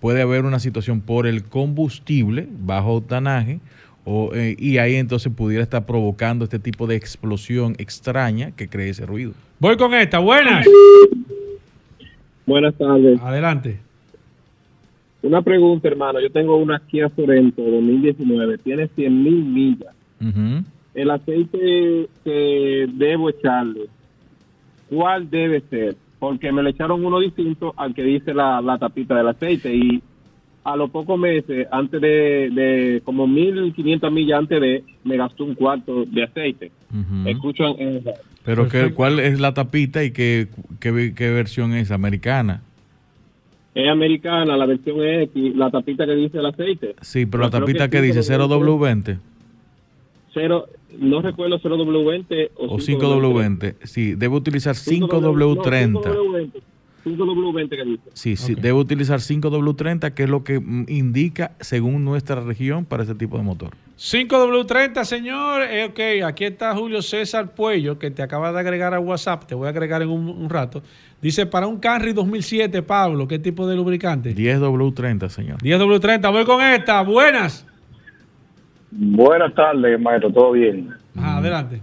[0.00, 3.58] puede haber una situación por el combustible, bajo octanaje,
[4.04, 8.88] o, eh, y ahí entonces pudiera estar provocando este tipo de explosión extraña que cree
[8.88, 9.32] ese ruido.
[9.60, 10.18] Voy con esta.
[10.18, 10.66] Buenas.
[12.46, 13.20] Buenas tardes.
[13.20, 13.78] Adelante.
[15.22, 16.20] Una pregunta, hermano.
[16.20, 18.58] Yo tengo una Kia Sorento 2019.
[18.58, 19.94] Tiene 100 mil millas.
[20.94, 23.86] El aceite que debo echarle,
[24.88, 25.96] ¿cuál debe ser?
[26.18, 29.74] Porque me le echaron uno distinto al que dice la, la tapita del aceite.
[29.74, 30.02] Y
[30.64, 35.54] a los pocos meses, antes de, de como 1500 millas antes de, me gastó un
[35.54, 36.70] cuarto de aceite.
[37.26, 38.04] Escucho en, en-
[38.44, 40.48] Pero que, ¿cuál es la tapita y qué,
[40.80, 41.90] qué, qué versión es?
[41.90, 42.62] ¿Americana?
[43.74, 46.94] es americana, la versión X, la tapita que dice el aceite.
[47.00, 48.38] Sí, pero la tapita que que dice 5W20.
[49.14, 49.18] 0W20
[50.34, 50.66] Cero,
[50.98, 53.76] no recuerdo 0W20 o, o 5W20.
[53.84, 56.02] Sí, debe utilizar 5W30.
[56.02, 56.50] 5W20.
[57.04, 58.02] 5W20 que dice.
[58.14, 60.54] Sí, sí, debe utilizar 5W30, que es lo que
[60.88, 63.70] indica según nuestra región para ese tipo de motor.
[63.98, 65.62] 5W30, señor.
[65.62, 69.44] Eh, ok, aquí está Julio César Puello, que te acaba de agregar a WhatsApp.
[69.44, 70.82] Te voy a agregar en un, un rato.
[71.20, 74.34] Dice, para un Camry 2007, Pablo, ¿qué tipo de lubricante?
[74.34, 75.58] 10W30, señor.
[75.58, 76.32] 10W30.
[76.32, 77.02] Voy con esta.
[77.02, 77.66] Buenas.
[78.90, 80.90] Buenas tardes, maestro, ¿todo bien?
[81.16, 81.80] Ajá, adelante.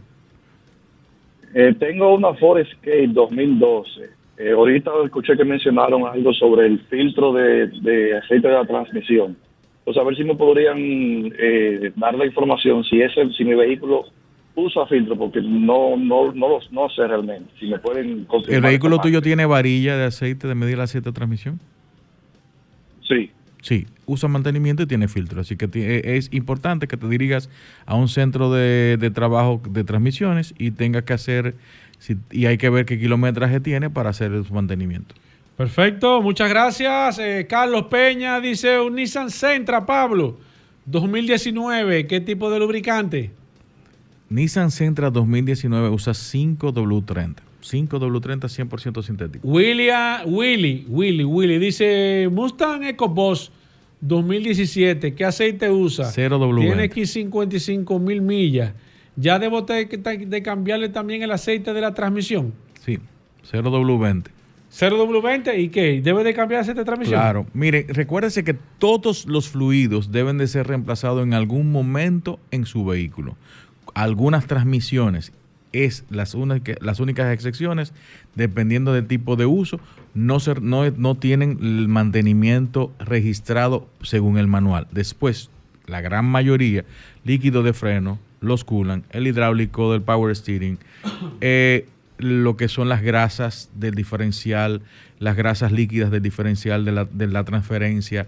[1.54, 4.19] Eh, tengo una Ford Escape 2012.
[4.40, 9.36] Eh, ahorita escuché que mencionaron algo sobre el filtro de, de aceite de la transmisión.
[9.84, 14.06] Pues a ver si me podrían eh, dar la información si ese, si mi vehículo
[14.56, 17.52] usa filtro, porque no, no, no, los, no sé realmente.
[17.60, 18.26] Si me pueden.
[18.48, 21.60] ¿El vehículo tuyo tiene varilla de aceite de medir el aceite de transmisión?
[23.08, 23.32] Sí.
[23.62, 25.42] Sí, usa mantenimiento y tiene filtro.
[25.42, 27.50] Así que eh, es importante que te dirigas
[27.86, 31.56] a un centro de, de trabajo de transmisiones y tengas que hacer,
[32.00, 35.14] si- y hay que ver qué kilometraje tiene para hacer su mantenimiento.
[35.58, 37.20] Perfecto, muchas gracias.
[37.20, 40.38] Eh, Carlos Peña dice un Nissan Sentra, Pablo,
[40.86, 42.08] 2019.
[42.08, 43.32] ¿Qué tipo de lubricante?
[44.30, 47.36] Nissan Sentra 2019 usa 5W30.
[47.62, 49.46] 5W30 100% sintético.
[49.48, 53.52] William, Willy, Willy, Willy dice Mustang EcoBoss
[54.02, 55.14] 2017.
[55.14, 56.06] ¿Qué aceite usa?
[56.10, 56.62] 0W20.
[56.62, 58.74] Tiene aquí 55 mil millas.
[59.20, 62.54] ¿Ya debo de, cambiarle también el aceite de la transmisión?
[62.86, 63.00] Sí,
[63.52, 64.28] 0W20.
[64.72, 66.02] 0W20 y qué?
[66.02, 67.20] ¿Debe de cambiar aceite de transmisión?
[67.20, 72.66] Claro, mire, recuérdese que todos los fluidos deben de ser reemplazados en algún momento en
[72.66, 73.36] su vehículo.
[73.94, 75.34] Algunas transmisiones
[75.74, 76.38] es las,
[76.80, 77.94] las únicas excepciones,
[78.36, 79.82] dependiendo del tipo de uso,
[80.14, 84.88] no, ser, no, no tienen el mantenimiento registrado según el manual.
[84.92, 85.50] Después,
[85.88, 86.86] la gran mayoría,
[87.26, 90.78] líquido de freno, los culan, el hidráulico del power steering,
[91.42, 91.88] eh,
[92.18, 94.82] lo que son las grasas del diferencial,
[95.20, 98.28] las grasas líquidas del diferencial de la, de la transferencia.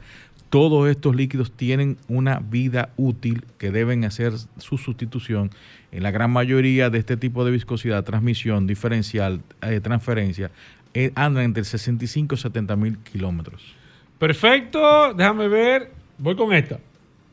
[0.50, 5.50] Todos estos líquidos tienen una vida útil que deben hacer su sustitución.
[5.92, 10.52] En la gran mayoría de este tipo de viscosidad, transmisión, diferencial, eh, transferencia,
[10.94, 13.76] eh, andan entre 65 y 70 mil kilómetros.
[14.20, 15.92] Perfecto, déjame ver.
[16.18, 16.80] Voy con esta.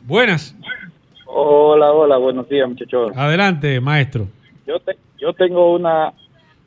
[0.07, 0.55] Buenas.
[1.31, 3.13] Hola, hola, buenos días, muchachos.
[3.15, 4.27] Adelante, maestro.
[4.67, 6.13] Yo, te- yo tengo una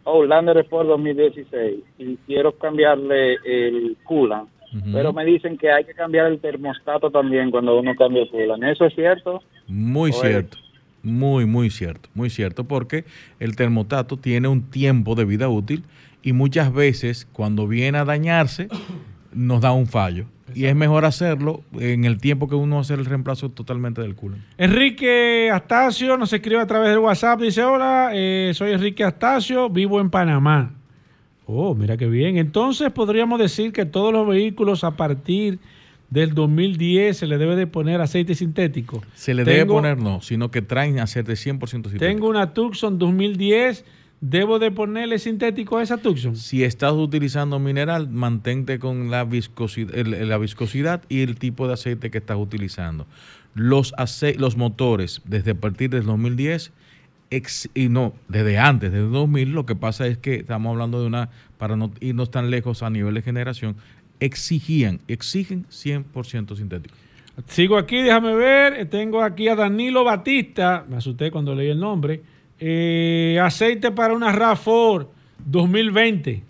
[0.06, 4.48] Outlander Sport 2016 y quiero cambiarle el coolant,
[4.94, 8.64] pero me dicen que hay que cambiar el termostato también cuando uno cambia el coolant.
[8.64, 9.42] ¿Eso es cierto?
[9.68, 10.58] Muy cierto.
[11.04, 12.10] Muy, muy cierto.
[12.14, 12.64] Muy cierto.
[12.64, 13.06] Porque
[13.40, 15.84] el termostato tiene un tiempo de vida útil
[16.22, 18.68] y muchas veces cuando viene a dañarse
[19.34, 20.26] nos da un fallo.
[20.56, 24.38] Y es mejor hacerlo en el tiempo que uno hace el reemplazo totalmente del culo.
[24.58, 27.42] Enrique Astacio nos escribe a través del WhatsApp.
[27.42, 30.74] Dice: Hola, eh, soy Enrique Astacio, vivo en Panamá.
[31.46, 32.38] Oh, mira qué bien.
[32.38, 35.60] Entonces podríamos decir que todos los vehículos a partir
[36.10, 39.02] del 2010 se le debe de poner aceite sintético.
[39.16, 42.00] Se le debe poner no, sino que traen aceite 100% sintético.
[42.00, 43.84] Tengo una Tucson 2010.
[44.22, 46.36] ¿Debo de ponerle sintético a esa Tucson?
[46.36, 51.74] Si estás utilizando mineral, mantente con la viscosidad, el- la viscosidad y el tipo de
[51.74, 53.08] aceite que estás utilizando.
[53.54, 56.72] los, ace- los motores desde a partir del 2010
[57.32, 61.08] ex- y no, desde antes, desde 2000, lo que pasa es que estamos hablando de
[61.08, 63.76] una, para no irnos tan lejos a nivel de generación,
[64.22, 66.96] exigían, exigen 100% sintético.
[67.48, 68.88] Sigo aquí, déjame ver.
[68.90, 70.86] Tengo aquí a Danilo Batista.
[70.88, 72.22] Me asusté cuando leí el nombre.
[72.64, 75.08] Eh, aceite para una RAV4
[75.46, 76.44] 2020.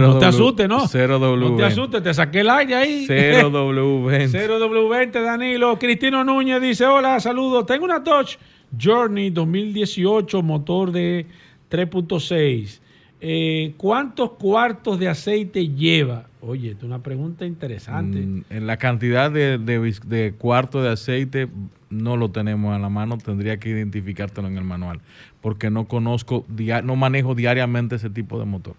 [0.00, 0.80] no te asustes, ¿no?
[0.86, 1.38] 0W20.
[1.50, 3.06] No te asustes, te saqué el aire ahí.
[3.06, 4.30] 0W20.
[4.32, 5.78] 0W20, Danilo.
[5.78, 7.64] Cristino Núñez dice: Hola, saludos.
[7.66, 8.36] Tengo una Dodge
[8.80, 11.26] Journey 2018, motor de
[11.70, 12.80] 3.6.
[13.20, 16.26] Eh, ¿Cuántos cuartos de aceite lleva?
[16.40, 18.18] Oye, es una pregunta interesante.
[18.18, 21.48] Mm, En la cantidad de, de, de cuarto de aceite
[21.94, 25.00] no lo tenemos a la mano, tendría que identificártelo en el manual,
[25.40, 26.44] porque no conozco,
[26.84, 28.74] no manejo diariamente ese tipo de motor.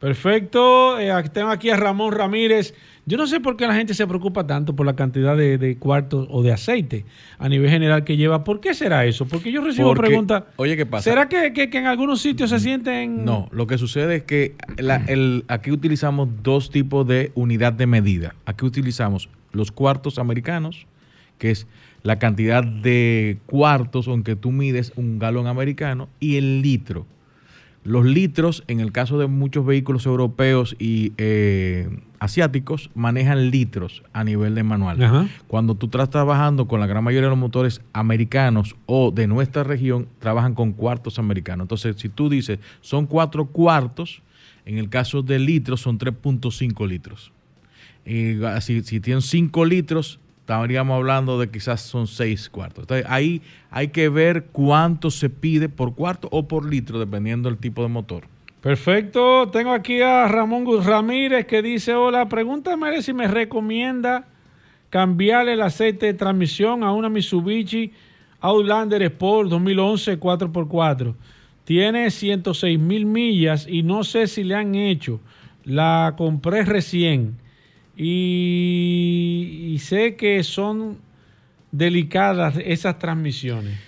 [0.00, 0.98] Perfecto.
[0.98, 2.74] Eh, aquí- tengo aquí a Ramón Ramírez.
[3.04, 5.76] Yo no sé por qué la gente se preocupa tanto por la cantidad de, de
[5.76, 7.04] cuartos o de aceite
[7.38, 8.42] a nivel general que lleva.
[8.42, 9.26] ¿Por qué será eso?
[9.26, 10.44] Porque yo recibo Porque- preguntas.
[10.56, 11.04] Oye, ¿qué pasa?
[11.10, 13.26] ¿Será que, que- que en algunos sitios se sienten...
[13.26, 17.86] No, lo que sucede es que la- el- aquí utilizamos dos tipos de unidad de
[17.86, 18.34] medida.
[18.46, 20.86] Aquí utilizamos los cuartos americanos,
[21.36, 21.66] que es
[22.02, 27.06] la cantidad de cuartos con que tú mides un galón americano, y el litro.
[27.82, 34.22] Los litros, en el caso de muchos vehículos europeos y eh, asiáticos, manejan litros a
[34.22, 35.02] nivel de manual.
[35.02, 35.28] Ajá.
[35.46, 39.64] Cuando tú estás trabajando con la gran mayoría de los motores americanos o de nuestra
[39.64, 41.64] región, trabajan con cuartos americanos.
[41.64, 44.20] Entonces, si tú dices son cuatro cuartos,
[44.66, 47.32] en el caso de litros son 3.5 litros.
[48.04, 50.20] Y si, si tienen 5 litros,
[50.50, 52.82] estaríamos hablando de quizás son 6 cuartos.
[52.82, 57.58] Entonces, ahí hay que ver cuánto se pide por cuarto o por litro, dependiendo del
[57.58, 58.24] tipo de motor.
[58.60, 59.48] Perfecto.
[59.50, 64.26] Tengo aquí a Ramón Ramírez que dice, hola, pregúntame si me recomienda
[64.90, 67.92] cambiar el aceite de transmisión a una Mitsubishi
[68.40, 71.14] Outlander Sport 2011 4x4.
[71.64, 75.20] Tiene 106 mil millas y no sé si le han hecho.
[75.64, 77.36] La compré recién
[78.02, 80.98] y, sé que son
[81.70, 83.78] delicadas esas transmisiones.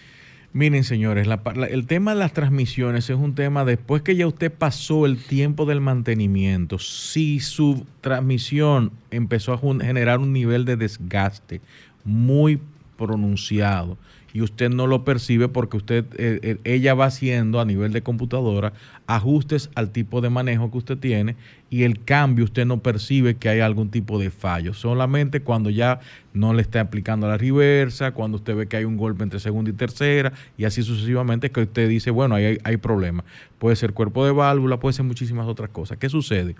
[0.53, 1.27] Miren, señores,
[1.71, 5.65] el tema de las transmisiones es un tema después que ya usted pasó el tiempo
[5.65, 6.79] del mantenimiento.
[6.79, 11.63] Si su transmisión empezó a generar un nivel de desgaste
[12.05, 12.61] muy
[12.99, 13.97] pronunciado
[14.33, 18.03] y usted no lo percibe porque usted eh, eh, ella va haciendo a nivel de
[18.03, 18.73] computadora
[19.07, 21.37] ajustes al tipo de manejo que usted tiene
[21.71, 24.75] y el cambio usted no percibe que hay algún tipo de fallo.
[24.75, 26.01] Solamente cuando ya
[26.33, 29.71] no le está aplicando la reversa cuando usted ve que hay un golpe entre segunda
[29.71, 33.25] y tercera y así sucesivamente que usted dice bueno hay, hay problema
[33.59, 35.99] puede ser cuerpo de válvula puede ser muchísimas otras cosas.
[35.99, 36.57] ¿qué sucede?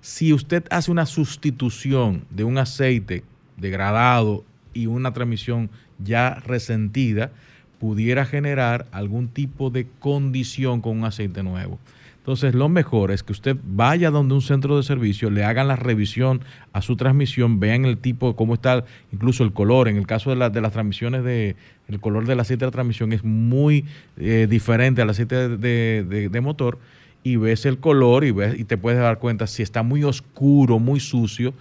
[0.00, 3.24] si usted hace una sustitución de un aceite
[3.56, 7.30] degradado y una transmisión ya resentida,
[7.78, 11.78] pudiera generar algún tipo de condición con un aceite nuevo.
[12.18, 15.76] Entonces, lo mejor es que usted vaya donde un centro de servicio, le hagan la
[15.76, 16.40] revisión
[16.72, 19.86] a su transmisión, vean el tipo, cómo está incluso el color.
[19.86, 21.54] En el caso de, de las transmisiones, de,
[21.86, 23.84] el color del aceite de la transmisión es muy
[24.16, 26.80] eh, diferente al aceite de- de- de motor
[27.22, 30.80] y ves el color y, ves, y te puedes dar cuenta si está muy oscuro,
[30.80, 31.54] muy sucio,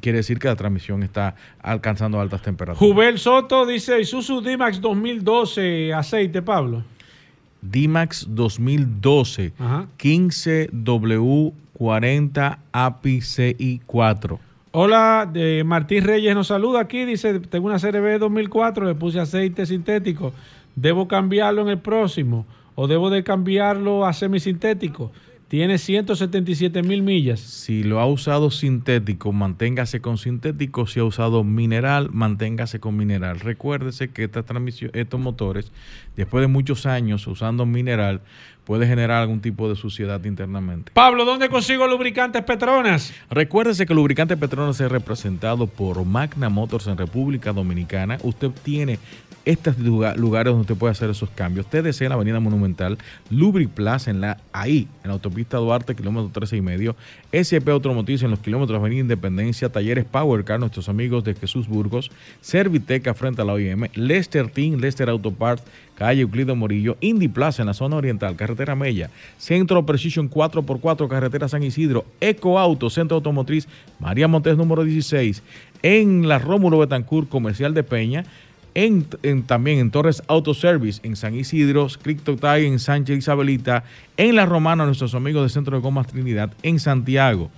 [0.00, 2.78] quiere decir que la transmisión está alcanzando altas temperaturas.
[2.78, 6.82] Jubel Soto dice Isuzu D-Max 2012 aceite, Pablo.
[7.62, 9.52] D-Max 2012,
[9.98, 14.38] 15W40 API CI4.
[14.72, 17.04] Hola, de Martín Reyes nos saluda aquí.
[17.04, 20.32] Dice: Tengo una CRB 2004, le puse aceite sintético.
[20.74, 22.44] ¿Debo cambiarlo en el próximo?
[22.74, 25.12] ¿O debo de cambiarlo a semisintético?
[25.48, 27.38] Tiene 177 mil millas.
[27.38, 30.86] Si lo ha usado sintético, manténgase con sintético.
[30.86, 33.40] Si ha usado mineral, manténgase con mineral.
[33.40, 35.70] Recuérdese que esta transmisión, estos motores,
[36.16, 38.22] después de muchos años usando mineral,
[38.64, 40.90] puede generar algún tipo de suciedad internamente.
[40.94, 43.12] Pablo, ¿dónde consigo lubricantes Petronas?
[43.30, 48.18] Recuérdese que el lubricante Petronas es representado por Magna Motors en República Dominicana.
[48.22, 48.98] Usted tiene
[49.44, 51.66] estos lugar- lugares donde usted puede hacer esos cambios.
[51.66, 52.96] Usted desea en la Avenida Monumental,
[53.28, 56.96] Lubriplaza en la ahí, en la autopista Duarte, kilómetro 13 y medio,
[57.36, 62.10] SP Automotriz en los kilómetros Avenida Independencia, Talleres Power Car, nuestros amigos de Jesús Burgos,
[62.40, 65.62] Serviteca frente a la OIM, Lester Team, Lester Auto Parts,
[65.94, 71.48] calle Euclido Morillo, Indy Plaza en la zona oriental, carretera Mella, Centro Precision 4x4, carretera
[71.48, 73.68] San Isidro, Eco Auto, Centro Automotriz,
[74.00, 75.42] María Montes número 16,
[75.82, 78.24] en la Rómulo Betancourt, Comercial de Peña,
[79.46, 83.84] también en Torres Auto Service, en San Isidro, Criptotay, en Sánchez Isabelita,
[84.16, 87.50] en La Romana, nuestros amigos de Centro de Gomas Trinidad, en Santiago,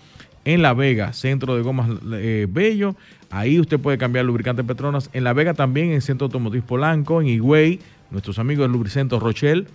[0.44, 2.94] en La Vega, centro de gomas eh, Bello.
[3.30, 5.10] Ahí usted puede cambiar lubricante Petronas.
[5.12, 7.80] En La Vega también, en Centro Automotriz Polanco, en Higüey,
[8.10, 9.66] nuestros amigos de Lubricentro Rochelle.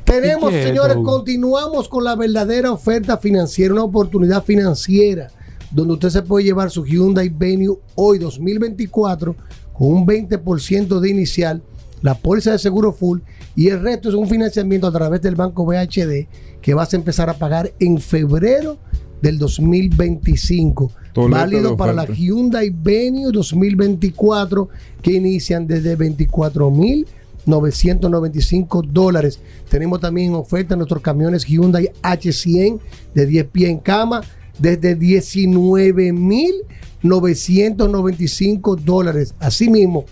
[0.04, 5.30] Tenemos, ¿Y qué es señores, continuamos con la verdadera oferta financiera, una oportunidad financiera
[5.70, 9.36] donde usted se puede llevar su Hyundai Venue hoy 2024
[9.74, 11.62] con un 20% de inicial,
[12.00, 13.20] la póliza de seguro full
[13.54, 16.26] y el resto es un financiamiento a través del banco BHD
[16.62, 18.78] que vas a empezar a pagar en febrero
[19.22, 20.92] del 2025.
[21.12, 22.06] Toleta de válido para la.
[22.06, 24.68] Hyundai Venue 2024
[25.02, 27.06] que inician desde 24 mil
[27.46, 29.40] 995 dólares.
[29.68, 32.80] Tenemos también en oferta nuestros camiones Hyundai H100
[33.14, 34.22] de 10 pies en cama
[34.58, 36.54] desde 19 mil
[37.02, 39.34] 995 dólares.
[39.38, 40.04] Asimismo,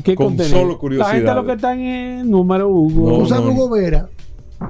[0.00, 0.58] ¿Qué con contenido?
[0.58, 1.12] solo La curiosidad.
[1.12, 3.26] gente lo que está en número Hugo.
[3.28, 4.08] No, no, Hugo Vera,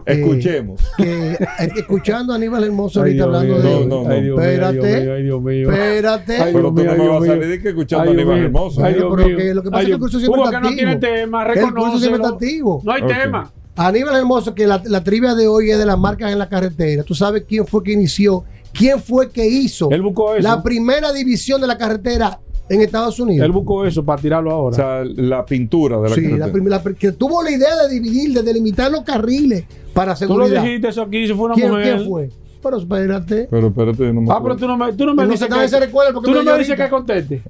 [0.07, 0.81] Escuchemos.
[0.97, 1.39] que, eh,
[1.77, 3.69] escuchando a Aníbal Hermoso ahorita Dios hablando mío, de.
[3.69, 5.71] ay, Dios mío, ay, Dios mío, espérate, ay, Dios mío.
[5.71, 6.37] espérate.
[6.39, 8.45] Ay, Pero tú no vas a salir de que escuchando a Aníbal mío.
[8.47, 8.85] Hermoso.
[8.85, 9.37] Ay, Dios Pero mío.
[9.37, 10.93] que lo que pasa Ay, es que el curso siempre Hugo, está que no tiene
[10.93, 11.13] activo.
[11.15, 12.81] tema, El curso siempre está activo.
[12.85, 13.09] No hay Ok.
[13.23, 13.53] tema.
[13.77, 17.03] Aníbal Hermoso, que la, la trivia de hoy es de las marcas en la carretera.
[17.05, 20.43] Tú sabes quién fue que inició, quién fue que hizo Él buscó eso.
[20.47, 22.39] la primera división de la carretera
[22.75, 23.45] en Estados Unidos.
[23.45, 24.77] Él buscó eso para tirarlo O ahora.
[24.77, 28.91] sea, la pintura de la Sí, la que tuvo la idea de dividir, de delimitar
[28.91, 30.63] los carriles para Tú lo seguridad.
[30.63, 31.97] dijiste eso aquí, eso fue una ¿Quién, mujer.
[31.97, 32.31] quién fue?
[32.63, 33.49] Pero espérate.
[33.51, 35.81] Pero espérate, no me Ah, pero tú no me, tú no me dices que, se
[35.81, 37.43] recuerda porque tú no me dices que conteste.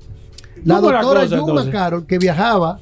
[0.65, 1.71] La ¿Cómo es la doctora cosa, Yuma?
[1.71, 2.79] Carol, que viajaba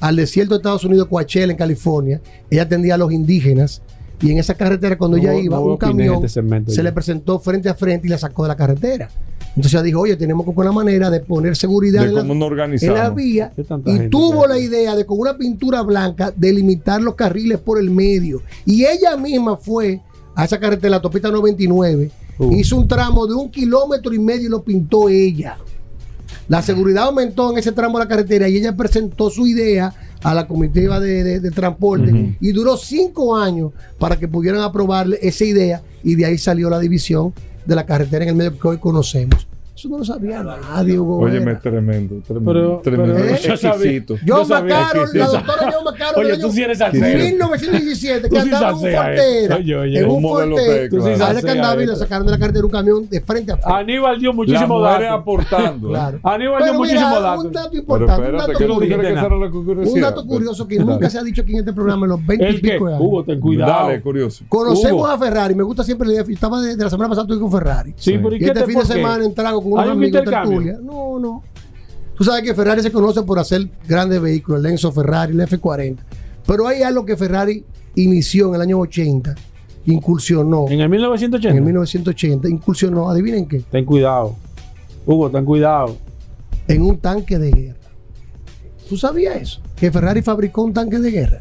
[0.00, 3.82] al desierto de Estados Unidos, Coachella, en California, ella atendía a los indígenas
[4.20, 6.82] y en esa carretera cuando No ella iba, no un camión este se ya.
[6.82, 9.10] le presentó frente a frente y la sacó de la carretera.
[9.56, 12.20] Entonces ella dijo, oye, tenemos que buscar una manera de poner seguridad De en la,
[12.22, 12.98] cómo nos en organizamos.
[12.98, 17.14] la vía ¿Qué tanta y tuvo la idea de con una pintura blanca delimitar los
[17.14, 18.42] carriles por el medio.
[18.66, 20.00] Y ella misma fue
[20.34, 22.50] a esa carretera, la autopista 99, Uh.
[22.52, 25.56] hizo un tramo de un kilómetro y medio y lo pintó ella.
[26.48, 30.34] La seguridad aumentó en ese tramo de la carretera y ella presentó su idea a
[30.34, 33.70] la comitiva de, de- de transporte y duró cinco años
[34.00, 37.32] para que pudieran aprobarle esa idea y de ahí salió la división
[37.64, 39.46] de la carretera en el medio que hoy conocemos.
[39.76, 41.18] Eso no lo sabía nadie, Hugo.
[41.18, 42.52] Óyeme, tremendo, tremendo.
[42.52, 43.14] Pero- tremendo.
[43.16, 44.14] pero- yo sabía- exquisito.
[44.18, 47.18] John Yo sabía Macaro, la doctora John Macaro Oye, tú sí eres salsero.
[47.18, 48.94] 1917, Tú que andaba en un eh.
[48.96, 49.56] Fortera.
[49.56, 49.98] Oye, oye.
[49.98, 50.88] En un Un modelo Fortera.
[50.88, 51.96] Tú sí Sale que andaba y salseas le esto.
[51.96, 53.74] sacaron de la cartera un camión de frente a frente.
[53.80, 55.02] Aníbal dio mujeres datos.
[55.10, 55.88] aportando.
[55.88, 55.90] ¿eh?
[55.90, 56.20] Claro.
[56.22, 57.44] Aníbal dio Pero mira, datos.
[57.44, 59.02] un dato Pero importante, un dato que tú curioso.
[59.84, 59.88] que.
[59.90, 62.58] Un dato curioso nunca se ha dicho aquí en este programa en los 20 y
[62.58, 63.04] pico de años.
[63.04, 63.86] Hugo, ten cuidado.
[63.88, 64.44] Dale, curioso.
[64.48, 66.24] Conocemos a Ferrari, me gusta siempre la idea.
[66.28, 67.92] Estaba de, la semana pasada estuve con Ferrari.
[67.96, 70.24] Sí, pero ¿y qué este te fin de semana en trago con ¿Hay un amigos
[70.24, 70.78] tertulia.
[70.82, 71.42] No, no.
[72.16, 75.98] Tú sabes que Ferrari se conoce por hacer grandes vehículos, el Enzo Ferrari, el F40.
[76.46, 77.64] Pero hay algo que Ferrari
[77.96, 79.34] inició en el año 80,
[79.86, 80.66] incursionó.
[80.68, 81.50] En el 1980.
[81.50, 84.36] En el 1980, incursionó, adivinen qué, Ten cuidado.
[85.06, 85.96] Hugo, ten cuidado.
[86.68, 87.78] en un tanque de guerra.
[88.88, 89.60] ¿Tú sabías eso?
[89.76, 91.40] Que Ferrari fabricó un tanque de guerra.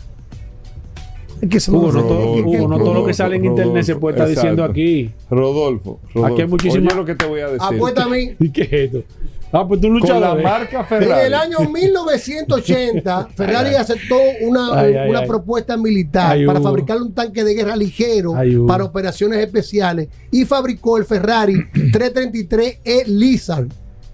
[1.44, 3.44] Es que eso Hugo, no, todo, es que- Hugo, no todo lo que sale en
[3.44, 4.48] internet se puede estar Exacto.
[4.48, 5.12] diciendo aquí.
[5.30, 6.26] Rodolfo, Rodolfo.
[6.34, 7.62] Aquí hay Oye lo que te voy a decir.
[7.62, 8.30] Apuesta a mí.
[8.40, 9.04] ¿Y qué es esto?
[9.52, 10.22] Ah, pues tú Con luchador.
[10.38, 10.44] la ¿eh?
[10.44, 11.26] marca En Ferrari.
[11.28, 15.28] el año 1980, Ferrari aceptó una, Ay, ay, una ay.
[15.28, 18.34] propuesta militar Ay, para fabricar un tanque de guerra ligero
[18.66, 23.68] para operaciones especiales y fabricó el Ferrari 333E Lizard.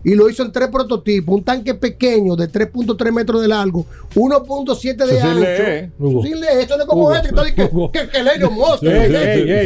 [0.04, 3.86] Y lo hizo en tres prototipos: un tanque pequeño de 3.3 metros de largo,
[4.16, 5.40] 1.7 de Eso sí ancho.
[5.40, 6.24] lee, Hugo.
[6.24, 7.92] Sí, lee, esto no es como este que está diciendo Hugo.
[7.92, 8.00] que.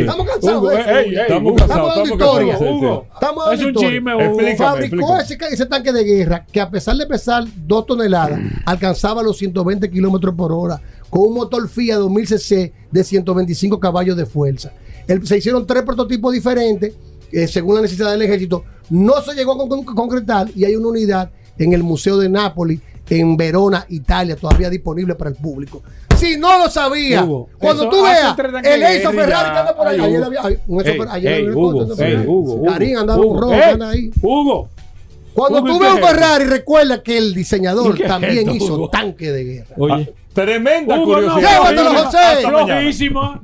[0.01, 0.89] Estamos cansados de eso.
[0.89, 3.89] ey, ey, Estamos cansados, Estamos dando Es un historia.
[3.89, 4.57] chisme, Hugo.
[4.57, 9.37] Fabricó ese, ese tanque de guerra que a pesar de pesar 2 toneladas, alcanzaba los
[9.37, 14.71] 120 kilómetros por hora con un motor Fiat 2000 cc de 125 caballos de fuerza.
[15.07, 16.93] El- se hicieron tres prototipos diferentes
[17.33, 18.63] eh, según la necesidad del ejército.
[18.89, 22.29] No se llegó a con- con- concretar y hay una unidad en el Museo de
[22.29, 22.79] Nápoles,
[23.09, 25.81] en Verona, Italia, todavía disponible para el público.
[26.17, 29.87] Si no lo sabía, Hugo, cuando tú hace veas el Enzo Ferrari que anda por
[29.87, 30.25] ahí, Ay, ayer Hugo.
[30.27, 32.27] había- ay, un Enzo ayer había Hugo, Ferrari.
[32.27, 32.65] Hugo, Hugo.
[32.71, 34.11] Karim andaba un rojo, anda ahí.
[34.21, 34.69] Hugo.
[35.33, 35.99] Cuando tú ¿y ves un?
[36.01, 38.89] Ferrari, recuerda que el diseñador ¿Y qué es también esto, hizo Hugo?
[38.89, 39.75] tanque de guerra.
[39.77, 40.13] Oye.
[40.33, 41.51] Tremenda Hugo, no, curiosidad.
[41.71, 42.03] Llévatelo.
[42.03, 42.17] José.
[42.45, 42.65] Mañana.
[42.65, 43.41] Flojísima.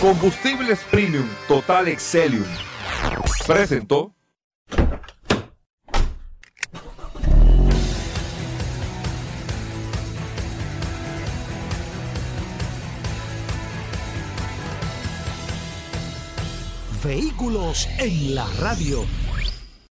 [0.00, 2.44] Combustibles Premium Total Excelium
[3.46, 4.14] presentó
[17.02, 19.06] Vehículos en la radio.